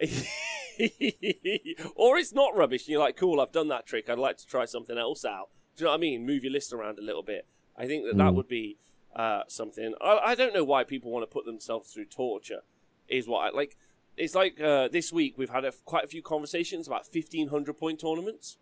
or 1.94 2.16
it's 2.18 2.32
not 2.32 2.56
rubbish, 2.56 2.82
and 2.82 2.88
you're 2.88 3.00
like, 3.00 3.16
cool, 3.16 3.40
I've 3.40 3.52
done 3.52 3.68
that 3.68 3.86
trick. 3.86 4.08
I'd 4.08 4.18
like 4.18 4.38
to 4.38 4.46
try 4.46 4.64
something 4.64 4.98
else 4.98 5.24
out. 5.24 5.48
Do 5.76 5.82
you 5.82 5.86
know 5.86 5.90
what 5.92 5.98
I 5.98 6.00
mean? 6.00 6.26
Move 6.26 6.42
your 6.44 6.52
list 6.52 6.72
around 6.72 6.98
a 6.98 7.02
little 7.02 7.22
bit. 7.22 7.46
I 7.76 7.86
think 7.86 8.04
that 8.06 8.16
that 8.16 8.32
Mm. 8.32 8.34
would 8.34 8.48
be 8.48 8.76
uh, 9.14 9.42
something. 9.48 9.94
I, 10.00 10.18
I 10.18 10.34
don't 10.34 10.54
know 10.54 10.64
why 10.64 10.84
people 10.84 11.10
want 11.10 11.22
to 11.22 11.32
put 11.32 11.44
themselves 11.44 11.92
through 11.92 12.06
torture. 12.06 12.60
Is 13.08 13.26
what 13.26 13.40
I 13.40 13.50
like. 13.50 13.76
It's 14.20 14.34
like 14.34 14.60
uh, 14.60 14.88
this 14.88 15.12
week 15.12 15.34
we've 15.36 15.50
had 15.50 15.64
a, 15.64 15.72
quite 15.84 16.04
a 16.04 16.06
few 16.06 16.22
conversations 16.22 16.86
about 16.86 17.06
1500 17.10 17.76
point 17.76 18.00
tournaments, 18.00 18.58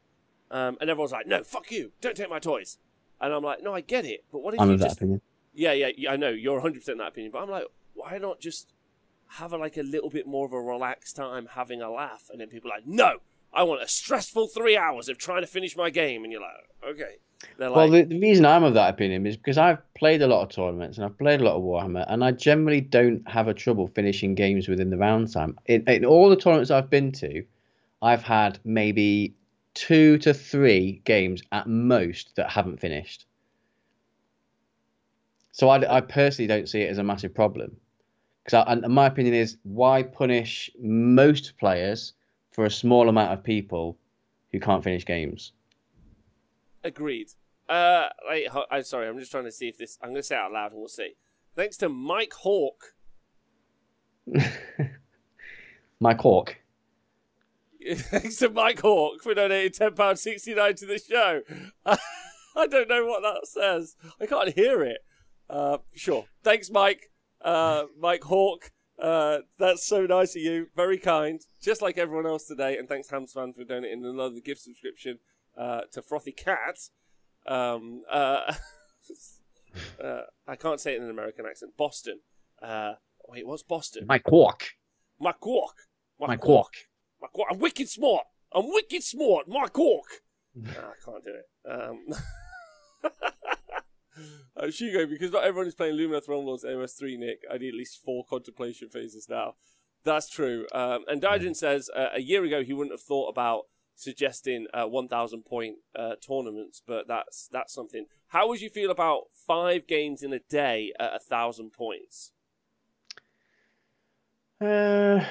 um, 0.50 0.78
and 0.80 0.88
everyone's 0.88 1.12
like, 1.12 1.26
"No, 1.26 1.42
fuck 1.42 1.70
you! 1.70 1.92
Don't 2.00 2.16
take 2.16 2.30
my 2.30 2.38
toys." 2.38 2.78
And 3.20 3.32
I'm 3.32 3.42
like, 3.42 3.62
"No, 3.62 3.74
I 3.74 3.80
get 3.80 4.04
it, 4.04 4.24
but 4.30 4.42
what 4.42 4.54
if 4.54 4.60
I'm 4.60 4.68
you 4.68 4.74
of 4.74 4.80
that 4.80 4.86
just 4.86 4.98
opinion. 4.98 5.20
yeah, 5.52 5.72
yeah, 5.72 5.90
yeah, 5.96 6.12
I 6.12 6.16
know 6.16 6.30
you're 6.30 6.54
100 6.54 6.78
percent 6.78 6.98
that 6.98 7.08
opinion, 7.08 7.32
but 7.32 7.42
I'm 7.42 7.50
like, 7.50 7.64
why 7.94 8.18
not 8.18 8.40
just 8.40 8.72
have 9.32 9.52
a, 9.52 9.58
like 9.58 9.76
a 9.76 9.82
little 9.82 10.10
bit 10.10 10.26
more 10.26 10.46
of 10.46 10.52
a 10.52 10.60
relaxed 10.60 11.16
time, 11.16 11.48
having 11.52 11.82
a 11.82 11.90
laugh, 11.90 12.30
and 12.30 12.40
then 12.40 12.48
people 12.48 12.70
are 12.70 12.76
like, 12.76 12.86
no, 12.86 13.18
I 13.52 13.64
want 13.64 13.82
a 13.82 13.88
stressful 13.88 14.48
three 14.48 14.76
hours 14.76 15.08
of 15.08 15.18
trying 15.18 15.42
to 15.42 15.46
finish 15.46 15.76
my 15.76 15.90
game, 15.90 16.22
and 16.24 16.32
you're 16.32 16.40
like, 16.40 16.52
okay. 16.86 17.16
Well, 17.58 17.90
the, 17.90 18.02
the 18.02 18.20
reason 18.20 18.44
I'm 18.46 18.64
of 18.64 18.74
that 18.74 18.90
opinion 18.90 19.26
is 19.26 19.36
because 19.36 19.58
I've 19.58 19.78
played 19.94 20.22
a 20.22 20.26
lot 20.26 20.42
of 20.42 20.48
tournaments 20.48 20.96
and 20.96 21.04
I've 21.04 21.18
played 21.18 21.40
a 21.40 21.44
lot 21.44 21.56
of 21.56 21.62
Warhammer, 21.62 22.04
and 22.08 22.24
I 22.24 22.32
generally 22.32 22.80
don't 22.80 23.28
have 23.28 23.48
a 23.48 23.54
trouble 23.54 23.88
finishing 23.88 24.34
games 24.34 24.68
within 24.68 24.90
the 24.90 24.96
round 24.96 25.32
time. 25.32 25.56
In, 25.66 25.88
in 25.88 26.04
all 26.04 26.30
the 26.30 26.36
tournaments 26.36 26.70
I've 26.70 26.90
been 26.90 27.12
to, 27.12 27.44
I've 28.02 28.22
had 28.22 28.58
maybe 28.64 29.34
two 29.74 30.18
to 30.18 30.34
three 30.34 31.00
games 31.04 31.42
at 31.52 31.68
most 31.68 32.34
that 32.36 32.50
haven't 32.50 32.80
finished. 32.80 33.26
So 35.52 35.68
I, 35.68 35.98
I 35.98 36.00
personally 36.00 36.48
don't 36.48 36.68
see 36.68 36.82
it 36.82 36.90
as 36.90 36.98
a 36.98 37.04
massive 37.04 37.34
problem. 37.34 37.76
Because 38.44 38.64
and 38.66 38.92
my 38.92 39.06
opinion 39.06 39.34
is, 39.34 39.58
why 39.62 40.02
punish 40.02 40.70
most 40.80 41.56
players 41.58 42.14
for 42.50 42.64
a 42.64 42.70
small 42.70 43.08
amount 43.08 43.32
of 43.32 43.44
people 43.44 43.96
who 44.50 44.58
can't 44.58 44.82
finish 44.82 45.04
games? 45.04 45.52
Agreed. 46.88 47.28
Uh, 47.68 48.08
wait, 48.28 48.48
I'm 48.70 48.82
sorry, 48.82 49.08
I'm 49.08 49.18
just 49.18 49.30
trying 49.30 49.44
to 49.44 49.52
see 49.52 49.68
if 49.68 49.78
this. 49.78 49.98
I'm 50.02 50.10
going 50.10 50.22
to 50.22 50.22
say 50.22 50.36
it 50.36 50.38
out 50.38 50.52
loud, 50.52 50.72
and 50.72 50.80
we'll 50.80 50.88
see. 50.88 51.12
Thanks 51.54 51.76
to 51.78 51.88
Mike 51.88 52.32
Hawk. 52.32 52.94
Mike 56.00 56.20
Hawk. 56.20 56.56
Thanks 57.94 58.36
to 58.36 58.48
Mike 58.50 58.80
Hawk 58.80 59.22
for 59.22 59.34
donating 59.34 59.72
ten 59.72 59.94
pounds 59.94 60.22
sixty 60.22 60.54
nine 60.54 60.74
to 60.76 60.86
the 60.86 60.98
show. 60.98 61.42
I 62.56 62.66
don't 62.66 62.88
know 62.88 63.06
what 63.06 63.22
that 63.22 63.46
says. 63.46 63.96
I 64.20 64.26
can't 64.26 64.54
hear 64.54 64.82
it. 64.82 64.98
Uh, 65.48 65.78
sure. 65.94 66.24
Thanks, 66.42 66.70
Mike. 66.70 67.10
Uh, 67.40 67.84
Mike 67.98 68.24
Hawk. 68.24 68.72
Uh, 69.00 69.38
that's 69.58 69.86
so 69.86 70.06
nice 70.06 70.34
of 70.34 70.42
you. 70.42 70.66
Very 70.74 70.98
kind. 70.98 71.40
Just 71.62 71.82
like 71.82 71.98
everyone 71.98 72.26
else 72.26 72.46
today. 72.46 72.76
And 72.76 72.88
thanks, 72.88 73.08
Hamsman, 73.08 73.54
for 73.54 73.62
donating 73.62 74.04
another 74.04 74.40
gift 74.40 74.62
subscription 74.62 75.18
uh, 75.58 75.82
to 75.92 76.02
Frothy 76.02 76.32
Cat. 76.32 76.78
Um, 77.46 78.02
uh, 78.10 78.54
uh, 80.04 80.20
I 80.46 80.56
can't 80.56 80.80
say 80.80 80.94
it 80.94 80.98
in 80.98 81.04
an 81.04 81.10
American 81.10 81.46
accent. 81.46 81.72
Boston. 81.76 82.20
Uh, 82.62 82.94
wait, 83.26 83.46
what's 83.46 83.62
Boston? 83.62 84.04
Mike 84.06 84.26
Hawk. 84.26 84.64
Mike 85.20 85.36
Hawk. 85.40 85.74
Mike 86.20 86.40
quark. 86.40 86.72
Mark 87.20 87.36
Walk. 87.36 87.48
I'm 87.50 87.58
wicked 87.58 87.88
smart. 87.88 88.24
I'm 88.52 88.68
wicked 88.68 89.02
smart. 89.02 89.48
My 89.48 89.68
quark. 89.68 90.06
Nah, 90.54 90.70
I 90.72 90.94
can't 91.04 91.24
do 91.24 91.30
it. 91.30 91.70
Um, 91.70 92.06
uh, 94.56 94.64
Shugo, 94.66 95.08
because 95.08 95.30
not 95.30 95.44
everyone 95.44 95.68
is 95.68 95.76
playing 95.76 95.96
Lumineth 95.96 96.26
Realm-lords 96.26 96.64
MS3, 96.64 97.16
Nick, 97.16 97.42
I 97.48 97.58
need 97.58 97.68
at 97.68 97.74
least 97.74 98.00
four 98.04 98.24
contemplation 98.28 98.88
phases 98.88 99.28
now. 99.30 99.54
That's 100.04 100.28
true. 100.28 100.66
Um, 100.72 101.04
and 101.06 101.22
Daijin 101.22 101.54
says 101.54 101.88
uh, 101.94 102.08
a 102.12 102.20
year 102.20 102.42
ago 102.42 102.64
he 102.64 102.72
wouldn't 102.72 102.92
have 102.92 103.02
thought 103.02 103.28
about 103.28 103.66
suggesting 103.98 104.66
uh, 104.72 104.86
1,000 104.86 105.44
point 105.44 105.76
uh, 105.96 106.14
tournaments, 106.26 106.80
but 106.86 107.08
that's 107.08 107.48
that's 107.52 107.74
something. 107.74 108.06
How 108.28 108.48
would 108.48 108.60
you 108.60 108.70
feel 108.70 108.90
about 108.90 109.24
five 109.32 109.86
games 109.86 110.22
in 110.22 110.32
a 110.32 110.38
day 110.38 110.92
at 111.00 111.16
a 111.16 111.18
thousand 111.18 111.72
points? 111.72 112.30
Uh, 114.60 115.24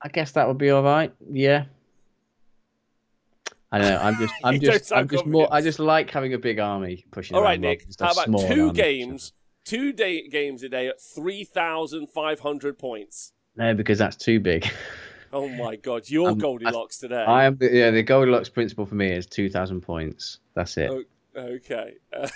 I 0.00 0.08
guess 0.08 0.32
that 0.32 0.48
would 0.48 0.58
be 0.58 0.70
all 0.70 0.82
right. 0.82 1.12
Yeah. 1.30 1.64
I 3.70 3.78
know. 3.78 3.98
I'm 4.02 4.16
just, 4.16 4.34
I'm 4.44 4.60
just, 4.60 4.92
I'm 4.92 5.08
just 5.08 5.26
more. 5.26 5.48
I 5.50 5.60
just 5.60 5.78
like 5.78 6.10
having 6.10 6.34
a 6.34 6.38
big 6.38 6.58
army 6.58 7.04
pushing. 7.10 7.36
All 7.36 7.42
right, 7.42 7.60
Nick. 7.60 7.80
than 7.80 7.88
just 7.88 8.00
a 8.00 8.06
How 8.06 8.12
about 8.12 8.48
two 8.48 8.68
army. 8.68 8.72
games, 8.72 9.32
two 9.64 9.92
day 9.92 10.28
games 10.28 10.62
a 10.62 10.68
day 10.68 10.88
at 10.88 11.00
three 11.00 11.44
thousand 11.44 12.08
five 12.08 12.40
hundred 12.40 12.78
points? 12.78 13.32
No, 13.56 13.74
because 13.74 13.98
that's 13.98 14.16
too 14.16 14.40
big. 14.40 14.70
Oh 15.34 15.48
my 15.48 15.76
god, 15.76 16.08
you're 16.10 16.28
I'm- 16.28 16.38
Goldilocks 16.38 16.98
today. 16.98 17.24
I 17.26 17.44
am 17.44 17.56
the, 17.56 17.70
yeah. 17.72 17.90
The 17.90 18.02
Goldilocks 18.02 18.48
principle 18.50 18.84
for 18.84 18.94
me 18.96 19.10
is 19.12 19.24
two 19.26 19.48
thousand 19.48 19.80
points. 19.80 20.40
That's 20.54 20.76
it. 20.76 20.90
Oh. 20.90 21.02
Okay. 21.34 21.94
Uh, 22.14 22.28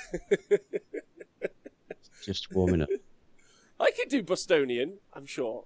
Just 2.24 2.50
warming 2.52 2.82
up. 2.82 2.88
I 3.80 3.90
can 3.90 4.08
do 4.08 4.22
Bostonian, 4.22 4.94
I'm 5.12 5.26
sure. 5.26 5.64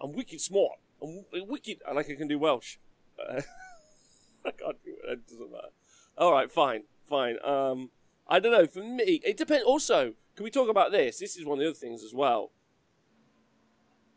I'm 0.00 0.12
wicked 0.12 0.40
smart. 0.42 0.72
I'm 1.02 1.24
wicked, 1.48 1.78
and 1.86 1.96
like 1.96 2.10
I 2.10 2.14
can 2.14 2.28
do 2.28 2.38
Welsh. 2.38 2.76
Uh, 3.18 3.40
I 4.46 4.50
can't 4.50 4.76
do 4.84 4.90
it. 5.04 5.10
It 5.12 5.26
doesn't 5.26 5.50
matter. 5.50 5.68
All 6.18 6.32
right, 6.32 6.52
fine, 6.52 6.82
fine. 7.08 7.36
Um, 7.42 7.90
I 8.28 8.38
don't 8.40 8.52
know. 8.52 8.66
For 8.66 8.80
me, 8.80 9.20
it 9.24 9.36
depends. 9.38 9.64
Also, 9.64 10.12
can 10.36 10.44
we 10.44 10.50
talk 10.50 10.68
about 10.68 10.92
this? 10.92 11.18
This 11.18 11.36
is 11.36 11.46
one 11.46 11.58
of 11.58 11.62
the 11.64 11.70
other 11.70 11.74
things 11.78 12.04
as 12.04 12.12
well. 12.12 12.50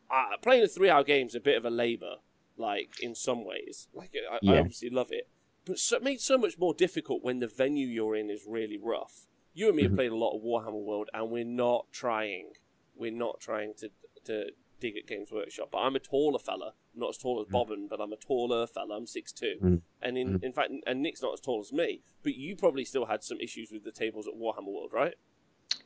Uh, 0.10 0.38
playing 0.42 0.64
a 0.64 0.68
three-hour 0.68 1.04
game 1.04 1.28
is 1.28 1.36
a 1.36 1.40
bit 1.40 1.58
of 1.58 1.66
a 1.66 1.70
labour, 1.70 2.16
like 2.58 2.92
in 3.02 3.14
some 3.16 3.44
ways. 3.46 3.88
Like 3.94 4.14
I, 4.32 4.36
I 4.52 4.58
obviously 4.60 4.90
love 4.90 5.12
it, 5.12 5.28
but 5.66 5.80
so, 5.80 5.98
it 5.98 6.04
made 6.04 6.22
so 6.22 6.38
much 6.38 6.58
more 6.58 6.74
difficult 6.74 7.24
when 7.24 7.40
the 7.40 7.48
venue 7.48 7.88
you're 7.88 8.16
in 8.16 8.30
is 8.30 8.46
really 8.48 8.78
rough. 8.78 9.28
You 9.54 9.68
and 9.68 9.76
me 9.76 9.84
have 9.84 9.92
Mhm. 9.94 9.96
played 9.96 10.12
a 10.12 10.16
lot 10.16 10.36
of 10.36 10.44
Warhammer 10.44 10.82
World, 10.84 11.10
and 11.14 11.30
we're 11.32 11.44
not 11.44 11.88
trying. 11.92 12.54
We're 12.96 13.12
not 13.12 13.40
trying 13.40 13.74
to 13.76 13.90
to 14.26 14.52
dig 14.80 14.96
at 14.98 15.08
Games 15.08 15.32
Workshop. 15.32 15.70
But 15.72 15.80
I'm 15.80 15.96
a 15.96 16.00
taller 16.00 16.38
fella. 16.38 16.74
I'm 16.94 17.00
not 17.00 17.10
as 17.10 17.18
tall 17.18 17.42
as 17.42 17.48
Bobbin, 17.48 17.88
but 17.88 18.00
I'm 18.00 18.14
a 18.14 18.18
taller 18.18 18.68
fella. 18.68 18.96
I'm 18.96 19.08
six 19.08 19.32
two, 19.34 19.58
Mm. 19.62 19.82
and 20.02 20.18
in 20.18 20.40
in 20.44 20.54
fact, 20.54 20.72
and 20.86 21.02
Nick's 21.02 21.22
not 21.22 21.34
as 21.34 21.40
tall 21.42 21.60
as 21.60 21.74
me. 21.74 22.02
But 22.24 22.36
you 22.36 22.56
probably 22.56 22.86
still 22.86 23.06
had 23.06 23.24
some 23.24 23.40
issues 23.42 23.72
with 23.72 23.84
the 23.84 23.92
tables 23.92 24.28
at 24.28 24.36
Warhammer 24.36 24.68
World, 24.72 24.94
right? 24.94 25.16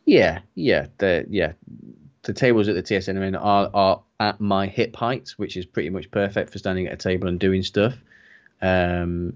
Yeah, 0.06 0.42
yeah, 0.56 0.88
the 0.98 1.26
yeah, 1.30 1.54
the 2.24 2.34
tables 2.34 2.68
at 2.68 2.76
the 2.76 2.84
TSN 2.84 3.40
are 3.42 3.70
are 3.74 4.02
at 4.20 4.40
my 4.40 4.68
hip 4.68 4.96
height, 4.96 5.30
which 5.38 5.58
is 5.58 5.66
pretty 5.66 5.90
much 5.90 6.10
perfect 6.12 6.52
for 6.52 6.60
standing 6.60 6.88
at 6.88 6.94
a 6.94 6.98
table 6.98 7.28
and 7.28 7.40
doing 7.40 7.64
stuff. 7.64 7.96
Um, 8.62 9.36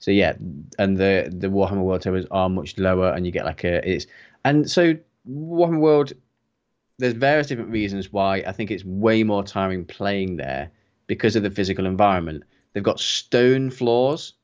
so 0.00 0.10
yeah, 0.10 0.34
and 0.78 0.96
the 0.96 1.32
the 1.32 1.48
Warhammer 1.48 1.82
World 1.82 2.02
tables 2.02 2.26
are 2.30 2.48
much 2.48 2.76
lower, 2.78 3.12
and 3.12 3.24
you 3.24 3.32
get 3.32 3.44
like 3.44 3.64
a 3.64 3.88
it's 3.88 4.06
and 4.44 4.70
so 4.70 4.94
Warhammer 5.28 5.80
World. 5.80 6.12
There's 6.98 7.14
various 7.14 7.48
different 7.48 7.70
reasons 7.70 8.12
why 8.12 8.36
I 8.46 8.52
think 8.52 8.70
it's 8.70 8.84
way 8.84 9.24
more 9.24 9.42
tiring 9.42 9.84
playing 9.84 10.36
there 10.36 10.70
because 11.08 11.34
of 11.34 11.42
the 11.42 11.50
physical 11.50 11.86
environment. 11.86 12.44
They've 12.72 12.84
got 12.84 13.00
stone 13.00 13.70
floors, 13.70 14.34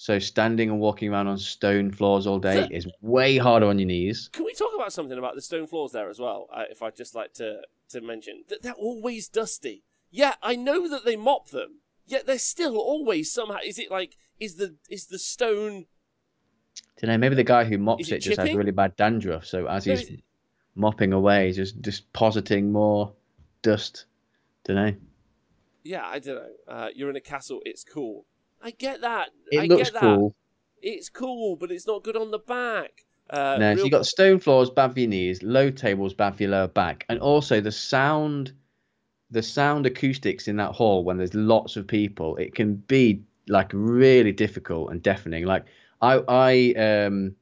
so 0.00 0.18
standing 0.18 0.70
and 0.70 0.80
walking 0.80 1.12
around 1.12 1.26
on 1.26 1.36
stone 1.36 1.90
floors 1.90 2.26
all 2.26 2.38
day 2.38 2.66
is 2.70 2.88
way 3.02 3.36
harder 3.36 3.66
on 3.66 3.78
your 3.78 3.86
knees. 3.86 4.30
Can 4.32 4.46
we 4.46 4.54
talk 4.54 4.70
about 4.74 4.94
something 4.94 5.18
about 5.18 5.34
the 5.34 5.42
stone 5.42 5.66
floors 5.66 5.92
there 5.92 6.08
as 6.08 6.18
well? 6.18 6.48
Uh, 6.50 6.62
if 6.70 6.82
I'd 6.82 6.96
just 6.96 7.14
like 7.14 7.34
to 7.34 7.60
to 7.90 8.00
mention 8.00 8.44
that 8.48 8.62
they're 8.62 8.72
always 8.72 9.28
dusty. 9.28 9.84
Yeah, 10.10 10.36
I 10.42 10.56
know 10.56 10.88
that 10.88 11.04
they 11.04 11.16
mop 11.16 11.50
them, 11.50 11.80
yet 12.06 12.24
they're 12.24 12.38
still 12.38 12.78
always 12.78 13.30
somehow. 13.30 13.58
Is 13.62 13.78
it 13.78 13.90
like 13.90 14.16
is 14.38 14.54
the 14.54 14.76
is 14.88 15.08
the 15.08 15.18
stone? 15.18 15.84
don't 16.98 17.10
know. 17.10 17.18
Maybe 17.18 17.34
the 17.34 17.44
guy 17.44 17.64
who 17.64 17.76
mops 17.76 18.08
it, 18.08 18.14
it 18.14 18.18
just 18.20 18.40
has 18.40 18.54
really 18.54 18.70
bad 18.70 18.96
dandruff. 18.96 19.44
So 19.44 19.66
as 19.66 19.86
No, 19.86 19.96
he's 19.96 20.08
it- 20.08 20.22
mopping 20.76 21.12
away, 21.12 21.48
he's 21.48 21.56
just 21.56 21.82
depositing 21.82 22.72
more 22.72 23.12
dust. 23.60 24.06
Don't 24.64 24.76
know. 24.76 24.94
Yeah, 25.82 26.06
I 26.06 26.20
don't 26.20 26.36
know. 26.36 26.74
Uh, 26.74 26.88
you're 26.94 27.10
in 27.10 27.16
a 27.16 27.20
castle. 27.20 27.60
It's 27.66 27.84
cool. 27.84 28.24
I 28.62 28.70
get 28.70 29.00
that. 29.00 29.30
It 29.50 29.60
I 29.60 29.64
looks 29.66 29.90
get 29.90 29.94
that. 29.94 30.16
cool. 30.16 30.34
It's 30.82 31.08
cool, 31.08 31.56
but 31.56 31.70
it's 31.70 31.86
not 31.86 32.04
good 32.04 32.16
on 32.16 32.30
the 32.30 32.38
back. 32.38 33.04
Uh, 33.28 33.56
no, 33.58 33.72
so 33.72 33.76
real 33.76 33.84
you 33.84 33.90
got 33.90 34.06
stone 34.06 34.40
floors 34.40 34.70
bad 34.70 34.92
for 34.92 35.00
your 35.00 35.08
knees, 35.08 35.42
low 35.42 35.70
tables 35.70 36.14
bad 36.14 36.36
for 36.36 36.42
your 36.42 36.52
lower 36.52 36.68
back, 36.68 37.04
and 37.08 37.20
also 37.20 37.60
the 37.60 37.70
sound, 37.70 38.52
the 39.30 39.42
sound 39.42 39.86
acoustics 39.86 40.48
in 40.48 40.56
that 40.56 40.72
hall 40.72 41.04
when 41.04 41.16
there's 41.16 41.34
lots 41.34 41.76
of 41.76 41.86
people, 41.86 42.36
it 42.36 42.54
can 42.54 42.74
be 42.74 43.22
like 43.48 43.70
really 43.72 44.32
difficult 44.32 44.90
and 44.90 45.02
deafening. 45.02 45.44
Like 45.44 45.64
I, 46.02 46.22
I, 46.28 46.72
um, 46.74 47.36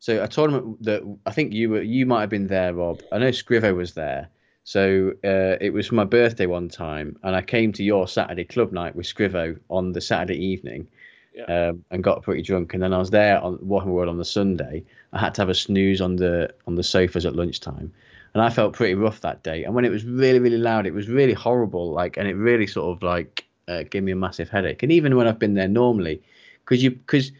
so 0.00 0.22
a 0.22 0.28
tournament 0.28 0.82
that 0.82 1.02
I 1.24 1.30
think 1.32 1.52
you 1.52 1.70
were, 1.70 1.82
you 1.82 2.04
might 2.04 2.20
have 2.20 2.30
been 2.30 2.48
there, 2.48 2.74
Rob. 2.74 3.00
I 3.10 3.18
know 3.18 3.30
Scrivo 3.30 3.74
was 3.74 3.94
there. 3.94 4.28
So 4.64 5.12
uh, 5.24 5.56
it 5.60 5.72
was 5.72 5.88
for 5.88 5.96
my 5.96 6.04
birthday 6.04 6.46
one 6.46 6.68
time, 6.68 7.18
and 7.22 7.34
I 7.34 7.42
came 7.42 7.72
to 7.72 7.82
your 7.82 8.06
Saturday 8.06 8.44
club 8.44 8.72
night 8.72 8.94
with 8.94 9.06
Scrivo 9.06 9.58
on 9.68 9.92
the 9.92 10.00
Saturday 10.00 10.36
evening, 10.36 10.86
Yeah. 11.34 11.70
um, 11.70 11.84
and 11.90 12.04
got 12.04 12.22
pretty 12.22 12.42
drunk. 12.42 12.72
And 12.74 12.82
then 12.82 12.92
I 12.92 12.98
was 12.98 13.10
there 13.10 13.40
on 13.42 13.58
Warhammer 13.58 13.86
World 13.92 14.08
on 14.08 14.18
the 14.18 14.24
Sunday. 14.24 14.84
I 15.12 15.18
had 15.18 15.34
to 15.34 15.42
have 15.42 15.48
a 15.48 15.54
snooze 15.54 16.00
on 16.00 16.16
the 16.16 16.52
on 16.66 16.76
the 16.76 16.82
sofas 16.84 17.26
at 17.26 17.34
lunchtime, 17.34 17.92
and 18.34 18.42
I 18.42 18.50
felt 18.50 18.72
pretty 18.74 18.94
rough 18.94 19.20
that 19.22 19.42
day. 19.42 19.64
And 19.64 19.74
when 19.74 19.84
it 19.84 19.90
was 19.90 20.04
really 20.04 20.38
really 20.38 20.58
loud, 20.58 20.86
it 20.86 20.94
was 20.94 21.08
really 21.08 21.34
horrible. 21.34 21.90
Like, 21.90 22.16
and 22.16 22.28
it 22.28 22.34
really 22.34 22.66
sort 22.68 22.96
of 22.96 23.02
like 23.02 23.44
uh, 23.66 23.82
gave 23.90 24.04
me 24.04 24.12
a 24.12 24.16
massive 24.16 24.48
headache. 24.48 24.82
And 24.84 24.92
even 24.92 25.16
when 25.16 25.26
I've 25.26 25.38
been 25.40 25.54
there 25.54 25.68
normally, 25.68 26.22
because 26.64 26.82
you 26.84 26.92
because 26.92 27.32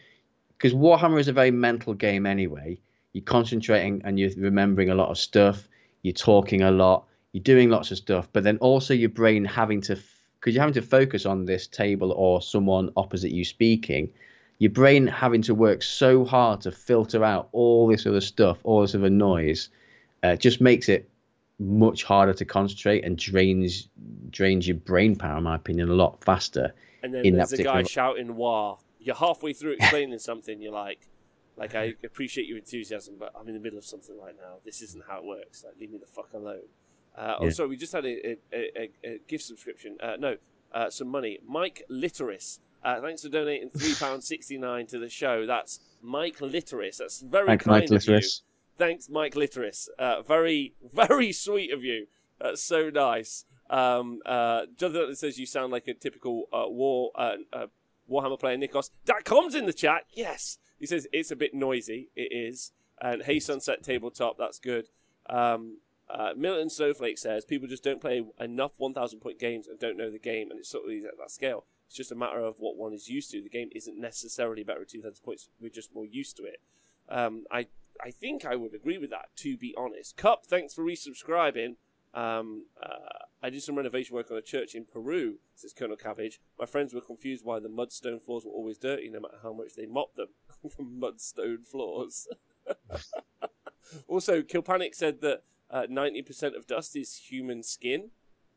because 0.58 0.74
Warhammer 0.74 1.20
is 1.20 1.28
a 1.28 1.32
very 1.32 1.50
mental 1.52 1.94
game 1.94 2.26
anyway. 2.26 2.78
You're 3.12 3.24
concentrating 3.24 4.00
and 4.04 4.18
you're 4.18 4.30
remembering 4.38 4.90
a 4.90 4.94
lot 4.94 5.10
of 5.10 5.18
stuff. 5.18 5.68
You're 6.02 6.14
talking 6.14 6.62
a 6.62 6.70
lot. 6.70 7.04
You're 7.32 7.42
doing 7.42 7.70
lots 7.70 7.90
of 7.90 7.98
stuff, 7.98 8.28
but 8.32 8.44
then 8.44 8.58
also 8.58 8.94
your 8.94 9.08
brain 9.08 9.44
having 9.44 9.80
to, 9.82 9.98
because 10.38 10.54
you're 10.54 10.62
having 10.62 10.74
to 10.74 10.82
focus 10.82 11.24
on 11.24 11.46
this 11.46 11.66
table 11.66 12.12
or 12.12 12.42
someone 12.42 12.90
opposite 12.96 13.32
you 13.32 13.44
speaking. 13.44 14.12
Your 14.58 14.70
brain 14.70 15.06
having 15.06 15.42
to 15.42 15.54
work 15.54 15.82
so 15.82 16.24
hard 16.24 16.60
to 16.62 16.70
filter 16.70 17.24
out 17.24 17.48
all 17.52 17.88
this 17.88 18.06
other 18.06 18.20
stuff, 18.20 18.58
all 18.64 18.82
this 18.82 18.94
other 18.94 19.10
noise, 19.10 19.70
uh, 20.22 20.36
just 20.36 20.60
makes 20.60 20.88
it 20.88 21.08
much 21.58 22.04
harder 22.04 22.34
to 22.34 22.44
concentrate 22.44 23.04
and 23.04 23.16
drains 23.16 23.88
drains 24.30 24.66
your 24.66 24.76
brain 24.76 25.16
power, 25.16 25.38
in 25.38 25.44
my 25.44 25.56
opinion, 25.56 25.88
a 25.88 25.94
lot 25.94 26.22
faster. 26.24 26.74
and 27.02 27.14
then 27.14 27.24
in 27.24 27.36
that 27.36 27.48
there's 27.48 27.60
a 27.60 27.64
guy 27.64 27.82
shouting 27.82 28.36
"Wah!" 28.36 28.76
You're 29.00 29.16
halfway 29.16 29.52
through 29.52 29.72
explaining 29.80 30.18
something. 30.18 30.60
You're 30.60 30.72
like, 30.72 31.08
like 31.56 31.74
I 31.74 31.94
appreciate 32.04 32.46
your 32.46 32.58
enthusiasm, 32.58 33.16
but 33.18 33.32
I'm 33.38 33.48
in 33.48 33.54
the 33.54 33.60
middle 33.60 33.78
of 33.78 33.84
something 33.84 34.18
right 34.20 34.34
now. 34.36 34.56
This 34.64 34.82
isn't 34.82 35.04
how 35.08 35.18
it 35.18 35.24
works. 35.24 35.64
Like, 35.64 35.74
leave 35.80 35.90
me 35.90 35.98
the 35.98 36.06
fuck 36.06 36.32
alone. 36.34 36.68
Uh, 37.16 37.34
Oh, 37.40 37.44
Yeah. 37.44 37.50
sorry, 37.50 37.68
we 37.70 37.76
just 37.76 37.92
had 37.92 38.04
a, 38.06 38.30
a, 38.32 38.36
a, 38.54 38.90
a 39.04 39.18
gift 39.28 39.44
subscription. 39.44 39.96
Uh, 40.00 40.16
no, 40.18 40.36
uh, 40.72 40.88
some 40.90 41.08
money. 41.08 41.38
Mike 41.46 41.84
Litteris. 41.90 42.58
Uh, 42.84 43.00
thanks 43.00 43.22
for 43.22 43.28
donating 43.28 43.70
three 43.70 43.94
pounds 43.94 44.26
sixty 44.26 44.58
nine 44.58 44.86
to 44.88 44.98
the 44.98 45.08
show. 45.08 45.46
That's 45.46 45.80
Mike 46.02 46.38
Litteris. 46.38 46.96
That's 46.96 47.20
very 47.20 47.46
Thanks, 47.46 47.64
kind 47.64 47.74
Mike 47.82 47.90
of 47.90 48.04
you. 48.06 48.14
Litteris. 48.14 48.40
Thanks, 48.78 49.08
Mike 49.08 49.34
Litteris. 49.34 49.88
Uh, 49.98 50.22
very, 50.22 50.74
very 50.92 51.30
sweet 51.32 51.72
of 51.72 51.84
you. 51.84 52.06
That's 52.40 52.62
so 52.62 52.90
nice. 52.90 53.44
Um, 53.70 54.20
uh, 54.26 54.62
Jonathan 54.76 55.14
says 55.14 55.38
you 55.38 55.46
sound 55.46 55.70
like 55.72 55.86
a 55.86 55.94
typical 55.94 56.48
uh, 56.52 56.64
war 56.68 57.12
uh, 57.14 57.36
uh, 57.52 57.66
Warhammer 58.10 58.38
player, 58.40 58.56
Nikos. 58.58 58.90
Datcom's 59.06 59.54
in 59.54 59.66
the 59.66 59.72
chat. 59.72 60.04
Yes, 60.12 60.58
he 60.80 60.86
says 60.86 61.06
it's 61.12 61.30
a 61.30 61.36
bit 61.36 61.54
noisy. 61.54 62.08
It 62.16 62.32
is. 62.32 62.72
And 63.00 63.22
Hey 63.22 63.38
Sunset 63.38 63.82
Tabletop. 63.84 64.38
That's 64.38 64.58
good. 64.58 64.88
Um, 65.30 65.78
uh, 66.12 66.32
Milton 66.36 66.68
Snowflake 66.68 67.18
says 67.18 67.44
people 67.44 67.66
just 67.66 67.82
don't 67.82 68.00
play 68.00 68.22
enough 68.38 68.72
1,000 68.76 69.20
point 69.20 69.38
games 69.38 69.66
and 69.66 69.78
don't 69.78 69.96
know 69.96 70.10
the 70.10 70.18
game, 70.18 70.50
and 70.50 70.58
it's 70.60 70.68
sort 70.68 70.84
of 70.84 71.04
at 71.04 71.18
that 71.18 71.30
scale. 71.30 71.64
It's 71.86 71.96
just 71.96 72.12
a 72.12 72.16
matter 72.16 72.40
of 72.40 72.56
what 72.58 72.76
one 72.76 72.92
is 72.92 73.08
used 73.08 73.30
to. 73.32 73.42
The 73.42 73.48
game 73.48 73.70
isn't 73.72 73.98
necessarily 73.98 74.62
better 74.62 74.82
at 74.82 74.88
2,000 74.88 75.22
points. 75.24 75.48
We're 75.60 75.70
just 75.70 75.94
more 75.94 76.06
used 76.06 76.36
to 76.36 76.44
it. 76.44 76.60
Um, 77.08 77.44
I 77.50 77.66
I 78.04 78.10
think 78.10 78.44
I 78.44 78.56
would 78.56 78.74
agree 78.74 78.98
with 78.98 79.10
that, 79.10 79.28
to 79.36 79.56
be 79.56 79.74
honest. 79.76 80.16
Cup, 80.16 80.46
thanks 80.46 80.74
for 80.74 80.82
resubscribing. 80.82 81.76
Um, 82.14 82.66
uh, 82.82 83.26
I 83.42 83.50
did 83.50 83.62
some 83.62 83.76
renovation 83.76 84.14
work 84.14 84.30
on 84.30 84.36
a 84.36 84.42
church 84.42 84.74
in 84.74 84.84
Peru, 84.84 85.36
says 85.54 85.72
Colonel 85.72 85.96
Cabbage. 85.96 86.40
My 86.58 86.66
friends 86.66 86.94
were 86.94 87.00
confused 87.00 87.44
why 87.44 87.58
the 87.58 87.68
mudstone 87.68 88.20
floors 88.20 88.44
were 88.44 88.52
always 88.52 88.78
dirty, 88.78 89.08
no 89.08 89.20
matter 89.20 89.38
how 89.42 89.52
much 89.52 89.74
they 89.76 89.86
mopped 89.86 90.16
them. 90.16 90.28
the 90.62 90.82
mudstone 90.82 91.66
floors. 91.66 92.28
also, 94.08 94.42
Kilpanic 94.42 94.94
said 94.94 95.20
that 95.22 95.42
uh, 95.72 95.86
90% 95.90 96.56
of 96.56 96.66
dust 96.66 96.94
is 96.96 97.16
human 97.16 97.62
skin. 97.62 98.10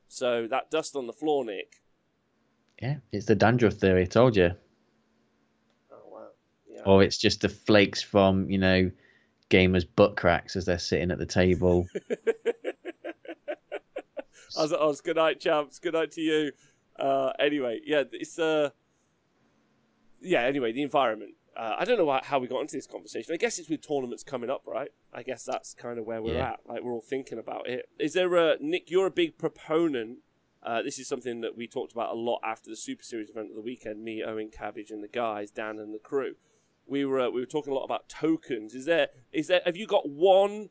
So 0.08 0.48
that 0.48 0.70
dust 0.70 0.96
on 0.96 1.08
the 1.08 1.14
floor, 1.14 1.46
Nick. 1.46 1.82
Yeah, 2.82 2.98
it's 3.12 3.26
the 3.26 3.36
dandruff 3.36 3.76
theory. 3.76 4.02
I 4.04 4.06
told 4.06 4.36
you. 4.36 4.52
Oh, 5.92 5.96
wow. 6.12 6.28
Yeah. 6.70 6.82
Or 6.86 7.02
it's 7.02 7.18
just 7.18 7.42
the 7.42 7.50
flakes 7.50 8.02
from 8.02 8.50
you 8.50 8.58
know 8.58 8.92
gamers' 9.50 9.86
butt 9.96 10.18
cracks 10.18 10.56
as 10.56 10.66
they're 10.66 10.78
sitting 10.78 11.12
at 11.12 11.18
the 11.18 11.26
table. 11.26 11.88
I 14.58 14.62
was, 14.62 14.74
I 14.74 14.86
was 14.86 15.02
good 15.02 15.16
night, 15.16 15.40
champs. 15.40 15.80
Good 15.80 15.94
night 15.94 16.12
to 16.12 16.22
you. 16.22 16.52
Uh, 16.98 17.32
anyway, 17.40 17.82
yeah, 17.86 18.04
it's 18.12 18.38
uh, 18.40 18.70
yeah. 20.22 20.42
Anyway, 20.42 20.72
the 20.72 20.84
environment. 20.84 21.36
Uh, 21.56 21.76
I 21.80 21.86
don't 21.86 21.98
know 21.98 22.20
how 22.24 22.40
we 22.40 22.48
got 22.48 22.60
into 22.62 22.76
this 22.76 22.88
conversation. 22.88 23.34
I 23.34 23.38
guess 23.38 23.58
it's 23.60 23.70
with 23.70 23.88
tournaments 23.88 24.24
coming 24.24 24.50
up, 24.50 24.64
right? 24.66 24.90
I 25.14 25.24
guess 25.24 25.46
that's 25.46 25.74
kind 25.74 25.98
of 25.98 26.06
where 26.06 26.22
we're 26.22 26.36
Yeah. 26.36 26.52
at. 26.52 26.60
Like 26.68 26.84
we're 26.84 26.92
all 26.94 27.02
thinking 27.02 27.38
about 27.40 27.70
it. 27.70 27.88
Is 27.98 28.14
there 28.14 28.36
a 28.36 28.58
Nick? 28.60 28.92
You're 28.92 29.08
a 29.08 29.12
big 29.12 29.38
proponent. 29.38 30.20
Uh, 30.62 30.82
this 30.82 31.00
is 31.00 31.08
something 31.08 31.42
that 31.42 31.56
we 31.56 31.68
talked 31.68 31.94
about 31.94 32.12
a 32.12 32.20
lot 32.20 32.40
after 32.44 32.70
the 32.70 32.76
Super 32.76 33.04
Series 33.04 33.30
event 33.30 33.52
of 33.52 33.56
the 33.56 33.62
weekend. 33.62 34.04
Me, 34.04 34.24
Owen, 34.24 34.50
Cabbage, 34.50 34.92
and 34.92 35.04
the 35.04 35.08
guys, 35.08 35.52
Dan, 35.52 35.80
and 35.80 35.94
the 35.94 36.00
crew. 36.00 36.36
We 36.88 37.06
were 37.06 37.20
uh, 37.22 37.30
we 37.30 37.40
were 37.40 37.46
talking 37.46 37.72
a 37.72 37.76
lot 37.76 37.86
about 37.86 38.10
tokens. 38.10 38.76
Is 38.76 38.86
there 38.86 39.10
is 39.32 39.48
there 39.48 39.62
have 39.66 39.78
you 39.78 39.88
got 39.88 40.10
one 40.10 40.70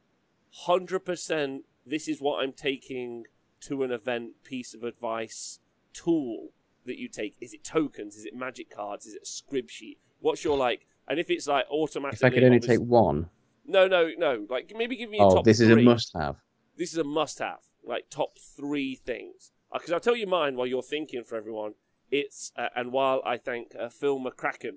hundred 0.51 1.01
percent? 1.01 1.65
This 1.87 2.09
is 2.09 2.21
what 2.21 2.43
I'm 2.43 2.53
taking 2.53 3.25
to 3.63 3.83
an 3.85 3.91
event 3.91 4.43
piece 4.45 4.75
of 4.75 4.83
advice 4.83 5.61
tool 5.95 6.51
that 6.85 6.99
you 6.99 7.09
take? 7.09 7.37
Is 7.41 7.55
it 7.55 7.65
tokens? 7.65 8.17
Is 8.17 8.27
it 8.27 8.35
magic 8.37 8.69
cards? 8.71 9.07
Is 9.07 9.15
it 9.15 9.23
a 9.23 9.27
scrib 9.27 9.71
sheet? 9.71 9.99
What's 10.25 10.43
your 10.43 10.57
like? 10.57 10.87
And 11.07 11.21
if 11.21 11.29
it's 11.31 11.47
like 11.47 11.67
automatically, 11.71 12.27
If 12.27 12.33
I 12.33 12.35
could 12.35 12.45
only 12.45 12.57
obviously- 12.57 12.79
take 12.79 12.87
one. 12.89 13.29
no, 13.67 13.87
no, 13.87 14.11
no. 14.17 14.47
Like 14.49 14.73
maybe 14.75 14.97
give 14.97 15.11
me 15.11 15.19
your 15.19 15.27
Oh, 15.31 15.35
top 15.37 15.45
this 15.45 15.61
is 15.61 15.69
three. 15.71 15.83
a 15.83 15.85
must-have. 15.85 16.37
This 16.79 16.93
is 16.93 16.99
a 16.99 17.05
must-have. 17.05 17.63
Like 17.87 18.09
top 18.09 18.39
three 18.39 18.95
things. 18.95 19.53
Because 19.73 19.93
I'll 19.93 20.01
tell 20.01 20.17
you 20.17 20.27
mine 20.27 20.57
while 20.57 20.67
you're 20.67 20.83
thinking 20.97 21.25
for 21.25 21.37
everyone. 21.37 21.75
It's 22.11 22.53
uh, 22.57 22.69
and 22.75 22.91
while 22.93 23.21
I 23.27 23.37
thank 23.37 23.75
uh, 23.79 23.89
Phil 23.91 24.19
McCracken 24.19 24.77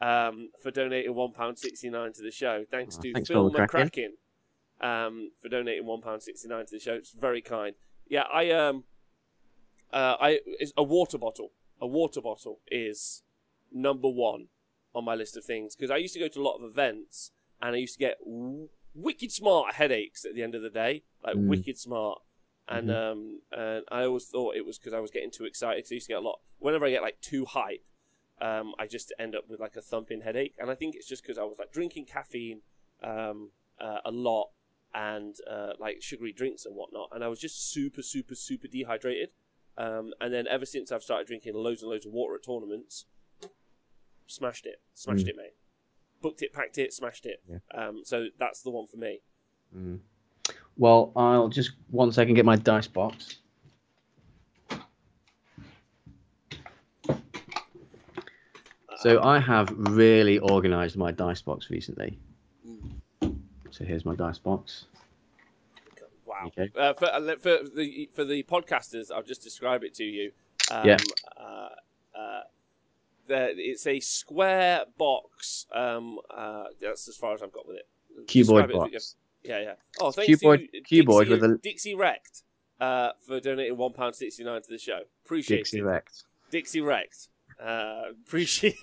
um, 0.00 0.50
for 0.62 0.70
donating 0.70 1.14
one 1.14 1.32
pound 1.32 1.58
sixty 1.58 1.90
nine 1.90 2.12
to 2.14 2.22
the 2.22 2.30
show. 2.30 2.64
Thanks 2.70 2.96
Oh, 2.98 3.02
to 3.02 3.12
thanks, 3.12 3.28
Phil 3.28 3.50
Phil 3.50 3.60
McCracken. 3.66 4.12
McCracken 4.80 5.06
um, 5.06 5.30
for 5.42 5.48
donating 5.50 5.84
one 5.84 6.00
pound 6.00 6.22
sixty 6.22 6.48
nine 6.48 6.64
to 6.66 6.72
the 6.72 6.78
show. 6.80 6.94
It's 6.94 7.12
very 7.12 7.42
kind. 7.42 7.74
Yeah, 8.08 8.24
I 8.32 8.50
um, 8.50 8.84
uh, 9.92 10.16
I 10.20 10.40
is 10.60 10.72
a 10.76 10.82
water 10.82 11.18
bottle. 11.18 11.50
A 11.80 11.86
water 11.86 12.20
bottle 12.22 12.60
is 12.70 13.22
number 13.72 14.08
one 14.08 14.46
on 14.96 15.04
my 15.04 15.14
list 15.14 15.36
of 15.36 15.44
things 15.44 15.76
because 15.76 15.90
I 15.90 15.96
used 15.98 16.14
to 16.14 16.20
go 16.20 16.28
to 16.28 16.40
a 16.40 16.42
lot 16.48 16.56
of 16.56 16.64
events 16.64 17.30
and 17.60 17.74
I 17.74 17.78
used 17.78 17.94
to 17.94 17.98
get 18.00 18.18
w- 18.24 18.68
wicked 18.94 19.30
smart 19.30 19.74
headaches 19.74 20.24
at 20.24 20.34
the 20.34 20.42
end 20.42 20.54
of 20.54 20.62
the 20.62 20.70
day, 20.70 21.04
like 21.22 21.36
Mm. 21.36 21.46
wicked 21.48 21.78
smart. 21.78 22.18
And 22.68 22.90
um, 22.90 23.40
and 23.52 23.84
I 23.92 24.02
always 24.04 24.26
thought 24.26 24.56
it 24.56 24.66
was 24.66 24.78
because 24.78 24.92
I 24.92 24.98
was 24.98 25.10
getting 25.12 25.30
too 25.30 25.44
excited. 25.44 25.84
'cause 25.84 25.92
I 25.92 25.94
used 25.96 26.06
to 26.06 26.12
get 26.14 26.18
a 26.18 26.28
lot. 26.30 26.40
Whenever 26.58 26.86
I 26.86 26.90
get 26.90 27.02
like 27.02 27.20
too 27.20 27.44
hype, 27.44 27.84
um, 28.40 28.74
I 28.78 28.86
just 28.88 29.12
end 29.18 29.36
up 29.36 29.48
with 29.48 29.60
like 29.60 29.76
a 29.76 29.82
thumping 29.82 30.22
headache. 30.22 30.54
And 30.58 30.68
I 30.70 30.74
think 30.74 30.96
it's 30.96 31.06
just 31.06 31.22
because 31.22 31.38
I 31.38 31.44
was 31.44 31.58
like 31.58 31.70
drinking 31.72 32.06
caffeine 32.06 32.62
um, 33.02 33.52
uh, 33.78 33.98
a 34.04 34.10
lot 34.10 34.50
and 34.94 35.36
uh, 35.48 35.74
like 35.78 36.02
sugary 36.02 36.32
drinks 36.32 36.64
and 36.66 36.74
whatnot, 36.74 37.10
and 37.12 37.22
I 37.22 37.28
was 37.28 37.38
just 37.38 37.70
super, 37.70 38.02
super, 38.02 38.34
super 38.34 38.66
dehydrated. 38.66 39.30
Um, 39.76 40.14
and 40.20 40.32
then 40.32 40.46
ever 40.48 40.64
since 40.64 40.90
I've 40.90 41.02
started 41.02 41.26
drinking 41.26 41.54
loads 41.54 41.82
and 41.82 41.90
loads 41.90 42.06
of 42.06 42.12
water 42.12 42.34
at 42.34 42.42
tournaments, 42.44 43.04
smashed 44.26 44.66
it, 44.66 44.80
smashed 44.94 45.26
Mm. 45.26 45.30
it, 45.30 45.36
mate. 45.36 45.54
Booked 46.22 46.42
it, 46.42 46.52
packed 46.52 46.78
it, 46.78 46.92
smashed 46.92 47.26
it. 47.26 47.42
Yeah. 47.48 47.58
Um, 47.74 48.02
so 48.04 48.26
that's 48.38 48.62
the 48.62 48.70
one 48.70 48.86
for 48.86 48.96
me. 48.96 49.20
Mm. 49.76 50.00
Well, 50.76 51.12
I'll 51.16 51.48
just 51.48 51.72
one 51.90 52.10
second 52.12 52.34
get 52.34 52.44
my 52.44 52.56
dice 52.56 52.86
box. 52.88 53.38
So 58.98 59.22
I 59.22 59.38
have 59.38 59.70
really 59.76 60.38
organised 60.40 60.96
my 60.96 61.10
dice 61.12 61.42
box 61.42 61.70
recently. 61.70 62.18
So 63.70 63.84
here's 63.84 64.04
my 64.06 64.14
dice 64.14 64.38
box. 64.38 64.86
Wow. 66.24 66.46
Okay. 66.46 66.70
Uh, 66.76 66.94
for, 66.94 67.04
uh, 67.06 67.36
for 67.38 67.58
the 67.74 68.08
for 68.14 68.24
the 68.24 68.42
podcasters, 68.44 69.10
I'll 69.14 69.22
just 69.22 69.42
describe 69.42 69.84
it 69.84 69.94
to 69.94 70.04
you. 70.04 70.32
Um, 70.70 70.86
Yeah. 70.86 70.96
Uh, 71.36 71.68
the, 73.26 73.50
it's 73.56 73.86
a 73.86 74.00
square 74.00 74.84
box. 74.98 75.66
Um, 75.72 76.18
uh, 76.34 76.64
that's 76.80 77.08
as 77.08 77.16
far 77.16 77.34
as 77.34 77.42
I've 77.42 77.52
got 77.52 77.66
with 77.66 77.76
it. 77.78 77.86
Cuboid 78.26 78.66
Describe 78.66 78.70
it 78.70 78.76
box. 78.92 79.14
Yeah, 79.44 79.60
yeah. 79.60 79.72
Oh, 80.00 80.10
thanks 80.10 80.30
Cuboid- 80.42 80.70
to 80.72 80.80
cuboid 80.82 81.18
Dixie, 81.26 81.30
with 81.30 81.44
a- 81.44 81.58
Dixie 81.62 81.94
Rect 81.94 82.42
uh, 82.80 83.10
for 83.26 83.38
donating 83.40 83.76
one 83.76 83.92
pound 83.92 84.14
sixty 84.16 84.42
nine 84.44 84.62
to 84.62 84.68
the 84.68 84.78
show. 84.78 85.00
Appreciate 85.24 85.58
Dixie 85.58 85.78
it. 85.78 85.84
Rect. 85.84 86.24
Dixie 86.50 86.80
Rect. 86.80 87.28
Uh, 87.62 88.02
appreciate 88.26 88.76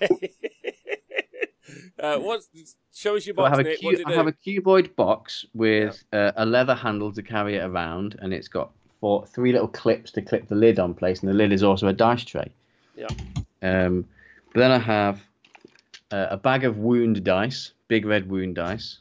uh, 2.00 2.18
what's 2.18 2.48
show 2.94 3.16
us 3.16 3.26
your 3.26 3.34
So 3.36 3.42
I 3.42 3.48
box, 3.50 3.58
have 3.58 3.66
a 3.66 3.76
cu- 3.76 4.02
I 4.06 4.12
have 4.12 4.26
a 4.26 4.32
cuboid 4.32 4.94
box 4.96 5.44
with 5.54 6.02
uh, 6.12 6.32
a 6.36 6.44
leather 6.46 6.74
handle 6.74 7.12
to 7.12 7.22
carry 7.22 7.56
it 7.56 7.60
around, 7.64 8.16
and 8.20 8.32
it's 8.34 8.48
got 8.48 8.70
four, 9.00 9.26
three 9.26 9.52
little 9.52 9.68
clips 9.68 10.10
to 10.12 10.22
clip 10.22 10.48
the 10.48 10.54
lid 10.54 10.78
on 10.78 10.94
place, 10.94 11.20
and 11.20 11.28
the 11.28 11.34
lid 11.34 11.52
is 11.52 11.62
also 11.62 11.88
a 11.88 11.92
dice 11.92 12.24
tray. 12.24 12.50
Yeah. 12.96 13.08
Um, 13.62 14.06
but 14.54 14.60
then 14.60 14.70
I 14.70 14.78
have 14.78 15.20
uh, 16.12 16.28
a 16.30 16.36
bag 16.36 16.64
of 16.64 16.78
wound 16.78 17.24
dice, 17.24 17.72
big 17.88 18.06
red 18.06 18.30
wound 18.30 18.54
dice. 18.54 18.98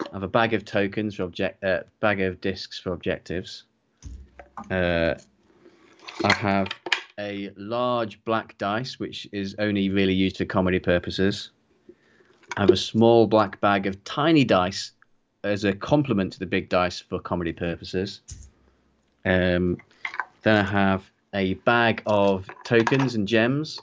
I 0.00 0.14
have 0.14 0.22
a 0.22 0.28
bag 0.28 0.54
of 0.54 0.64
tokens 0.64 1.16
for 1.16 1.24
object, 1.24 1.62
uh, 1.64 1.80
bag 1.98 2.20
of 2.20 2.40
discs 2.40 2.78
for 2.78 2.92
objectives. 2.92 3.64
Uh, 4.70 5.14
I 6.24 6.32
have 6.32 6.68
a 7.18 7.50
large 7.56 8.24
black 8.24 8.56
dice, 8.58 9.00
which 9.00 9.28
is 9.32 9.56
only 9.58 9.90
really 9.90 10.14
used 10.14 10.36
for 10.36 10.44
comedy 10.44 10.78
purposes. 10.78 11.50
I 12.56 12.60
have 12.60 12.70
a 12.70 12.76
small 12.76 13.26
black 13.26 13.60
bag 13.60 13.88
of 13.88 14.02
tiny 14.04 14.44
dice 14.44 14.92
as 15.42 15.64
a 15.64 15.72
complement 15.72 16.34
to 16.34 16.38
the 16.38 16.46
big 16.46 16.68
dice 16.68 17.00
for 17.00 17.18
comedy 17.18 17.52
purposes. 17.52 18.20
Um, 19.24 19.78
then 20.42 20.64
I 20.64 20.70
have 20.70 21.10
a 21.34 21.54
bag 21.54 22.02
of 22.06 22.48
tokens 22.64 23.16
and 23.16 23.26
gems 23.26 23.80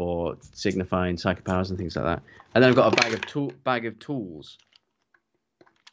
for 0.00 0.34
signifying 0.54 1.18
psychic 1.18 1.44
powers 1.44 1.68
and 1.68 1.78
things 1.78 1.94
like 1.94 2.06
that. 2.06 2.22
And 2.54 2.64
then 2.64 2.70
I've 2.70 2.74
got 2.76 2.90
a 2.90 2.96
bag 2.96 3.12
of 3.12 3.20
tool 3.26 3.52
bag 3.64 3.84
of 3.84 3.98
tools. 3.98 4.56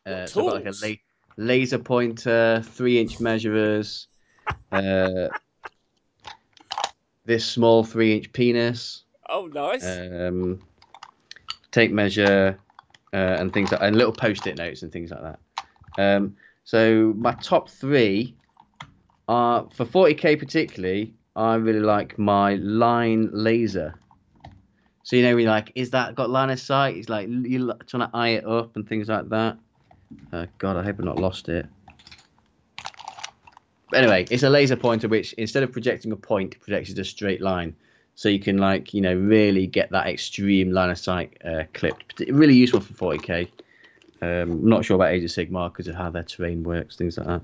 Uh, 0.06 0.26
so 0.28 0.40
I've 0.40 0.46
got 0.46 0.54
like 0.54 0.66
a 0.66 0.72
tools? 0.72 0.82
la- 0.82 1.46
laser 1.46 1.78
pointer, 1.78 2.62
three 2.64 3.02
inch 3.02 3.20
measurers, 3.20 4.08
uh, 4.72 5.28
this 7.26 7.46
small 7.46 7.84
three 7.84 8.16
inch 8.16 8.32
penis, 8.32 9.04
oh, 9.28 9.48
nice. 9.48 9.84
um, 9.86 10.62
tape 11.72 11.92
measure, 11.92 12.58
uh, 13.12 13.18
and 13.18 13.52
things 13.52 13.74
like 13.74 13.82
and 13.82 13.98
little 13.98 14.14
post 14.14 14.48
it 14.48 14.58
notes 14.58 14.84
and 14.84 14.92
things 14.94 15.12
like 15.12 15.22
that. 15.22 15.40
Um, 15.98 16.38
so 16.64 17.14
my 17.18 17.34
top 17.34 17.70
three 17.70 18.38
are 19.28 19.68
for 19.74 19.84
40k 19.84 20.40
particularly. 20.40 21.14
I 21.38 21.56
really 21.56 21.80
like 21.80 22.18
my 22.18 22.56
line 22.56 23.30
laser. 23.32 23.94
So 25.04 25.16
you 25.16 25.22
know, 25.22 25.36
we 25.36 25.48
like, 25.48 25.72
is 25.76 25.92
that 25.92 26.16
got 26.16 26.32
line 26.32 26.50
of 26.50 26.60
sight? 26.60 26.98
It's 26.98 27.10
like 27.10 27.30
you're 27.30 27.76
trying 27.86 28.10
to 28.10 28.10
eye 28.14 28.30
it 28.30 28.46
up 28.46 28.76
and 28.76 28.90
things 28.90 29.08
like 29.08 29.30
that. 29.30 29.58
Uh, 30.34 30.48
God, 30.58 30.78
I 30.78 30.84
hope 30.84 30.96
I've 31.00 31.06
not 31.06 31.20
lost 31.20 31.48
it. 31.48 31.68
But 33.90 34.00
anyway, 34.00 34.26
it's 34.30 34.44
a 34.44 34.50
laser 34.50 34.76
pointer 34.76 35.08
which 35.08 35.34
instead 35.34 35.64
of 35.64 35.72
projecting 35.72 36.12
a 36.12 36.16
point, 36.16 36.60
projects 36.60 36.92
a 36.92 37.06
straight 37.06 37.42
line. 37.42 37.76
So 38.16 38.30
you 38.30 38.40
can 38.40 38.58
like 38.58 38.96
you 38.96 39.02
know 39.02 39.16
really 39.16 39.68
get 39.68 39.92
that 39.92 40.08
extreme 40.08 40.72
line 40.72 40.90
of 40.90 40.98
sight 40.98 41.38
uh, 41.46 41.66
clipped. 41.74 42.20
Really 42.30 42.56
useful 42.56 42.80
for 42.80 43.16
40k. 43.16 43.48
Um, 44.24 44.28
I'm 44.52 44.70
not 44.70 44.84
sure 44.84 44.96
about 44.96 45.12
Age 45.12 45.24
of 45.24 45.30
Sigmar 45.30 45.72
because 45.72 45.88
of 45.88 45.96
how 45.96 46.10
their 46.10 46.24
terrain 46.24 46.64
works, 46.64 46.96
things 46.96 47.20
like 47.20 47.28
that. 47.28 47.42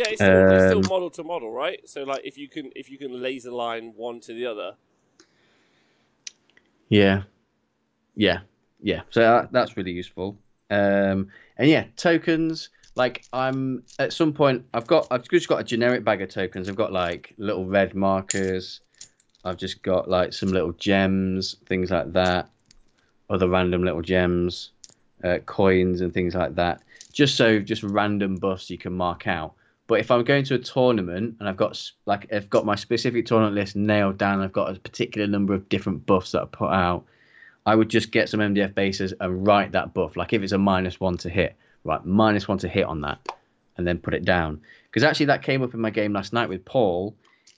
Yeah, 0.00 0.08
it's 0.08 0.22
still, 0.22 0.46
it's 0.48 0.64
still 0.64 0.80
Um, 0.80 0.88
model 0.88 1.10
to 1.10 1.22
model, 1.22 1.52
right? 1.52 1.86
So 1.86 2.04
like 2.04 2.22
if 2.24 2.38
you 2.38 2.48
can 2.48 2.72
if 2.74 2.90
you 2.90 2.96
can 2.96 3.20
laser 3.20 3.50
line 3.50 3.92
one 3.96 4.20
to 4.20 4.32
the 4.32 4.46
other, 4.46 4.76
Yeah, 6.88 7.22
yeah, 8.16 8.40
yeah. 8.80 9.02
So 9.10 9.20
that, 9.20 9.52
that's 9.52 9.76
really 9.76 9.92
useful. 9.92 10.38
Um, 10.70 11.28
and 11.56 11.68
yeah, 11.68 11.86
tokens. 11.96 12.70
Like 12.96 13.26
I'm 13.32 13.84
at 13.98 14.12
some 14.12 14.32
point, 14.32 14.66
I've 14.74 14.86
got 14.86 15.08
I've 15.10 15.28
just 15.28 15.48
got 15.48 15.60
a 15.60 15.64
generic 15.64 16.04
bag 16.04 16.22
of 16.22 16.30
tokens. 16.30 16.68
I've 16.68 16.76
got 16.76 16.92
like 16.92 17.34
little 17.38 17.66
red 17.66 17.94
markers. 17.94 18.80
I've 19.44 19.58
just 19.58 19.82
got 19.82 20.08
like 20.10 20.32
some 20.32 20.52
little 20.52 20.72
gems, 20.72 21.56
things 21.66 21.90
like 21.90 22.12
that. 22.14 22.50
Other 23.30 23.48
random 23.48 23.84
little 23.84 24.02
gems, 24.02 24.72
uh, 25.24 25.38
coins 25.46 26.00
and 26.02 26.12
things 26.14 26.34
like 26.34 26.56
that. 26.56 26.82
Just 27.12 27.36
so 27.36 27.60
just 27.60 27.82
random 27.82 28.38
buffs 28.38 28.70
you 28.70 28.78
can 28.78 28.94
mark 28.94 29.26
out. 29.26 29.54
But 29.90 29.98
if 29.98 30.12
I'm 30.12 30.22
going 30.22 30.44
to 30.44 30.54
a 30.54 30.58
tournament 30.58 31.34
and 31.40 31.48
I've 31.48 31.56
got 31.56 31.82
like 32.06 32.32
I've 32.32 32.48
got 32.48 32.64
my 32.64 32.76
specific 32.76 33.26
tournament 33.26 33.56
list 33.56 33.74
nailed 33.74 34.18
down, 34.18 34.40
I've 34.40 34.52
got 34.52 34.70
a 34.70 34.78
particular 34.78 35.26
number 35.26 35.52
of 35.52 35.68
different 35.68 36.06
buffs 36.06 36.30
that 36.30 36.42
I 36.42 36.44
put 36.44 36.70
out. 36.70 37.06
I 37.66 37.74
would 37.74 37.88
just 37.88 38.12
get 38.12 38.28
some 38.28 38.38
MDF 38.38 38.72
bases 38.72 39.12
and 39.18 39.44
write 39.44 39.72
that 39.72 39.92
buff. 39.92 40.16
Like 40.16 40.32
if 40.32 40.42
it's 40.42 40.52
a 40.52 40.58
minus 40.58 41.00
one 41.00 41.16
to 41.16 41.28
hit, 41.28 41.56
right, 41.82 42.06
minus 42.06 42.46
one 42.46 42.58
to 42.58 42.68
hit 42.68 42.84
on 42.84 43.00
that, 43.00 43.18
and 43.78 43.84
then 43.84 43.98
put 43.98 44.14
it 44.14 44.24
down. 44.24 44.60
Because 44.84 45.02
actually 45.02 45.26
that 45.26 45.42
came 45.42 45.60
up 45.60 45.74
in 45.74 45.80
my 45.80 45.90
game 45.90 46.12
last 46.12 46.32
night 46.32 46.48
with 46.48 46.64
Paul. 46.64 47.16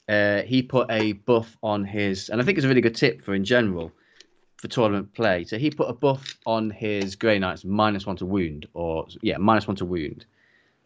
Uh, 0.09 0.41
he 0.41 0.63
put 0.63 0.91
a 0.91 1.13
buff 1.13 1.59
on 1.63 1.85
his, 1.85 2.31
and 2.31 2.41
I 2.41 2.45
think 2.47 2.57
it's 2.57 2.65
a 2.65 2.69
really 2.69 2.81
good 2.81 2.97
tip 2.97 3.23
for 3.23 3.35
in 3.35 3.45
general 3.45 3.93
for 4.57 4.69
tournament 4.69 5.13
play. 5.13 5.45
So 5.45 5.59
he 5.59 5.71
put 5.71 5.91
a 5.91 5.93
buff 5.93 6.39
on 6.47 6.71
his 6.71 7.15
Grey 7.15 7.39
Knights, 7.39 7.67
minus 7.67 8.07
one 8.07 8.17
to 8.17 8.25
wound, 8.25 8.69
or 8.73 9.07
yeah, 9.21 9.37
minus 9.37 9.69
one 9.69 9.77
to 9.77 9.85
wound, 9.85 10.25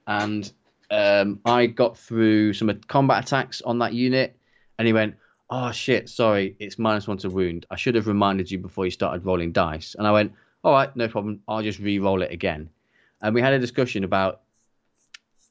and 0.09 0.53
um, 0.91 1.41
I 1.45 1.67
got 1.67 1.97
through 1.97 2.53
some 2.53 2.73
combat 2.89 3.25
attacks 3.25 3.63
on 3.63 3.79
that 3.81 3.93
unit, 3.93 4.37
and 4.79 4.87
he 4.87 4.93
went, 4.93 5.17
"Oh 5.51 5.73
shit, 5.73 6.09
sorry, 6.09 6.57
it's 6.59 6.79
minus 6.79 7.09
one 7.09 7.19
to 7.19 7.31
wound. 7.31 7.67
I 7.71 7.77
should 7.77 7.95
have 7.95 8.07
reminded 8.07 8.51
you 8.51 8.59
before 8.59 8.85
you 8.85 8.91
started 8.91 9.25
rolling 9.25 9.53
dice." 9.53 9.95
And 9.97 10.07
I 10.07 10.13
went, 10.13 10.33
"All 10.65 10.73
right, 10.73 10.95
no 10.97 11.09
problem. 11.09 11.41
I'll 11.49 11.63
just 11.63 11.79
re-roll 11.79 12.23
it 12.23 12.33
again." 12.33 12.71
And 13.23 13.35
we 13.35 13.41
had 13.41 13.55
a 13.55 13.59
discussion 13.59 14.05
about, 14.05 14.43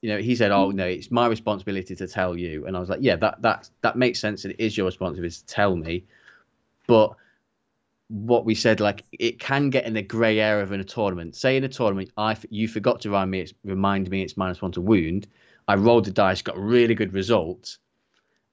you 0.02 0.10
know, 0.10 0.20
he 0.20 0.36
said, 0.36 0.52
"Oh 0.52 0.72
no, 0.72 0.86
it's 0.86 1.12
my 1.12 1.28
responsibility 1.28 1.96
to 1.96 2.08
tell 2.08 2.38
you," 2.38 2.66
and 2.66 2.78
I 2.78 2.80
was 2.80 2.90
like, 2.90 3.02
"Yeah, 3.02 3.18
that 3.18 3.42
that 3.42 3.70
that 3.82 3.98
makes 3.98 4.20
sense. 4.20 4.46
It 4.46 4.56
is 4.60 4.78
your 4.78 4.86
responsibility 4.86 5.36
to 5.36 5.46
tell 5.46 5.76
me," 5.76 6.06
but 6.88 7.16
what 8.08 8.46
we 8.46 8.56
said, 8.56 8.80
like 8.80 9.04
it 9.12 9.40
can 9.40 9.70
get 9.70 9.86
in 9.86 9.94
the 9.94 10.02
grey 10.02 10.40
area 10.40 10.64
of 10.64 10.72
in 10.72 10.80
a 10.80 10.84
tournament. 10.84 11.36
Say 11.36 11.58
in 11.58 11.64
a 11.64 11.70
tournament, 11.70 12.12
I 12.18 12.38
you 12.50 12.68
forgot 12.68 13.02
to 13.02 13.10
remind 13.10 13.32
me, 13.32 13.40
it's, 13.42 13.54
remind 13.64 14.10
me 14.10 14.22
it's 14.22 14.38
minus 14.38 14.62
one 14.62 14.72
to 14.74 14.82
wound. 14.82 15.28
I 15.68 15.76
rolled 15.76 16.06
the 16.06 16.12
dice, 16.12 16.42
got 16.42 16.58
a 16.58 16.62
really 16.62 16.94
good 16.94 17.14
result, 17.14 17.78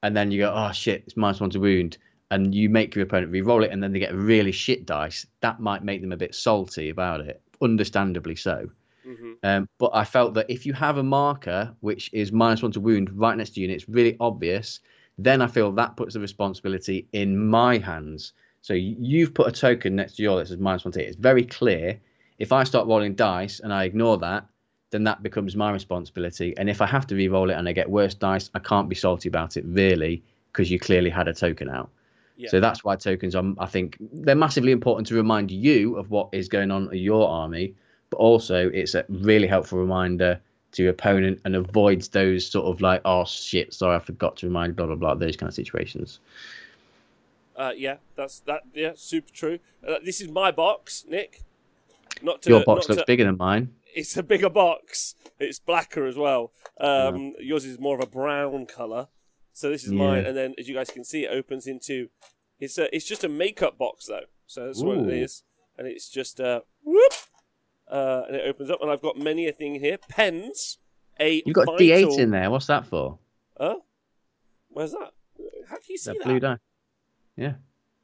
and 0.02 0.16
then 0.16 0.30
you 0.30 0.38
go, 0.38 0.52
oh 0.54 0.72
shit, 0.72 1.02
it's 1.06 1.16
minus 1.16 1.40
one 1.40 1.50
to 1.50 1.60
wound, 1.60 1.98
and 2.30 2.54
you 2.54 2.70
make 2.70 2.94
your 2.94 3.04
opponent 3.04 3.30
re-roll 3.30 3.64
it, 3.64 3.70
and 3.70 3.82
then 3.82 3.92
they 3.92 3.98
get 3.98 4.12
a 4.12 4.16
really 4.16 4.52
shit 4.52 4.86
dice. 4.86 5.26
That 5.40 5.60
might 5.60 5.84
make 5.84 6.00
them 6.00 6.12
a 6.12 6.16
bit 6.16 6.34
salty 6.34 6.88
about 6.88 7.20
it, 7.20 7.42
understandably 7.60 8.36
so. 8.36 8.70
hmm 9.04 9.32
Um, 9.42 9.68
but 9.78 9.90
I 9.92 10.04
felt 10.04 10.34
that 10.34 10.48
if 10.48 10.64
you 10.64 10.72
have 10.72 10.96
a 10.96 11.02
marker 11.02 11.74
which 11.80 12.08
is 12.14 12.32
minus 12.32 12.62
one 12.62 12.72
to 12.72 12.80
wound 12.80 13.10
right 13.12 13.36
next 13.36 13.50
to 13.50 13.60
you 13.60 13.66
and 13.66 13.74
it's 13.74 13.88
really 13.88 14.16
obvious, 14.20 14.80
then 15.18 15.42
I 15.42 15.46
feel 15.46 15.72
that 15.72 15.96
puts 15.96 16.14
the 16.14 16.20
responsibility 16.20 17.08
in 17.12 17.36
my 17.36 17.78
hands. 17.78 18.32
So 18.62 18.74
you've 18.74 19.34
put 19.34 19.48
a 19.48 19.52
token 19.52 19.96
next 19.96 20.16
to 20.16 20.22
your 20.22 20.38
that 20.38 20.48
says 20.48 20.58
minus 20.58 20.84
one 20.84 20.92
to 20.92 21.00
hit. 21.00 21.08
It's 21.08 21.16
very 21.16 21.44
clear. 21.44 22.00
If 22.38 22.52
I 22.52 22.64
start 22.64 22.86
rolling 22.86 23.14
dice 23.14 23.60
and 23.60 23.72
I 23.72 23.84
ignore 23.84 24.18
that, 24.18 24.46
then 24.90 25.04
that 25.04 25.22
becomes 25.22 25.56
my 25.56 25.72
responsibility. 25.72 26.54
And 26.56 26.70
if 26.70 26.80
I 26.80 26.86
have 26.86 27.06
to 27.08 27.14
re-roll 27.14 27.50
it 27.50 27.54
and 27.54 27.68
I 27.68 27.72
get 27.72 27.90
worse 27.90 28.14
dice, 28.14 28.50
I 28.54 28.60
can't 28.60 28.88
be 28.88 28.94
salty 28.94 29.28
about 29.28 29.56
it 29.56 29.64
really 29.66 30.22
because 30.52 30.70
you 30.70 30.78
clearly 30.78 31.10
had 31.10 31.28
a 31.28 31.32
token 31.32 31.68
out. 31.68 31.90
Yeah. 32.36 32.50
So 32.50 32.60
that's 32.60 32.84
why 32.84 32.96
tokens 32.96 33.34
are, 33.34 33.44
I 33.58 33.66
think, 33.66 33.96
they're 34.00 34.34
massively 34.34 34.72
important 34.72 35.06
to 35.08 35.14
remind 35.14 35.50
you 35.50 35.96
of 35.96 36.10
what 36.10 36.28
is 36.32 36.48
going 36.48 36.70
on 36.70 36.92
in 36.92 36.98
your 36.98 37.28
army, 37.28 37.74
but 38.10 38.18
also 38.18 38.68
it's 38.68 38.94
a 38.94 39.04
really 39.08 39.46
helpful 39.46 39.78
reminder 39.78 40.40
to 40.72 40.82
your 40.82 40.92
opponent 40.92 41.40
and 41.44 41.56
avoids 41.56 42.08
those 42.08 42.46
sort 42.46 42.66
of 42.66 42.80
like, 42.80 43.00
oh 43.04 43.24
shit, 43.24 43.74
sorry, 43.74 43.96
I 43.96 43.98
forgot 43.98 44.36
to 44.38 44.46
remind, 44.46 44.76
blah 44.76 44.86
blah 44.86 44.96
blah, 44.96 45.14
those 45.14 45.36
kind 45.36 45.48
of 45.48 45.54
situations. 45.54 46.20
Uh, 47.56 47.72
yeah, 47.76 47.96
that's 48.16 48.40
that. 48.40 48.62
Yeah, 48.74 48.92
super 48.94 49.30
true. 49.32 49.58
Uh, 49.86 49.96
this 50.04 50.20
is 50.20 50.28
my 50.28 50.50
box, 50.50 51.04
Nick. 51.08 51.42
Not 52.22 52.42
to, 52.42 52.50
Your 52.50 52.64
box 52.64 52.88
not 52.88 52.90
looks 52.96 53.02
to- 53.02 53.06
bigger 53.06 53.24
than 53.24 53.36
mine. 53.36 53.74
It's 53.94 54.16
a 54.16 54.22
bigger 54.22 54.48
box. 54.48 55.14
It's 55.38 55.58
blacker 55.58 56.06
as 56.06 56.16
well. 56.16 56.52
Um, 56.80 57.34
Yours 57.38 57.64
is 57.66 57.78
more 57.78 57.94
of 57.94 58.00
a 58.02 58.06
brown 58.06 58.64
color. 58.66 59.08
So 59.52 59.68
this 59.70 59.84
is 59.84 59.92
Yeah. 59.92 59.98
mine, 59.98 60.24
and 60.24 60.34
then 60.36 60.54
as 60.58 60.66
you 60.68 60.74
guys 60.74 60.88
can 60.90 61.04
see, 61.04 61.24
it 61.24 61.30
opens 61.30 61.66
into. 61.66 62.08
It's 62.58 62.78
a, 62.78 62.94
It's 62.94 63.04
just 63.04 63.22
a 63.24 63.28
makeup 63.28 63.76
box 63.76 64.06
though. 64.06 64.24
So 64.46 64.66
that's 64.66 64.82
what 64.82 64.98
it 64.98 65.08
is, 65.08 65.42
and 65.76 65.86
it's 65.86 66.08
just 66.08 66.40
uh, 66.40 66.60
whoop, 66.84 67.12
uh, 67.90 68.22
and 68.28 68.36
it 68.36 68.46
opens 68.46 68.70
up, 68.70 68.80
and 68.80 68.90
I've 68.90 69.02
got 69.02 69.18
many 69.18 69.46
a 69.48 69.52
thing 69.52 69.80
here. 69.80 69.98
Pens. 69.98 70.78
A 71.20 71.42
You've 71.44 71.54
got 71.54 71.66
vital... 71.66 71.78
D8 71.86 72.18
in 72.18 72.30
there. 72.30 72.50
What's 72.50 72.66
that 72.66 72.86
for? 72.86 73.18
Huh? 73.58 73.76
Where's 74.70 74.92
that? 74.92 75.12
How 75.68 75.76
can 75.76 75.84
you 75.90 75.98
see 75.98 76.10
That 76.12 76.18
that? 76.20 76.24
blue 76.24 76.40
die. 76.40 76.56
Yeah. 77.36 77.54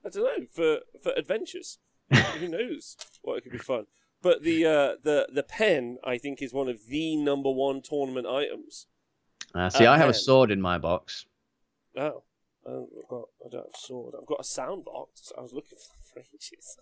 I 0.05 0.09
don't 0.11 0.25
know 0.25 0.47
for 0.51 0.81
for 1.03 1.13
adventures. 1.17 1.79
Who 2.39 2.49
knows 2.49 2.97
what 3.23 3.39
it 3.39 3.43
could 3.43 3.53
be 3.53 3.59
fun? 3.59 3.87
But 4.23 4.43
the 4.43 4.65
uh, 4.65 4.95
the 5.03 5.29
the 5.33 5.43
pen, 5.43 5.99
I 6.05 6.19
think, 6.19 6.41
is 6.43 6.53
one 6.53 6.69
of 6.69 6.87
the 6.87 7.17
number 7.17 7.51
one 7.51 7.83
tournament 7.83 8.27
items. 8.27 8.87
Uh, 9.55 9.69
see, 9.69 9.87
Uh, 9.87 9.93
I 9.93 9.99
have 9.99 10.09
a 10.09 10.15
sword 10.15 10.51
in 10.51 10.61
my 10.61 10.79
box. 10.79 11.27
Oh, 11.97 12.23
um, 12.67 12.87
I've 12.99 13.09
got 13.09 13.29
I 13.45 13.49
don't 13.51 13.65
have 13.67 13.75
a 13.75 13.79
sword. 13.79 14.15
I've 14.19 14.27
got 14.27 14.41
a 14.41 14.45
sound 14.45 14.85
box. 14.85 15.33
I 15.37 15.41
was 15.43 15.53
looking 15.53 15.79
for 15.79 15.89
that 15.95 16.05
for 16.05 16.21
ages. 16.35 16.79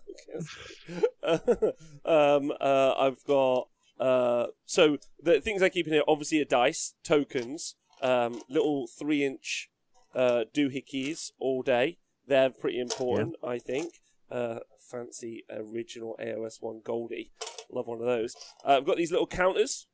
um, 2.05 2.53
uh, 2.59 2.93
I've 2.97 3.23
got 3.25 3.67
uh, 3.99 4.47
so 4.65 4.97
the 5.21 5.41
things 5.41 5.61
I 5.61 5.69
keep 5.69 5.87
in 5.87 5.93
here 5.93 6.03
obviously 6.07 6.41
are 6.41 6.45
dice, 6.45 6.93
tokens, 7.03 7.75
um, 8.01 8.41
little 8.49 8.87
three 8.87 9.23
inch 9.25 9.69
uh, 10.15 10.45
doohickeys 10.53 11.31
all 11.39 11.61
day. 11.61 11.97
They're 12.27 12.49
pretty 12.49 12.79
important, 12.79 13.35
I 13.43 13.57
think. 13.59 14.01
Uh, 14.29 14.59
fancy 14.79 15.45
original 15.49 16.17
AOS 16.21 16.61
one 16.61 16.81
Goldie. 16.83 17.31
Love 17.71 17.87
one 17.87 17.99
of 17.99 18.05
those. 18.05 18.35
Uh, 18.65 18.77
I've 18.77 18.85
got 18.85 18.97
these 18.97 19.11
little 19.11 19.27
counters, 19.27 19.87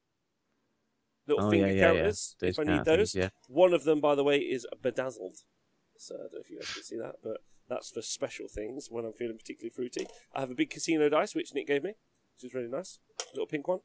little 1.28 1.46
Oh, 1.46 1.50
finger 1.52 1.68
yeah, 1.68 1.74
yeah, 1.74 1.80
yeah. 1.80 1.94
counters. 2.00 2.36
If 2.42 2.60
I 2.60 2.64
need 2.64 2.86
things, 2.86 2.86
those, 2.86 3.16
yeah. 3.16 3.30
one 3.48 3.74
of 3.74 3.84
them, 3.84 4.00
by 4.00 4.16
the 4.16 4.24
way, 4.24 4.40
is 4.40 4.66
bedazzled. 4.82 5.38
So 5.98 6.16
I 6.16 6.18
don't 6.24 6.34
know 6.34 6.40
if 6.42 6.50
you 6.50 6.58
guys 6.60 6.74
can 6.74 6.84
see 6.84 6.98
that, 6.98 7.16
but 7.24 7.38
that's 7.70 7.92
for 7.92 8.02
special 8.02 8.48
things 8.48 8.88
when 8.90 9.06
I'm 9.06 9.14
feeling 9.14 9.38
particularly 9.38 9.72
fruity. 9.74 10.08
I 10.34 10.40
have 10.42 10.52
a 10.52 10.56
big 10.56 10.70
casino 10.70 11.10
dice, 11.10 11.36
which 11.36 11.54
Nick 11.54 11.68
gave 11.68 11.84
me, 11.84 11.94
which 12.36 12.44
is 12.50 12.54
really 12.54 12.68
nice. 12.70 13.00
Little 13.34 13.48
pink 13.48 13.68
one. 13.68 13.80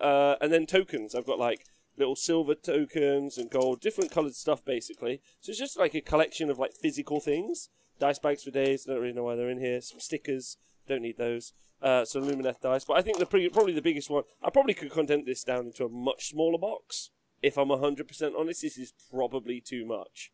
Uh, 0.00 0.36
and 0.40 0.52
then 0.52 0.66
tokens. 0.66 1.14
I've 1.14 1.26
got 1.26 1.38
like 1.38 1.64
little 1.96 2.16
silver 2.16 2.54
tokens 2.54 3.38
and 3.38 3.50
gold, 3.50 3.80
different 3.80 4.10
coloured 4.10 4.34
stuff 4.34 4.64
basically. 4.64 5.20
So 5.40 5.50
it's 5.50 5.58
just 5.58 5.78
like 5.78 5.94
a 5.94 6.00
collection 6.00 6.50
of 6.50 6.58
like 6.58 6.72
physical 6.74 7.20
things. 7.20 7.70
Dice 8.04 8.18
bags 8.18 8.42
for 8.44 8.50
days, 8.50 8.86
I 8.86 8.92
don't 8.92 9.00
really 9.00 9.14
know 9.14 9.24
why 9.24 9.34
they're 9.34 9.48
in 9.48 9.58
here. 9.58 9.80
Some 9.80 9.98
stickers, 9.98 10.58
don't 10.86 11.00
need 11.00 11.16
those. 11.16 11.54
Uh, 11.80 12.04
some 12.04 12.24
Lumineth 12.24 12.60
dice. 12.60 12.84
But 12.84 12.98
I 12.98 13.00
think 13.00 13.16
the 13.16 13.24
pre- 13.24 13.48
probably 13.48 13.72
the 13.72 13.80
biggest 13.80 14.10
one, 14.10 14.24
I 14.42 14.50
probably 14.50 14.74
could 14.74 14.90
condense 14.90 15.24
this 15.24 15.42
down 15.42 15.64
into 15.68 15.86
a 15.86 15.88
much 15.88 16.28
smaller 16.28 16.58
box. 16.58 17.08
If 17.40 17.56
I'm 17.56 17.68
100% 17.68 18.32
honest, 18.38 18.60
this 18.60 18.76
is 18.76 18.92
probably 19.10 19.62
too 19.62 19.86
much. 19.86 20.30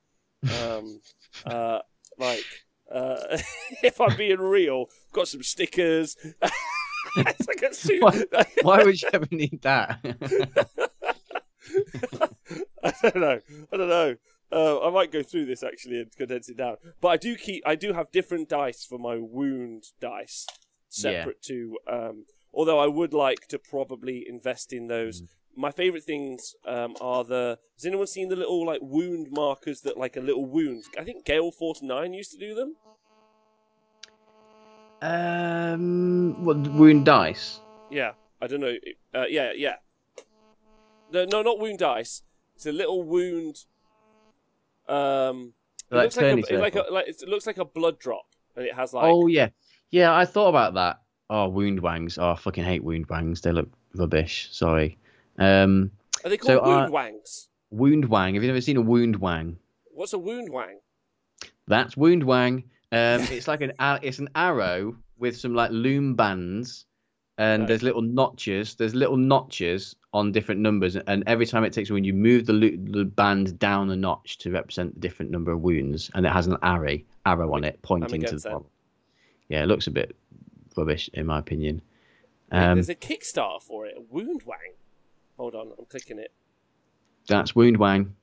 Um, 0.64 1.00
uh, 1.46 1.78
like, 2.18 2.44
uh, 2.92 3.38
if 3.84 4.00
I'm 4.00 4.16
being 4.16 4.40
real, 4.40 4.86
got 5.12 5.28
some 5.28 5.44
stickers. 5.44 6.16
it's 7.18 7.46
like. 7.46 7.62
Why- 8.00 8.46
Why 8.62 8.82
would 8.82 9.00
you 9.00 9.08
ever 9.12 9.28
need 9.30 9.62
that? 9.62 10.00
I 12.82 12.92
don't 13.00 13.14
know. 13.16 13.40
I 13.72 13.76
don't 13.76 13.88
know. 13.88 14.16
Uh, 14.52 14.80
I 14.80 14.90
might 14.90 15.12
go 15.12 15.22
through 15.22 15.46
this 15.46 15.62
actually 15.62 16.00
and 16.00 16.16
condense 16.16 16.48
it 16.48 16.56
down. 16.56 16.76
But 17.00 17.08
I 17.08 17.16
do 17.16 17.36
keep. 17.36 17.62
I 17.66 17.74
do 17.76 17.92
have 17.92 18.10
different 18.10 18.48
dice 18.48 18.84
for 18.84 18.98
my 18.98 19.16
wound 19.16 19.84
dice, 20.00 20.46
separate 20.88 21.42
to. 21.42 21.78
Um, 21.86 22.24
although 22.52 22.78
I 22.80 22.86
would 22.86 23.12
like 23.14 23.46
to 23.48 23.58
probably 23.58 24.24
invest 24.28 24.72
in 24.72 24.88
those. 24.88 25.22
My 25.56 25.70
favorite 25.70 26.04
things 26.04 26.54
um, 26.66 26.94
are 27.00 27.22
the. 27.24 27.58
Has 27.76 27.84
anyone 27.84 28.06
seen 28.06 28.28
the 28.28 28.36
little 28.36 28.64
like 28.66 28.80
wound 28.82 29.28
markers 29.30 29.82
that 29.82 29.96
like 29.96 30.16
a 30.16 30.20
little 30.20 30.46
wound? 30.46 30.84
I 30.98 31.04
think 31.04 31.24
Gale 31.24 31.50
Force 31.50 31.82
Nine 31.82 32.12
used 32.14 32.32
to 32.32 32.38
do 32.38 32.54
them. 32.54 32.76
um, 35.02 36.44
what 36.44 36.58
wound 36.68 37.04
dice? 37.06 37.60
Yeah, 37.90 38.12
I 38.40 38.46
don't 38.46 38.60
know. 38.60 38.76
Uh, 39.14 39.24
yeah, 39.28 39.52
yeah. 39.56 39.76
No, 41.12 41.24
no, 41.24 41.42
not 41.42 41.58
wound 41.58 41.78
dice. 41.78 42.22
It's 42.54 42.66
a 42.66 42.72
little 42.72 43.02
wound. 43.02 43.64
Um, 44.90 45.52
it 45.90 45.94
Like 45.94 46.04
looks 46.04 46.16
like 46.16 46.50
a, 46.50 46.56
like 46.58 46.74
a 46.76 46.84
like 46.90 47.08
it 47.08 47.28
looks 47.28 47.46
like 47.46 47.58
a 47.58 47.64
blood 47.64 47.98
drop, 47.98 48.26
and 48.56 48.64
it 48.66 48.74
has 48.74 48.92
like. 48.92 49.04
Oh 49.04 49.26
yeah, 49.26 49.48
yeah. 49.90 50.14
I 50.14 50.24
thought 50.24 50.48
about 50.48 50.74
that. 50.74 51.00
Oh, 51.28 51.48
wound 51.48 51.80
wangs. 51.80 52.18
Oh, 52.18 52.30
I 52.30 52.36
fucking 52.36 52.64
hate 52.64 52.82
wound 52.82 53.06
wangs. 53.08 53.40
They 53.40 53.52
look 53.52 53.68
rubbish. 53.94 54.48
Sorry. 54.52 54.98
Um, 55.38 55.90
are 56.24 56.30
they 56.30 56.38
so 56.38 56.58
called 56.58 56.68
I- 56.68 56.76
wound 56.80 56.92
wangs? 56.92 57.48
wound 57.70 58.04
wang. 58.06 58.34
Have 58.34 58.42
you 58.42 58.50
ever 58.50 58.60
seen 58.60 58.76
a 58.76 58.80
wound 58.82 59.16
wang? 59.16 59.56
What's 59.92 60.12
a 60.12 60.18
wound 60.18 60.48
wang? 60.50 60.80
That's 61.68 61.96
wound 61.96 62.24
wang. 62.24 62.64
Um, 62.92 63.20
it's 63.30 63.46
like 63.48 63.60
an 63.60 63.72
it's 64.02 64.18
an 64.18 64.28
arrow 64.34 64.96
with 65.18 65.36
some 65.36 65.54
like 65.54 65.70
loom 65.70 66.14
bands, 66.14 66.86
and 67.40 67.62
Right. 67.62 67.68
there's 67.68 67.82
little 67.82 68.02
notches. 68.02 68.74
There's 68.74 68.94
little 68.94 69.16
notches 69.16 69.96
on 70.12 70.30
different 70.30 70.60
numbers, 70.60 70.94
and 70.96 71.24
every 71.26 71.46
time 71.46 71.64
it 71.64 71.72
takes 71.72 71.88
a 71.88 71.92
wound, 71.94 72.04
you 72.04 72.12
move 72.12 72.44
the 72.46 72.52
lo- 72.52 72.76
the 72.98 73.04
band 73.04 73.58
down 73.58 73.90
a 73.90 73.96
notch 73.96 74.36
to 74.38 74.50
represent 74.50 74.92
the 74.94 75.00
different 75.00 75.30
number 75.30 75.50
of 75.52 75.60
wounds, 75.62 76.10
and 76.14 76.26
it 76.26 76.32
has 76.32 76.46
an 76.46 76.56
arrow 76.62 76.98
arrow 77.26 77.52
on 77.54 77.64
it 77.64 77.80
pointing 77.82 78.22
to 78.22 78.30
the 78.36 78.36
that. 78.42 78.52
bottom. 78.52 78.66
Yeah, 79.48 79.62
it 79.62 79.66
looks 79.66 79.86
a 79.86 79.90
bit 79.90 80.14
rubbish 80.76 81.08
in 81.14 81.26
my 81.26 81.38
opinion. 81.38 81.82
Um, 82.52 82.74
There's 82.76 82.88
a 82.88 82.94
Kickstarter 82.94 83.62
for 83.62 83.86
it. 83.86 83.96
Wound 84.10 84.42
wang. 84.44 84.74
Hold 85.36 85.54
on, 85.54 85.72
I'm 85.78 85.86
clicking 85.86 86.18
it. 86.18 86.32
that's 87.28 87.54
wound 87.56 87.76
wang. 87.78 88.14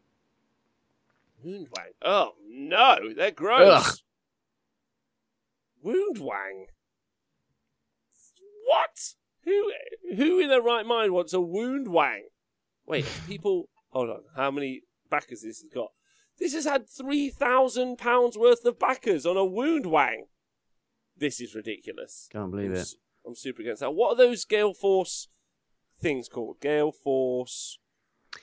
Wound 1.43 1.67
wang. 1.75 1.91
Oh 2.01 2.33
no, 2.47 3.13
they're 3.15 3.31
gross. 3.31 3.87
Ugh. 3.87 3.97
Wound 5.83 6.17
wang. 6.19 6.67
What? 8.67 9.13
Who? 9.45 9.71
Who 10.15 10.39
in 10.39 10.49
their 10.49 10.61
right 10.61 10.85
mind 10.85 11.13
wants 11.13 11.31
a 11.31 11.39
wound 11.39 11.87
wang? 11.87 12.27
Wait, 12.85 13.05
people. 13.25 13.69
Hold 13.91 14.09
on. 14.09 14.21
How 14.35 14.51
many 14.51 14.81
backers 15.09 15.41
this 15.41 15.61
has 15.61 15.71
got? 15.73 15.91
This 16.37 16.53
has 16.53 16.65
had 16.65 16.89
three 16.89 17.29
thousand 17.29 17.97
pounds 17.97 18.37
worth 18.37 18.65
of 18.65 18.77
backers 18.77 19.25
on 19.25 19.37
a 19.37 19.45
wound 19.45 19.85
wang. 19.85 20.25
This 21.15 21.39
is 21.39 21.55
ridiculous. 21.55 22.27
Can't 22.31 22.51
believe 22.51 22.71
I'm, 22.71 22.77
it. 22.77 22.93
I'm 23.25 23.35
super 23.35 23.61
against 23.61 23.79
that. 23.79 23.91
What 23.91 24.13
are 24.13 24.17
those 24.17 24.43
Gale 24.45 24.73
Force 24.73 25.29
things 25.99 26.27
called? 26.27 26.57
Gale 26.61 26.91
Force 26.91 27.79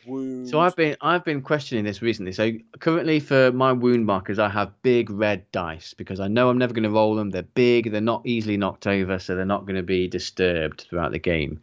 wound. 0.07 0.49
So 0.49 0.61
I've 0.61 0.77
been 0.77 0.97
I've 1.01 1.25
been 1.25 1.43
questioning 1.43 1.85
this 1.85 2.03
recently. 2.03 2.33
So 2.33 2.53
currently 2.79 3.21
for 3.21 3.53
my 3.53 3.73
wound 3.73 4.07
markers, 4.07 4.39
I 4.39 4.49
have 4.49 4.71
big 4.83 5.11
red 5.11 5.51
dice 5.53 5.95
because 5.95 6.21
I 6.21 6.29
know 6.29 6.51
I'm 6.51 6.59
never 6.59 6.75
going 6.75 6.85
to 6.85 6.91
roll 6.91 7.15
them. 7.15 7.31
They're 7.31 7.43
big, 7.43 7.91
they're 7.91 8.01
not 8.01 8.27
easily 8.27 8.57
knocked 8.57 8.87
over, 8.87 9.19
so 9.19 9.35
they're 9.35 9.45
not 9.45 9.67
going 9.67 9.77
to 9.77 9.83
be 9.83 10.09
disturbed 10.09 10.87
throughout 10.89 11.13
the 11.13 11.19
game. 11.19 11.61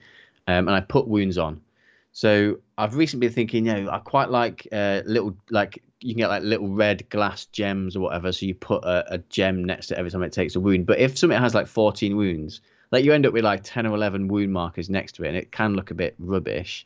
Um, 0.48 0.68
and 0.68 0.76
I 0.76 0.82
put 0.82 1.08
wounds 1.08 1.38
on. 1.38 1.62
So 2.14 2.58
I've 2.78 2.96
recently 2.96 3.28
been 3.28 3.34
thinking, 3.34 3.66
you 3.66 3.74
know, 3.74 3.92
I 3.92 4.00
quite 4.00 4.30
like 4.30 4.68
uh, 4.72 5.02
little 5.06 5.36
like 5.50 5.82
you 6.02 6.14
can 6.14 6.20
get 6.20 6.30
like 6.30 6.44
little 6.44 6.68
red 6.68 7.08
glass 7.10 7.46
gems 7.46 7.96
or 7.96 8.02
whatever. 8.02 8.32
So 8.32 8.46
you 8.46 8.56
put 8.56 8.84
a, 8.84 9.14
a 9.14 9.18
gem 9.30 9.64
next 9.64 9.88
to 9.88 9.96
it 9.96 10.00
every 10.00 10.12
time 10.12 10.24
it 10.24 10.34
takes 10.34 10.56
a 10.56 10.60
wound. 10.60 10.88
But 10.88 11.00
if 11.00 11.18
something 11.18 11.40
has 11.40 11.54
like 11.54 11.68
14 11.68 12.18
wounds, 12.18 12.62
like 12.92 13.06
you 13.06 13.14
end 13.14 13.26
up 13.26 13.34
with 13.34 13.44
like 13.44 13.62
10 13.64 13.86
or 13.86 13.96
11 13.96 14.28
wound 14.28 14.52
markers 14.52 14.90
next 14.90 15.14
to 15.14 15.24
it, 15.24 15.30
and 15.30 15.38
it 15.38 15.52
can 15.52 15.76
look 15.76 15.92
a 15.92 15.96
bit 15.96 16.16
rubbish. 16.20 16.86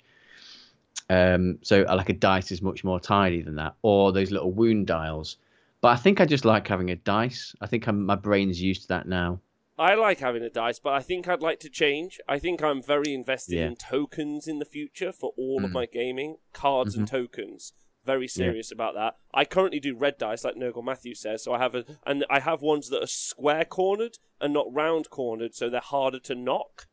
Um, 1.10 1.60
so 1.62 1.84
uh, 1.84 1.96
like 1.96 2.10
a 2.10 2.14
dice 2.14 2.52
is 2.52 2.62
much 2.62 2.84
more 2.84 3.00
tidy 3.00 3.42
than 3.42 3.56
that, 3.56 3.76
or 3.82 4.12
those 4.12 4.32
little 4.32 4.52
wound 4.52 4.88
dials. 4.88 5.38
But 5.82 5.90
I 5.90 5.96
think 5.98 6.20
I 6.20 6.26
just 6.26 6.46
like 6.46 6.68
having 6.68 6.90
a 6.90 6.96
dice. 6.96 7.56
I 7.62 7.68
think 7.68 7.88
I'm, 7.88 8.06
my 8.06 8.16
brain's 8.16 8.62
used 8.62 8.84
to 8.84 8.88
that 8.90 9.08
now. 9.08 9.40
I 9.78 9.94
like 9.96 10.20
having 10.20 10.42
a 10.42 10.50
dice, 10.50 10.80
but 10.80 10.94
I 10.94 11.02
think 11.02 11.28
I'd 11.28 11.42
like 11.42 11.60
to 11.60 11.70
change. 11.70 12.20
I 12.30 12.40
think 12.40 12.64
I'm 12.64 12.82
very 12.82 13.14
invested 13.14 13.56
Yeah. 13.58 13.68
in 13.68 13.76
tokens 13.76 14.48
in 14.48 14.60
the 14.60 14.66
future 14.66 15.12
for 15.12 15.34
all 15.38 15.64
of 15.66 15.72
Mm. 15.72 15.74
my 15.74 15.86
gaming, 15.86 16.38
cards 16.54 16.96
and 16.96 17.08
tokens. 17.08 17.74
Very 18.06 18.28
serious 18.28 18.72
about 18.72 18.94
that. 18.96 19.18
I 19.34 19.46
currently 19.46 19.80
do 19.82 19.96
red 19.96 20.18
dice, 20.18 20.44
like 20.46 20.56
Nurgle 20.56 20.84
Matthews 20.84 21.20
says. 21.20 21.44
So 21.44 21.54
I 21.54 21.58
have 21.60 21.76
a, 21.76 21.84
and 22.06 22.26
I 22.30 22.40
have 22.40 22.62
ones 22.62 22.90
that 22.90 23.04
are 23.04 23.08
square 23.08 23.66
cornered 23.66 24.18
and 24.40 24.54
not 24.54 24.74
round 24.74 25.10
cornered, 25.10 25.54
so 25.56 25.70
they're 25.70 25.82
harder 25.82 26.20
to 26.20 26.36
knock. 26.36 26.88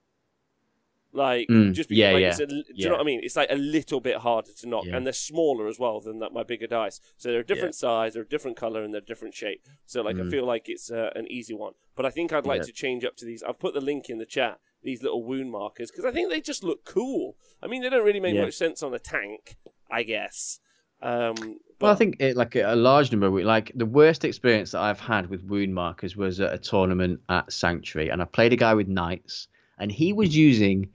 Like 1.14 1.48
Mm, 1.48 1.74
just 1.74 1.90
because, 1.90 1.98
yeah, 1.98 2.12
like, 2.12 2.20
yeah, 2.22 2.28
it's 2.30 2.40
a, 2.40 2.46
do 2.46 2.62
you 2.74 2.86
know 2.86 2.92
what 2.92 3.00
I 3.02 3.04
mean? 3.04 3.20
It's 3.22 3.36
like 3.36 3.50
a 3.50 3.56
little 3.56 4.00
bit 4.00 4.16
harder 4.16 4.50
to 4.60 4.66
knock, 4.68 4.86
Yeah. 4.86 4.96
and 4.96 5.04
they're 5.04 5.12
smaller 5.12 5.68
as 5.68 5.78
well 5.78 6.00
than 6.00 6.20
that 6.20 6.32
my 6.32 6.42
bigger 6.42 6.66
dice. 6.66 7.00
So 7.18 7.30
they're 7.30 7.40
a 7.40 7.46
different 7.46 7.74
size, 7.74 8.14
they're 8.14 8.22
a 8.22 8.28
different 8.28 8.56
color, 8.56 8.82
and 8.82 8.94
they're 8.94 9.02
a 9.02 9.04
different 9.04 9.34
shape. 9.34 9.62
So 9.84 10.00
like 10.00 10.16
I 10.16 10.20
Mm. 10.20 10.30
feel 10.30 10.46
like 10.46 10.70
it's 10.70 10.90
uh, 10.90 11.10
an 11.14 11.26
easy 11.30 11.52
one. 11.52 11.74
But 11.96 12.06
I 12.06 12.10
think 12.10 12.32
I'd 12.32 12.46
like 12.46 12.60
Yeah. 12.60 12.66
to 12.66 12.72
change 12.72 13.04
up 13.04 13.16
to 13.16 13.26
these. 13.26 13.42
I've 13.42 13.58
put 13.58 13.74
the 13.74 13.80
link 13.82 14.08
in 14.08 14.16
the 14.18 14.24
chat. 14.26 14.58
These 14.82 15.02
little 15.02 15.22
wound 15.22 15.50
markers 15.52 15.90
because 15.90 16.04
I 16.06 16.10
think 16.12 16.30
they 16.30 16.40
just 16.40 16.64
look 16.64 16.84
cool. 16.84 17.36
I 17.62 17.66
mean, 17.66 17.82
they 17.82 17.90
don't 17.90 18.04
really 18.04 18.18
make 18.18 18.34
Yeah. 18.34 18.44
much 18.46 18.54
sense 18.54 18.82
on 18.82 18.92
a 18.94 18.98
tank, 18.98 19.56
I 19.90 20.02
guess. 20.04 20.58
Um, 21.02 21.34
but 21.78 21.86
Well, 21.86 21.92
I 21.92 21.94
think 21.94 22.16
it, 22.20 22.36
like 22.36 22.56
a 22.56 22.74
large 22.74 23.12
number. 23.12 23.26
of- 23.26 23.44
Like 23.44 23.70
the 23.74 23.86
worst 23.86 24.24
experience 24.24 24.70
that 24.72 24.80
I've 24.80 25.00
had 25.00 25.28
with 25.28 25.44
wound 25.44 25.74
markers 25.74 26.16
was 26.16 26.40
at 26.40 26.52
a 26.54 26.58
tournament 26.58 27.20
at 27.28 27.52
Sanctuary, 27.52 28.08
and 28.08 28.22
I 28.22 28.24
played 28.24 28.52
a 28.52 28.56
guy 28.56 28.72
with 28.74 28.88
knights, 28.88 29.46
and 29.78 29.92
he 29.92 30.12
was 30.12 30.34
using 30.36 30.88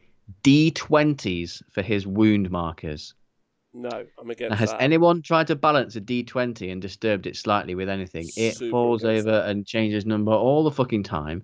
D20s 0.44 1.62
for 1.72 1.82
his 1.82 2.06
wound 2.08 2.50
markers. 2.52 3.14
no, 3.74 4.06
I'm 4.20 4.28
Now, 4.28 4.32
against 4.32 4.58
has 4.58 4.72
that. 4.72 4.82
anyone 4.82 5.22
tried 5.22 5.48
to 5.48 5.56
balance 5.56 5.96
a 5.96 6.02
D20 6.02 6.72
and 6.72 6.82
disturbed 6.82 7.28
it 7.28 7.36
slightly 7.36 7.76
with 7.76 7.90
anything? 7.90 8.28
It 8.36 8.56
Super 8.56 8.72
falls 8.72 9.04
over 9.04 9.42
and 9.42 9.66
changes 9.66 10.06
number 10.06 10.32
all 10.32 10.64
the 10.64 10.72
fucking 10.72 11.04
time. 11.04 11.44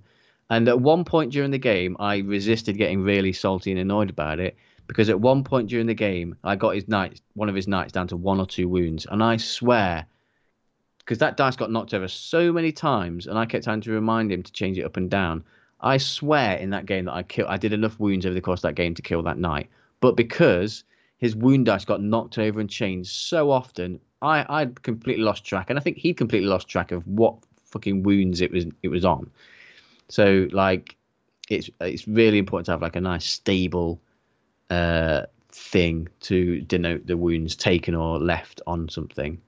And 0.49 0.67
at 0.67 0.79
one 0.79 1.05
point 1.05 1.31
during 1.31 1.51
the 1.51 1.57
game, 1.57 1.95
I 1.99 2.17
resisted 2.17 2.77
getting 2.77 3.01
really 3.03 3.33
salty 3.33 3.71
and 3.71 3.79
annoyed 3.79 4.09
about 4.09 4.39
it 4.39 4.57
because 4.87 5.09
at 5.09 5.19
one 5.19 5.43
point 5.43 5.69
during 5.69 5.87
the 5.87 5.93
game, 5.93 6.35
I 6.43 6.55
got 6.55 6.75
his 6.75 6.87
knight, 6.87 7.21
one 7.35 7.49
of 7.49 7.55
his 7.55 7.67
knights, 7.67 7.93
down 7.93 8.07
to 8.09 8.17
one 8.17 8.39
or 8.39 8.45
two 8.45 8.67
wounds, 8.67 9.07
and 9.09 9.23
I 9.23 9.37
swear, 9.37 10.05
because 10.99 11.17
that 11.19 11.37
dice 11.37 11.55
got 11.55 11.71
knocked 11.71 11.93
over 11.93 12.07
so 12.07 12.51
many 12.51 12.71
times, 12.71 13.27
and 13.27 13.37
I 13.37 13.45
kept 13.45 13.65
having 13.65 13.81
to 13.81 13.91
remind 13.91 14.31
him 14.31 14.43
to 14.43 14.51
change 14.51 14.77
it 14.77 14.83
up 14.83 14.97
and 14.97 15.09
down. 15.09 15.43
I 15.83 15.97
swear 15.97 16.57
in 16.57 16.69
that 16.71 16.85
game 16.85 17.05
that 17.05 17.13
I 17.13 17.23
kill, 17.23 17.47
I 17.47 17.57
did 17.57 17.73
enough 17.73 17.99
wounds 17.99 18.25
over 18.25 18.33
the 18.33 18.41
course 18.41 18.59
of 18.59 18.69
that 18.69 18.75
game 18.75 18.95
to 18.95 19.01
kill 19.01 19.21
that 19.23 19.37
knight, 19.37 19.69
but 19.99 20.15
because 20.15 20.83
his 21.17 21.35
wound 21.35 21.65
dice 21.65 21.85
got 21.85 22.01
knocked 22.01 22.37
over 22.37 22.59
and 22.59 22.69
changed 22.69 23.11
so 23.11 23.51
often, 23.51 23.99
I 24.21 24.45
I'd 24.49 24.81
completely 24.83 25.23
lost 25.23 25.45
track, 25.45 25.69
and 25.69 25.77
I 25.77 25.81
think 25.81 25.97
he 25.97 26.13
completely 26.13 26.47
lost 26.47 26.67
track 26.67 26.91
of 26.91 27.05
what 27.07 27.35
fucking 27.65 28.03
wounds 28.03 28.41
it 28.41 28.51
was 28.51 28.65
it 28.81 28.87
was 28.89 29.05
on. 29.05 29.29
So 30.09 30.47
like, 30.51 30.95
it's 31.49 31.69
it's 31.81 32.07
really 32.07 32.37
important 32.37 32.65
to 32.67 32.71
have 32.71 32.81
like 32.81 32.95
a 32.95 33.01
nice 33.01 33.25
stable 33.25 34.01
uh 34.69 35.23
thing 35.51 36.07
to 36.21 36.61
denote 36.61 37.05
the 37.05 37.17
wounds 37.17 37.55
taken 37.55 37.93
or 37.93 38.19
left 38.19 38.61
on 38.65 38.89
something. 38.89 39.39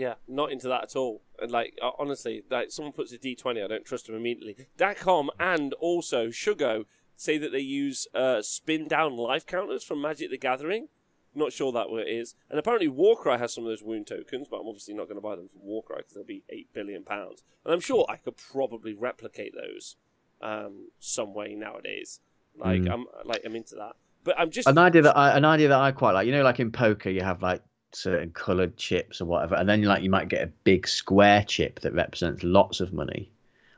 Yeah, 0.00 0.14
not 0.26 0.50
into 0.50 0.66
that 0.68 0.84
at 0.84 0.96
all. 0.96 1.20
And 1.38 1.50
like 1.50 1.78
honestly, 1.98 2.42
like 2.50 2.70
someone 2.70 2.94
puts 2.94 3.12
a 3.12 3.18
D 3.18 3.34
twenty, 3.34 3.60
I 3.62 3.66
don't 3.66 3.84
trust 3.84 4.06
them 4.06 4.16
immediately. 4.16 4.66
Datcom 4.78 5.28
and 5.38 5.74
also 5.74 6.28
Shugo 6.28 6.86
say 7.16 7.36
that 7.36 7.52
they 7.52 7.60
use 7.60 8.08
uh, 8.14 8.40
spin 8.40 8.88
down 8.88 9.14
life 9.14 9.44
counters 9.44 9.84
from 9.84 10.00
Magic 10.00 10.30
the 10.30 10.38
Gathering. 10.38 10.88
Not 11.34 11.52
sure 11.52 11.70
that 11.72 11.90
what 11.90 12.08
it 12.08 12.10
is. 12.10 12.34
And 12.48 12.58
apparently 12.58 12.88
Warcry 12.88 13.38
has 13.38 13.52
some 13.52 13.64
of 13.64 13.68
those 13.68 13.82
wound 13.82 14.06
tokens, 14.06 14.48
but 14.50 14.60
I'm 14.60 14.66
obviously 14.66 14.94
not 14.94 15.04
going 15.04 15.16
to 15.18 15.20
buy 15.20 15.36
them 15.36 15.48
from 15.48 15.60
Warcry 15.62 15.98
because 15.98 16.14
they'll 16.14 16.24
be 16.24 16.44
eight 16.48 16.72
billion 16.72 17.04
pounds. 17.04 17.42
And 17.64 17.74
I'm 17.74 17.80
sure 17.80 18.06
I 18.08 18.16
could 18.16 18.38
probably 18.38 18.94
replicate 18.94 19.52
those 19.54 19.96
um, 20.40 20.88
some 20.98 21.34
way 21.34 21.54
nowadays. 21.54 22.20
Like 22.56 22.80
Mm. 22.80 22.92
I'm 22.92 23.04
like 23.26 23.42
I'm 23.44 23.54
into 23.54 23.74
that. 23.74 23.96
But 24.24 24.40
I'm 24.40 24.50
just 24.50 24.66
An 24.66 24.78
idea 24.78 25.02
that 25.02 25.16
I 25.16 25.36
an 25.36 25.44
idea 25.44 25.68
that 25.68 25.78
I 25.78 25.92
quite 25.92 26.12
like. 26.12 26.26
You 26.26 26.32
know, 26.32 26.42
like 26.42 26.58
in 26.58 26.72
poker, 26.72 27.10
you 27.10 27.22
have 27.22 27.42
like 27.42 27.62
certain 27.92 28.30
coloured 28.30 28.76
chips 28.76 29.20
or 29.20 29.24
whatever, 29.26 29.54
and 29.56 29.68
then 29.68 29.82
like 29.82 30.02
you 30.02 30.10
might 30.10 30.28
get 30.28 30.42
a 30.42 30.52
big 30.64 30.86
square 30.86 31.44
chip 31.44 31.80
that 31.80 31.94
represents 31.94 32.42
lots 32.42 32.80
of 32.80 32.92
money. 32.92 33.30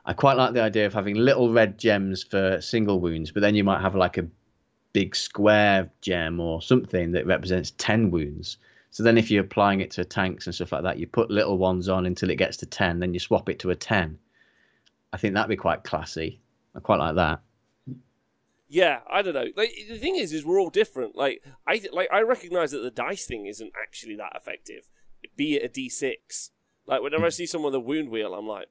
I 0.05 0.13
quite 0.13 0.37
like 0.37 0.53
the 0.53 0.63
idea 0.63 0.87
of 0.87 0.95
having 0.95 1.15
little 1.15 1.53
red 1.53 1.79
gems 1.79 2.23
for 2.23 2.61
single 2.61 3.01
wounds, 3.01 3.31
but 3.31 3.41
then 3.41 3.55
you 3.55 3.65
might 3.65 3.81
have 3.81 3.95
like 3.95 4.19
a 4.19 4.27
big 4.93 5.15
square 5.15 5.91
gem 6.01 6.41
or 6.41 6.61
something 6.61 7.13
that 7.13 7.27
represents 7.27 7.73
10 7.79 8.11
wounds. 8.11 8.59
So 8.91 9.03
then 9.03 9.17
if 9.17 9.31
you're 9.31 9.45
applying 9.45 9.81
it 9.81 9.91
to 9.93 10.05
tanks 10.05 10.47
and 10.47 10.55
stuff 10.55 10.73
like 10.73 10.83
that, 10.83 10.99
you 10.99 11.07
put 11.07 11.31
little 11.31 11.57
ones 11.57 11.89
on 11.89 12.05
until 12.05 12.31
it 12.31 12.37
gets 12.37 12.57
to 12.59 12.67
10, 12.67 12.99
then 12.99 13.15
you 13.15 13.21
swap 13.21 13.49
it 13.49 13.59
to 13.61 13.71
a 13.71 13.75
10. 13.75 14.19
I 15.13 15.17
think 15.17 15.35
that'd 15.35 15.49
be 15.49 15.57
quite 15.57 15.85
classy. 15.85 16.41
I 16.75 16.81
quite 16.81 16.99
like 16.99 17.15
that. 17.15 17.41
Yeah, 18.75 19.01
I 19.11 19.21
don't 19.21 19.35
know. 19.35 19.49
Like 19.55 19.71
the 19.91 19.99
thing 19.99 20.17
is, 20.17 20.33
is 20.33 20.47
we're 20.47 20.59
all 20.59 20.71
different. 20.71 21.15
Like 21.15 21.43
I 21.67 21.83
like 21.93 22.09
I 22.11 22.23
recognize 22.23 22.71
that 22.71 22.79
the 22.79 22.91
dice 22.91 23.27
thing 23.27 23.45
isn't 23.45 23.71
actually 23.81 24.17
that 24.17 24.33
effective. 24.35 24.89
Be 25.37 25.57
it 25.57 25.63
a 25.63 25.69
D 25.69 25.91
six. 25.91 26.53
Like 26.87 27.03
whenever 27.03 27.27
I 27.27 27.29
see 27.29 27.45
someone 27.45 27.73
with 27.73 27.83
a 27.83 27.85
wound 27.85 28.09
wheel, 28.09 28.33
I'm 28.35 28.47
like, 28.49 28.69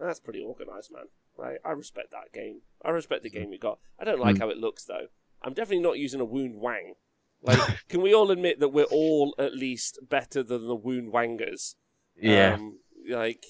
that's 0.00 0.20
pretty 0.20 0.40
organized, 0.40 0.90
man. 0.90 1.04
Like 1.36 1.58
I 1.66 1.72
respect 1.72 2.12
that 2.12 2.32
game. 2.32 2.62
I 2.82 2.90
respect 2.92 3.24
the 3.24 3.28
game 3.30 3.50
we 3.50 3.58
got. 3.58 3.78
I 4.00 4.04
don't 4.04 4.18
like 4.20 4.36
Mm. 4.36 4.40
how 4.40 4.48
it 4.48 4.56
looks 4.56 4.84
though. 4.86 5.08
I'm 5.42 5.52
definitely 5.52 5.82
not 5.82 5.98
using 5.98 6.20
a 6.22 6.24
wound 6.24 6.58
wang. 6.58 6.94
Like, 7.44 7.58
can 7.88 8.02
we 8.02 8.14
all 8.14 8.30
admit 8.30 8.60
that 8.60 8.68
we're 8.68 8.84
all 8.84 9.34
at 9.36 9.52
least 9.52 9.98
better 10.08 10.44
than 10.44 10.68
the 10.68 10.76
wound 10.76 11.10
wangers? 11.12 11.74
Yeah. 12.16 12.54
Um, 12.54 12.78
like 13.10 13.44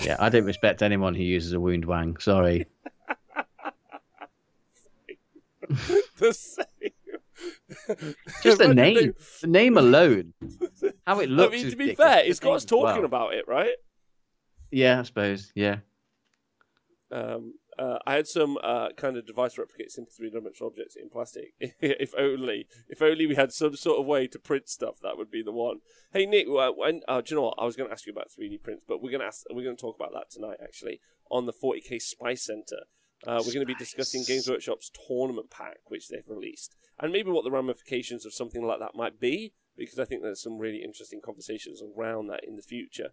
yeah, 0.00 0.16
I 0.20 0.28
don't 0.28 0.44
respect 0.44 0.80
anyone 0.80 1.16
who 1.16 1.24
uses 1.24 1.52
a 1.52 1.58
wound 1.60 1.84
wang. 1.84 2.16
Sorry. 2.18 2.66
the 6.18 6.32
same. 6.32 6.66
Just 8.42 8.58
the 8.58 8.74
name. 8.74 9.14
The 9.40 9.46
name 9.46 9.78
alone. 9.78 10.34
How 11.06 11.20
it 11.20 11.30
I 11.30 11.32
looks. 11.32 11.52
mean, 11.52 11.70
to 11.70 11.76
be 11.76 11.94
fair, 11.94 12.22
it's 12.24 12.40
got 12.40 12.54
us 12.54 12.64
talking 12.64 12.96
well. 12.96 13.04
about 13.04 13.34
it, 13.34 13.46
right? 13.46 13.74
Yeah, 14.70 15.00
I 15.00 15.02
suppose. 15.02 15.52
Yeah. 15.54 15.78
Um, 17.12 17.54
uh, 17.78 17.98
I 18.06 18.14
had 18.14 18.28
some 18.28 18.58
uh, 18.62 18.90
kind 18.96 19.16
of 19.16 19.26
device 19.26 19.56
replicates 19.56 19.96
into 19.96 20.10
three-dimensional 20.10 20.68
objects 20.70 20.96
in 20.96 21.08
plastic. 21.08 21.54
if 21.60 22.14
only, 22.18 22.66
if 22.88 23.00
only 23.00 23.26
we 23.26 23.34
had 23.34 23.52
some 23.52 23.74
sort 23.74 23.98
of 23.98 24.06
way 24.06 24.26
to 24.28 24.38
print 24.38 24.68
stuff, 24.68 24.96
that 25.02 25.16
would 25.16 25.30
be 25.30 25.42
the 25.42 25.52
one. 25.52 25.78
Hey 26.12 26.26
Nick, 26.26 26.46
when, 26.48 27.00
uh, 27.08 27.20
do 27.22 27.34
you 27.34 27.36
know 27.36 27.46
what? 27.46 27.54
I 27.58 27.64
was 27.64 27.76
going 27.76 27.88
to 27.88 27.92
ask 27.92 28.06
you 28.06 28.12
about 28.12 28.28
3D 28.28 28.62
prints, 28.62 28.84
but 28.86 29.02
we're 29.02 29.10
going 29.10 29.22
to 29.22 29.26
ask, 29.26 29.44
we're 29.50 29.64
going 29.64 29.76
to 29.76 29.80
talk 29.80 29.96
about 29.96 30.12
that 30.12 30.30
tonight 30.30 30.58
actually 30.62 31.00
on 31.30 31.46
the 31.46 31.52
40k 31.52 32.02
Spice 32.02 32.44
Center. 32.44 32.84
Uh, 33.26 33.42
we're 33.44 33.52
going 33.52 33.66
to 33.66 33.66
be 33.66 33.74
discussing 33.74 34.24
Games 34.26 34.48
Workshop's 34.48 34.90
tournament 35.06 35.50
pack, 35.50 35.78
which 35.88 36.08
they've 36.08 36.28
released, 36.28 36.74
and 36.98 37.12
maybe 37.12 37.30
what 37.30 37.44
the 37.44 37.50
ramifications 37.50 38.24
of 38.24 38.32
something 38.32 38.64
like 38.64 38.80
that 38.80 38.94
might 38.94 39.20
be, 39.20 39.52
because 39.76 39.98
I 39.98 40.04
think 40.04 40.22
there's 40.22 40.42
some 40.42 40.58
really 40.58 40.82
interesting 40.82 41.20
conversations 41.22 41.82
around 41.82 42.28
that 42.28 42.44
in 42.44 42.56
the 42.56 42.62
future. 42.62 43.10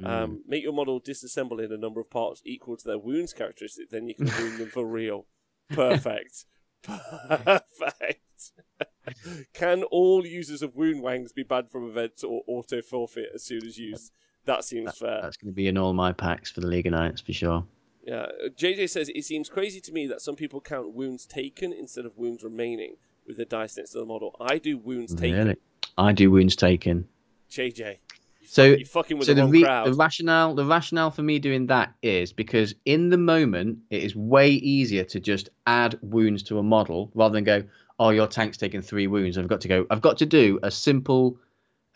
Mm. 0.00 0.08
Um, 0.08 0.42
make 0.46 0.62
your 0.62 0.72
model 0.72 1.00
disassemble 1.00 1.64
in 1.64 1.72
a 1.72 1.76
number 1.76 2.00
of 2.00 2.08
parts 2.08 2.40
equal 2.44 2.76
to 2.76 2.86
their 2.86 2.98
wounds 2.98 3.32
characteristic, 3.32 3.90
then 3.90 4.06
you 4.06 4.14
can 4.14 4.26
wound 4.26 4.58
them 4.58 4.68
for 4.68 4.86
real. 4.86 5.26
Perfect. 5.70 6.44
Perfect. 6.84 8.52
can 9.54 9.82
all 9.84 10.24
users 10.24 10.62
of 10.62 10.76
wound 10.76 11.02
wangs 11.02 11.32
be 11.32 11.42
banned 11.42 11.70
from 11.70 11.88
events 11.88 12.22
or 12.22 12.42
auto 12.46 12.80
forfeit 12.80 13.30
as 13.34 13.44
soon 13.44 13.64
as 13.66 13.76
used? 13.76 14.12
That 14.44 14.64
seems 14.64 14.96
fair. 14.96 15.20
That's 15.20 15.36
going 15.36 15.52
to 15.52 15.56
be 15.56 15.66
in 15.66 15.76
all 15.76 15.92
my 15.92 16.12
packs 16.12 16.50
for 16.50 16.60
the 16.60 16.68
League 16.68 16.86
of 16.86 16.92
Knights 16.92 17.20
for 17.20 17.32
sure. 17.32 17.66
Yeah. 18.08 18.26
JJ 18.56 18.88
says 18.88 19.10
it 19.14 19.24
seems 19.26 19.50
crazy 19.50 19.80
to 19.82 19.92
me 19.92 20.06
that 20.06 20.22
some 20.22 20.34
people 20.34 20.62
count 20.62 20.94
wounds 20.94 21.26
taken 21.26 21.74
instead 21.74 22.06
of 22.06 22.16
wounds 22.16 22.42
remaining 22.42 22.96
with 23.26 23.36
the 23.36 23.44
dice 23.44 23.76
next 23.76 23.90
to 23.90 23.98
the 23.98 24.06
model. 24.06 24.34
I 24.40 24.56
do 24.56 24.78
wounds 24.78 25.14
taken. 25.14 25.36
Really? 25.36 25.56
I 25.98 26.12
do 26.12 26.30
wounds 26.30 26.56
taken. 26.56 27.06
JJ. 27.50 27.98
You 28.40 28.48
So- 28.48 28.64
you're 28.64 28.86
fucking 28.86 29.18
with 29.18 29.26
so 29.26 29.34
the 29.34 29.42
the, 29.42 29.48
re- 29.48 29.62
crowd. 29.62 29.88
the 29.88 29.92
rationale 29.92 30.54
the 30.54 30.64
rationale 30.64 31.10
for 31.10 31.22
me 31.22 31.38
doing 31.38 31.66
that 31.66 31.92
is 32.02 32.32
because 32.32 32.74
in 32.86 33.10
the 33.10 33.18
moment 33.18 33.80
it 33.90 34.02
is 34.02 34.16
way 34.16 34.52
easier 34.52 35.04
to 35.04 35.20
just 35.20 35.50
add 35.66 35.98
wounds 36.00 36.42
to 36.44 36.58
a 36.58 36.62
model 36.62 37.10
rather 37.14 37.34
than 37.34 37.44
go 37.44 37.62
oh 37.98 38.08
your 38.08 38.26
tank's 38.26 38.56
taken 38.56 38.80
three 38.80 39.06
wounds 39.06 39.36
i've 39.36 39.48
got 39.48 39.60
to 39.60 39.68
go 39.68 39.86
i've 39.90 40.00
got 40.00 40.16
to 40.18 40.24
do 40.26 40.58
a 40.62 40.70
simple 40.70 41.36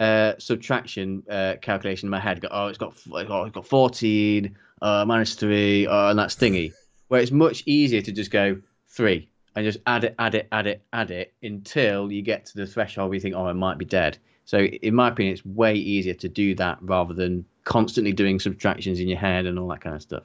uh, 0.00 0.32
subtraction 0.38 1.22
uh, 1.30 1.54
calculation 1.62 2.06
in 2.08 2.10
my 2.10 2.18
head 2.20 2.40
go 2.40 2.48
oh 2.50 2.66
it's 2.66 2.76
got 2.78 2.92
oh, 3.10 3.44
it's 3.44 3.54
got 3.54 3.66
14 3.66 4.54
uh, 4.82 5.04
minus 5.06 5.34
3 5.34 5.86
uh, 5.86 6.10
and 6.10 6.18
that's 6.18 6.36
thingy 6.36 6.72
where 7.08 7.20
it's 7.20 7.30
much 7.32 7.62
easier 7.66 8.02
to 8.02 8.12
just 8.12 8.30
go 8.30 8.60
3 8.88 9.26
and 9.56 9.64
just 9.64 9.78
add 9.86 10.04
it 10.04 10.14
add 10.18 10.34
it 10.34 10.48
add 10.52 10.66
it 10.66 10.82
add 10.92 11.10
it 11.10 11.32
until 11.42 12.12
you 12.12 12.20
get 12.20 12.44
to 12.46 12.56
the 12.56 12.66
threshold 12.66 13.08
where 13.08 13.14
you 13.14 13.20
think 13.20 13.34
oh 13.34 13.46
I 13.46 13.52
might 13.54 13.78
be 13.78 13.84
dead 13.86 14.18
so 14.44 14.58
in 14.58 14.94
my 14.94 15.08
opinion, 15.08 15.34
it's 15.34 15.44
way 15.46 15.74
easier 15.74 16.14
to 16.14 16.28
do 16.28 16.54
that 16.56 16.78
rather 16.80 17.14
than 17.14 17.44
constantly 17.64 18.12
doing 18.12 18.38
subtractions 18.38 19.00
in 19.00 19.08
your 19.08 19.18
head 19.18 19.46
and 19.46 19.58
all 19.58 19.68
that 19.68 19.80
kind 19.80 19.94
of 19.94 20.02
stuff. 20.02 20.24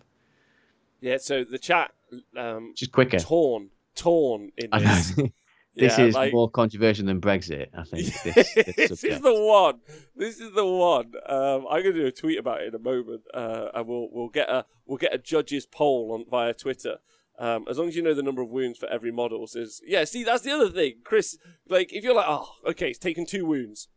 yeah, 1.01 1.17
so 1.17 1.43
the 1.43 1.59
chat 1.59 1.91
um, 2.35 2.73
Just 2.75 2.91
quicker. 2.91 3.19
torn, 3.19 3.69
torn 3.95 4.51
in 4.57 4.69
this. 4.71 5.13
This 5.77 5.97
Yeah, 5.97 6.05
is 6.05 6.15
like- 6.15 6.33
more 6.33 6.49
controversial 6.49 7.05
than 7.05 7.21
Brexit, 7.21 7.67
I 7.77 7.83
think. 7.83 8.07
This, 8.23 8.53
this 8.53 8.75
this 8.89 9.03
is 9.03 9.21
the 9.21 9.33
one. 9.33 9.79
This 10.15 10.39
is 10.39 10.51
the 10.53 10.65
one. 10.65 11.11
Um, 11.27 11.65
I'm 11.69 11.83
going 11.83 11.93
to 11.95 12.01
do 12.01 12.05
a 12.07 12.11
tweet 12.11 12.39
about 12.39 12.61
it 12.61 12.69
in 12.69 12.75
a 12.75 12.79
moment, 12.79 13.21
uh, 13.33 13.67
and 13.75 13.87
we'll 13.87 14.09
we'll 14.11 14.29
get 14.29 14.49
a 14.49 14.65
we'll 14.85 14.97
get 14.97 15.13
a 15.13 15.17
judges 15.19 15.65
poll 15.67 16.11
on 16.13 16.25
via 16.29 16.53
Twitter. 16.53 16.97
Um, 17.39 17.65
as 17.69 17.77
long 17.77 17.87
as 17.87 17.95
you 17.95 18.01
know 18.01 18.15
the 18.15 18.23
number 18.23 18.41
of 18.41 18.49
wounds 18.49 18.79
for 18.79 18.87
every 18.89 19.11
model, 19.11 19.45
says 19.45 19.79
yeah. 19.85 20.03
See, 20.05 20.23
that's 20.23 20.41
the 20.43 20.51
other 20.51 20.69
thing, 20.69 20.95
Chris. 21.03 21.37
Like, 21.69 21.93
if 21.93 22.03
you're 22.03 22.15
like, 22.15 22.25
oh, 22.27 22.49
okay, 22.69 22.89
it's 22.89 22.97
taken 22.99 23.27
two 23.27 23.45
wounds. 23.45 23.87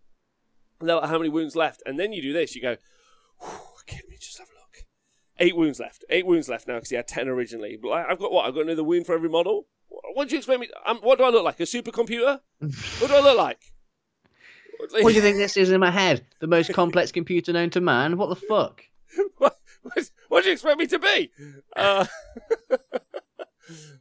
Now, 0.83 1.01
how 1.01 1.17
many 1.17 1.31
wounds 1.31 1.57
left? 1.57 1.83
And 1.87 1.99
then 1.99 2.13
you 2.13 2.21
do 2.21 2.35
this. 2.35 2.55
You 2.55 2.61
go, 2.61 2.77
"Whew, 3.41 3.49
okay, 3.81 3.97
let 4.03 4.09
me 4.11 4.17
just 4.21 4.39
have. 4.39 4.49
Eight 5.41 5.57
wounds 5.57 5.81
left. 5.81 6.05
Eight 6.11 6.27
wounds 6.27 6.49
left 6.49 6.69
now 6.69 6.75
because 6.75 6.91
he 6.91 6.97
had 6.97 7.09
ten 7.09 7.27
originally. 7.29 7.77
But 7.81 7.89
I- 7.91 8.11
I've 8.13 8.19
got 8.19 8.31
what? 8.31 8.47
I've 8.47 8.55
got 8.55 8.65
another 8.67 8.85
wound 8.85 9.07
for 9.07 9.15
every 9.15 9.29
model. 9.29 9.67
What 10.15 10.29
do 10.29 10.35
you 10.35 10.39
expect 10.39 10.61
me? 10.61 10.69
Um, 10.87 10.99
what 10.99 11.19
do 11.19 11.25
I 11.25 11.31
look 11.31 11.43
like? 11.45 11.59
A 11.61 11.65
supercomputer? 11.65 12.41
what 12.61 13.09
do 13.09 13.15
I 13.17 13.21
look 13.21 13.37
like? 13.39 13.61
What 14.81 15.11
do 15.11 15.13
you 15.13 15.21
think 15.21 15.37
this 15.37 15.59
is 15.59 15.71
in 15.71 15.79
my 15.81 15.91
head? 15.91 16.25
The 16.39 16.47
most 16.47 16.73
complex 16.73 17.13
computer 17.13 17.53
known 17.53 17.69
to 17.71 17.83
man? 17.83 18.17
What 18.17 18.31
the 18.31 18.37
fuck? 18.37 18.83
what, 19.37 19.59
what, 19.83 20.11
what 20.29 20.41
do 20.43 20.47
you 20.49 20.53
expect 20.55 20.79
me 20.79 20.87
to 20.87 20.99
be? 20.99 21.31
Uh, 21.77 22.07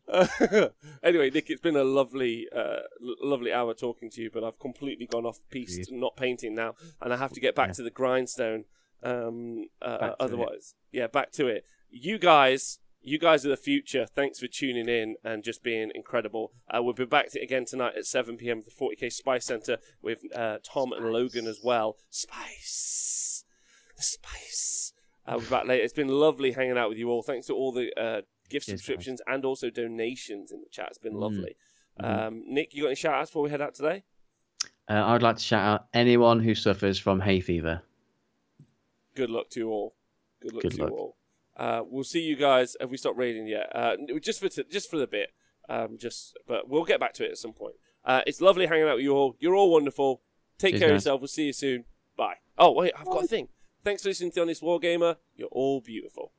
uh, 0.08 0.70
anyway, 1.04 1.30
Nick, 1.32 1.50
it's 1.50 1.62
been 1.62 1.76
a 1.76 1.84
lovely, 1.84 2.48
uh, 2.56 2.80
l- 3.04 3.16
lovely 3.22 3.52
hour 3.52 3.74
talking 3.74 4.10
to 4.12 4.22
you, 4.22 4.32
but 4.34 4.44
I've 4.44 4.58
completely 4.60 5.06
gone 5.06 5.26
off 5.26 5.40
piece, 5.52 5.92
not 5.92 6.16
painting 6.16 6.56
now, 6.56 6.76
and 7.02 7.14
I 7.14 7.18
have 7.18 7.34
to 7.34 7.40
get 7.42 7.56
back 7.56 7.68
Yeah. 7.70 7.74
to 7.74 7.84
the 7.84 7.92
grindstone. 7.92 8.64
Um, 9.04 9.66
uh, 9.82 9.98
to 9.98 10.06
it. 10.08 10.16
otherwise, 10.20 10.76
yeah, 10.92 11.08
back 11.08 11.32
to 11.34 11.48
it. 11.48 11.66
You 11.90 12.18
guys, 12.20 12.80
you 13.02 13.18
guys 13.18 13.46
are 13.46 13.50
the 13.50 13.58
future. 13.58 14.06
Thanks 14.06 14.40
for 14.40 14.48
tuning 14.48 14.90
in 14.90 15.16
and 15.24 15.44
just 15.44 15.64
being 15.64 15.92
incredible. 15.96 16.52
Uh, 16.70 16.84
we'll 16.84 16.94
be 16.94 17.06
back 17.06 17.32
to 17.32 17.40
it 17.40 17.44
again 17.44 17.66
tonight 17.66 17.94
at 17.98 18.06
7 18.06 18.36
p.m. 18.38 18.60
at 18.60 18.66
the 18.66 18.72
40k 18.72 19.12
Spice 19.12 19.46
Center 19.46 19.78
with 20.02 20.20
uh, 20.36 20.58
Tom 20.64 20.92
and 20.92 21.06
Logan 21.12 21.48
as 21.48 21.60
well. 21.64 21.98
Spice, 22.10 23.44
the 23.96 24.04
spice. 24.04 24.94
Uh, 25.26 25.34
we'll 25.36 25.42
be 25.42 25.50
back 25.50 25.66
later. 25.66 25.84
It's 25.84 25.94
been 25.94 26.08
lovely 26.08 26.52
hanging 26.52 26.78
out 26.78 26.90
with 26.90 26.98
you 26.98 27.10
all. 27.10 27.22
Thanks 27.24 27.48
to 27.48 27.54
all 27.54 27.72
the 27.72 27.92
uh, 28.00 28.22
gift 28.50 28.66
Cheers, 28.66 28.80
subscriptions 28.80 29.22
and 29.28 29.46
also 29.46 29.70
donations 29.70 30.52
in 30.52 30.62
the 30.62 30.70
chat. 30.72 30.88
It's 30.90 30.98
been 30.98 31.14
Mm. 31.14 31.22
lovely. 31.22 31.56
Mhm. 32.02 32.28
Um, 32.28 32.44
Nick, 32.48 32.74
you 32.74 32.84
got 32.84 32.88
any 32.90 32.96
shout 32.96 33.14
outs 33.16 33.30
before 33.30 33.44
we 33.44 33.50
head 33.50 33.62
out 33.62 33.76
today? 33.76 34.04
Uh, 34.90 35.04
I'd 35.06 35.22
like 35.22 35.36
to 35.38 35.44
shout 35.44 35.62
out 35.68 35.88
anyone 35.94 36.40
who 36.40 36.56
suffers 36.56 36.98
from 36.98 37.20
hay 37.20 37.40
fever. 37.42 37.82
Good 39.20 39.30
luck 39.30 39.50
to 39.50 39.60
you 39.60 39.70
all. 39.70 39.96
Good 40.42 40.54
luck 40.54 40.62
Good 40.64 40.72
to 40.76 40.84
luck. 40.84 40.92
you 40.92 40.98
all. 40.98 41.18
Uh, 41.58 41.82
we'll 41.86 42.06
see 42.06 42.22
you 42.22 42.38
guys. 42.38 42.78
Have 42.80 42.90
we 42.90 42.96
stopped 42.96 43.18
raiding 43.18 43.48
yet? 43.48 43.70
Uh, 43.76 43.98
just 44.22 44.40
for 44.40 44.48
t- 44.48 44.64
just 44.72 44.90
for 44.90 44.98
the 44.98 45.08
bit. 45.08 45.34
Um, 45.68 45.98
just, 45.98 46.38
but 46.48 46.70
we'll 46.70 46.86
get 46.86 47.02
back 47.02 47.12
to 47.16 47.26
it 47.26 47.32
at 47.32 47.38
some 47.38 47.52
point. 47.52 47.76
Uh, 48.06 48.22
it's 48.26 48.40
lovely 48.40 48.66
hanging 48.66 48.88
out 48.88 48.96
with 48.96 49.04
you 49.04 49.12
all. 49.12 49.36
You're 49.42 49.56
all 49.56 49.70
wonderful. 49.74 50.22
Take 50.58 50.76
Cheers, 50.76 50.80
care 50.80 50.90
of 50.92 50.96
yourself. 50.96 51.20
We'll 51.20 51.28
see 51.28 51.48
you 51.48 51.52
soon. 51.52 51.84
Bye. 52.16 52.36
Oh 52.58 52.72
wait, 52.72 52.94
I've 52.98 53.08
got 53.08 53.26
a 53.26 53.28
thing. 53.28 53.50
Thanks 53.84 54.04
for 54.04 54.08
listening 54.08 54.32
to 54.32 54.42
Honest 54.42 54.62
Wargamer. 54.62 55.18
You're 55.36 55.50
all 55.50 55.82
beautiful. 55.82 56.32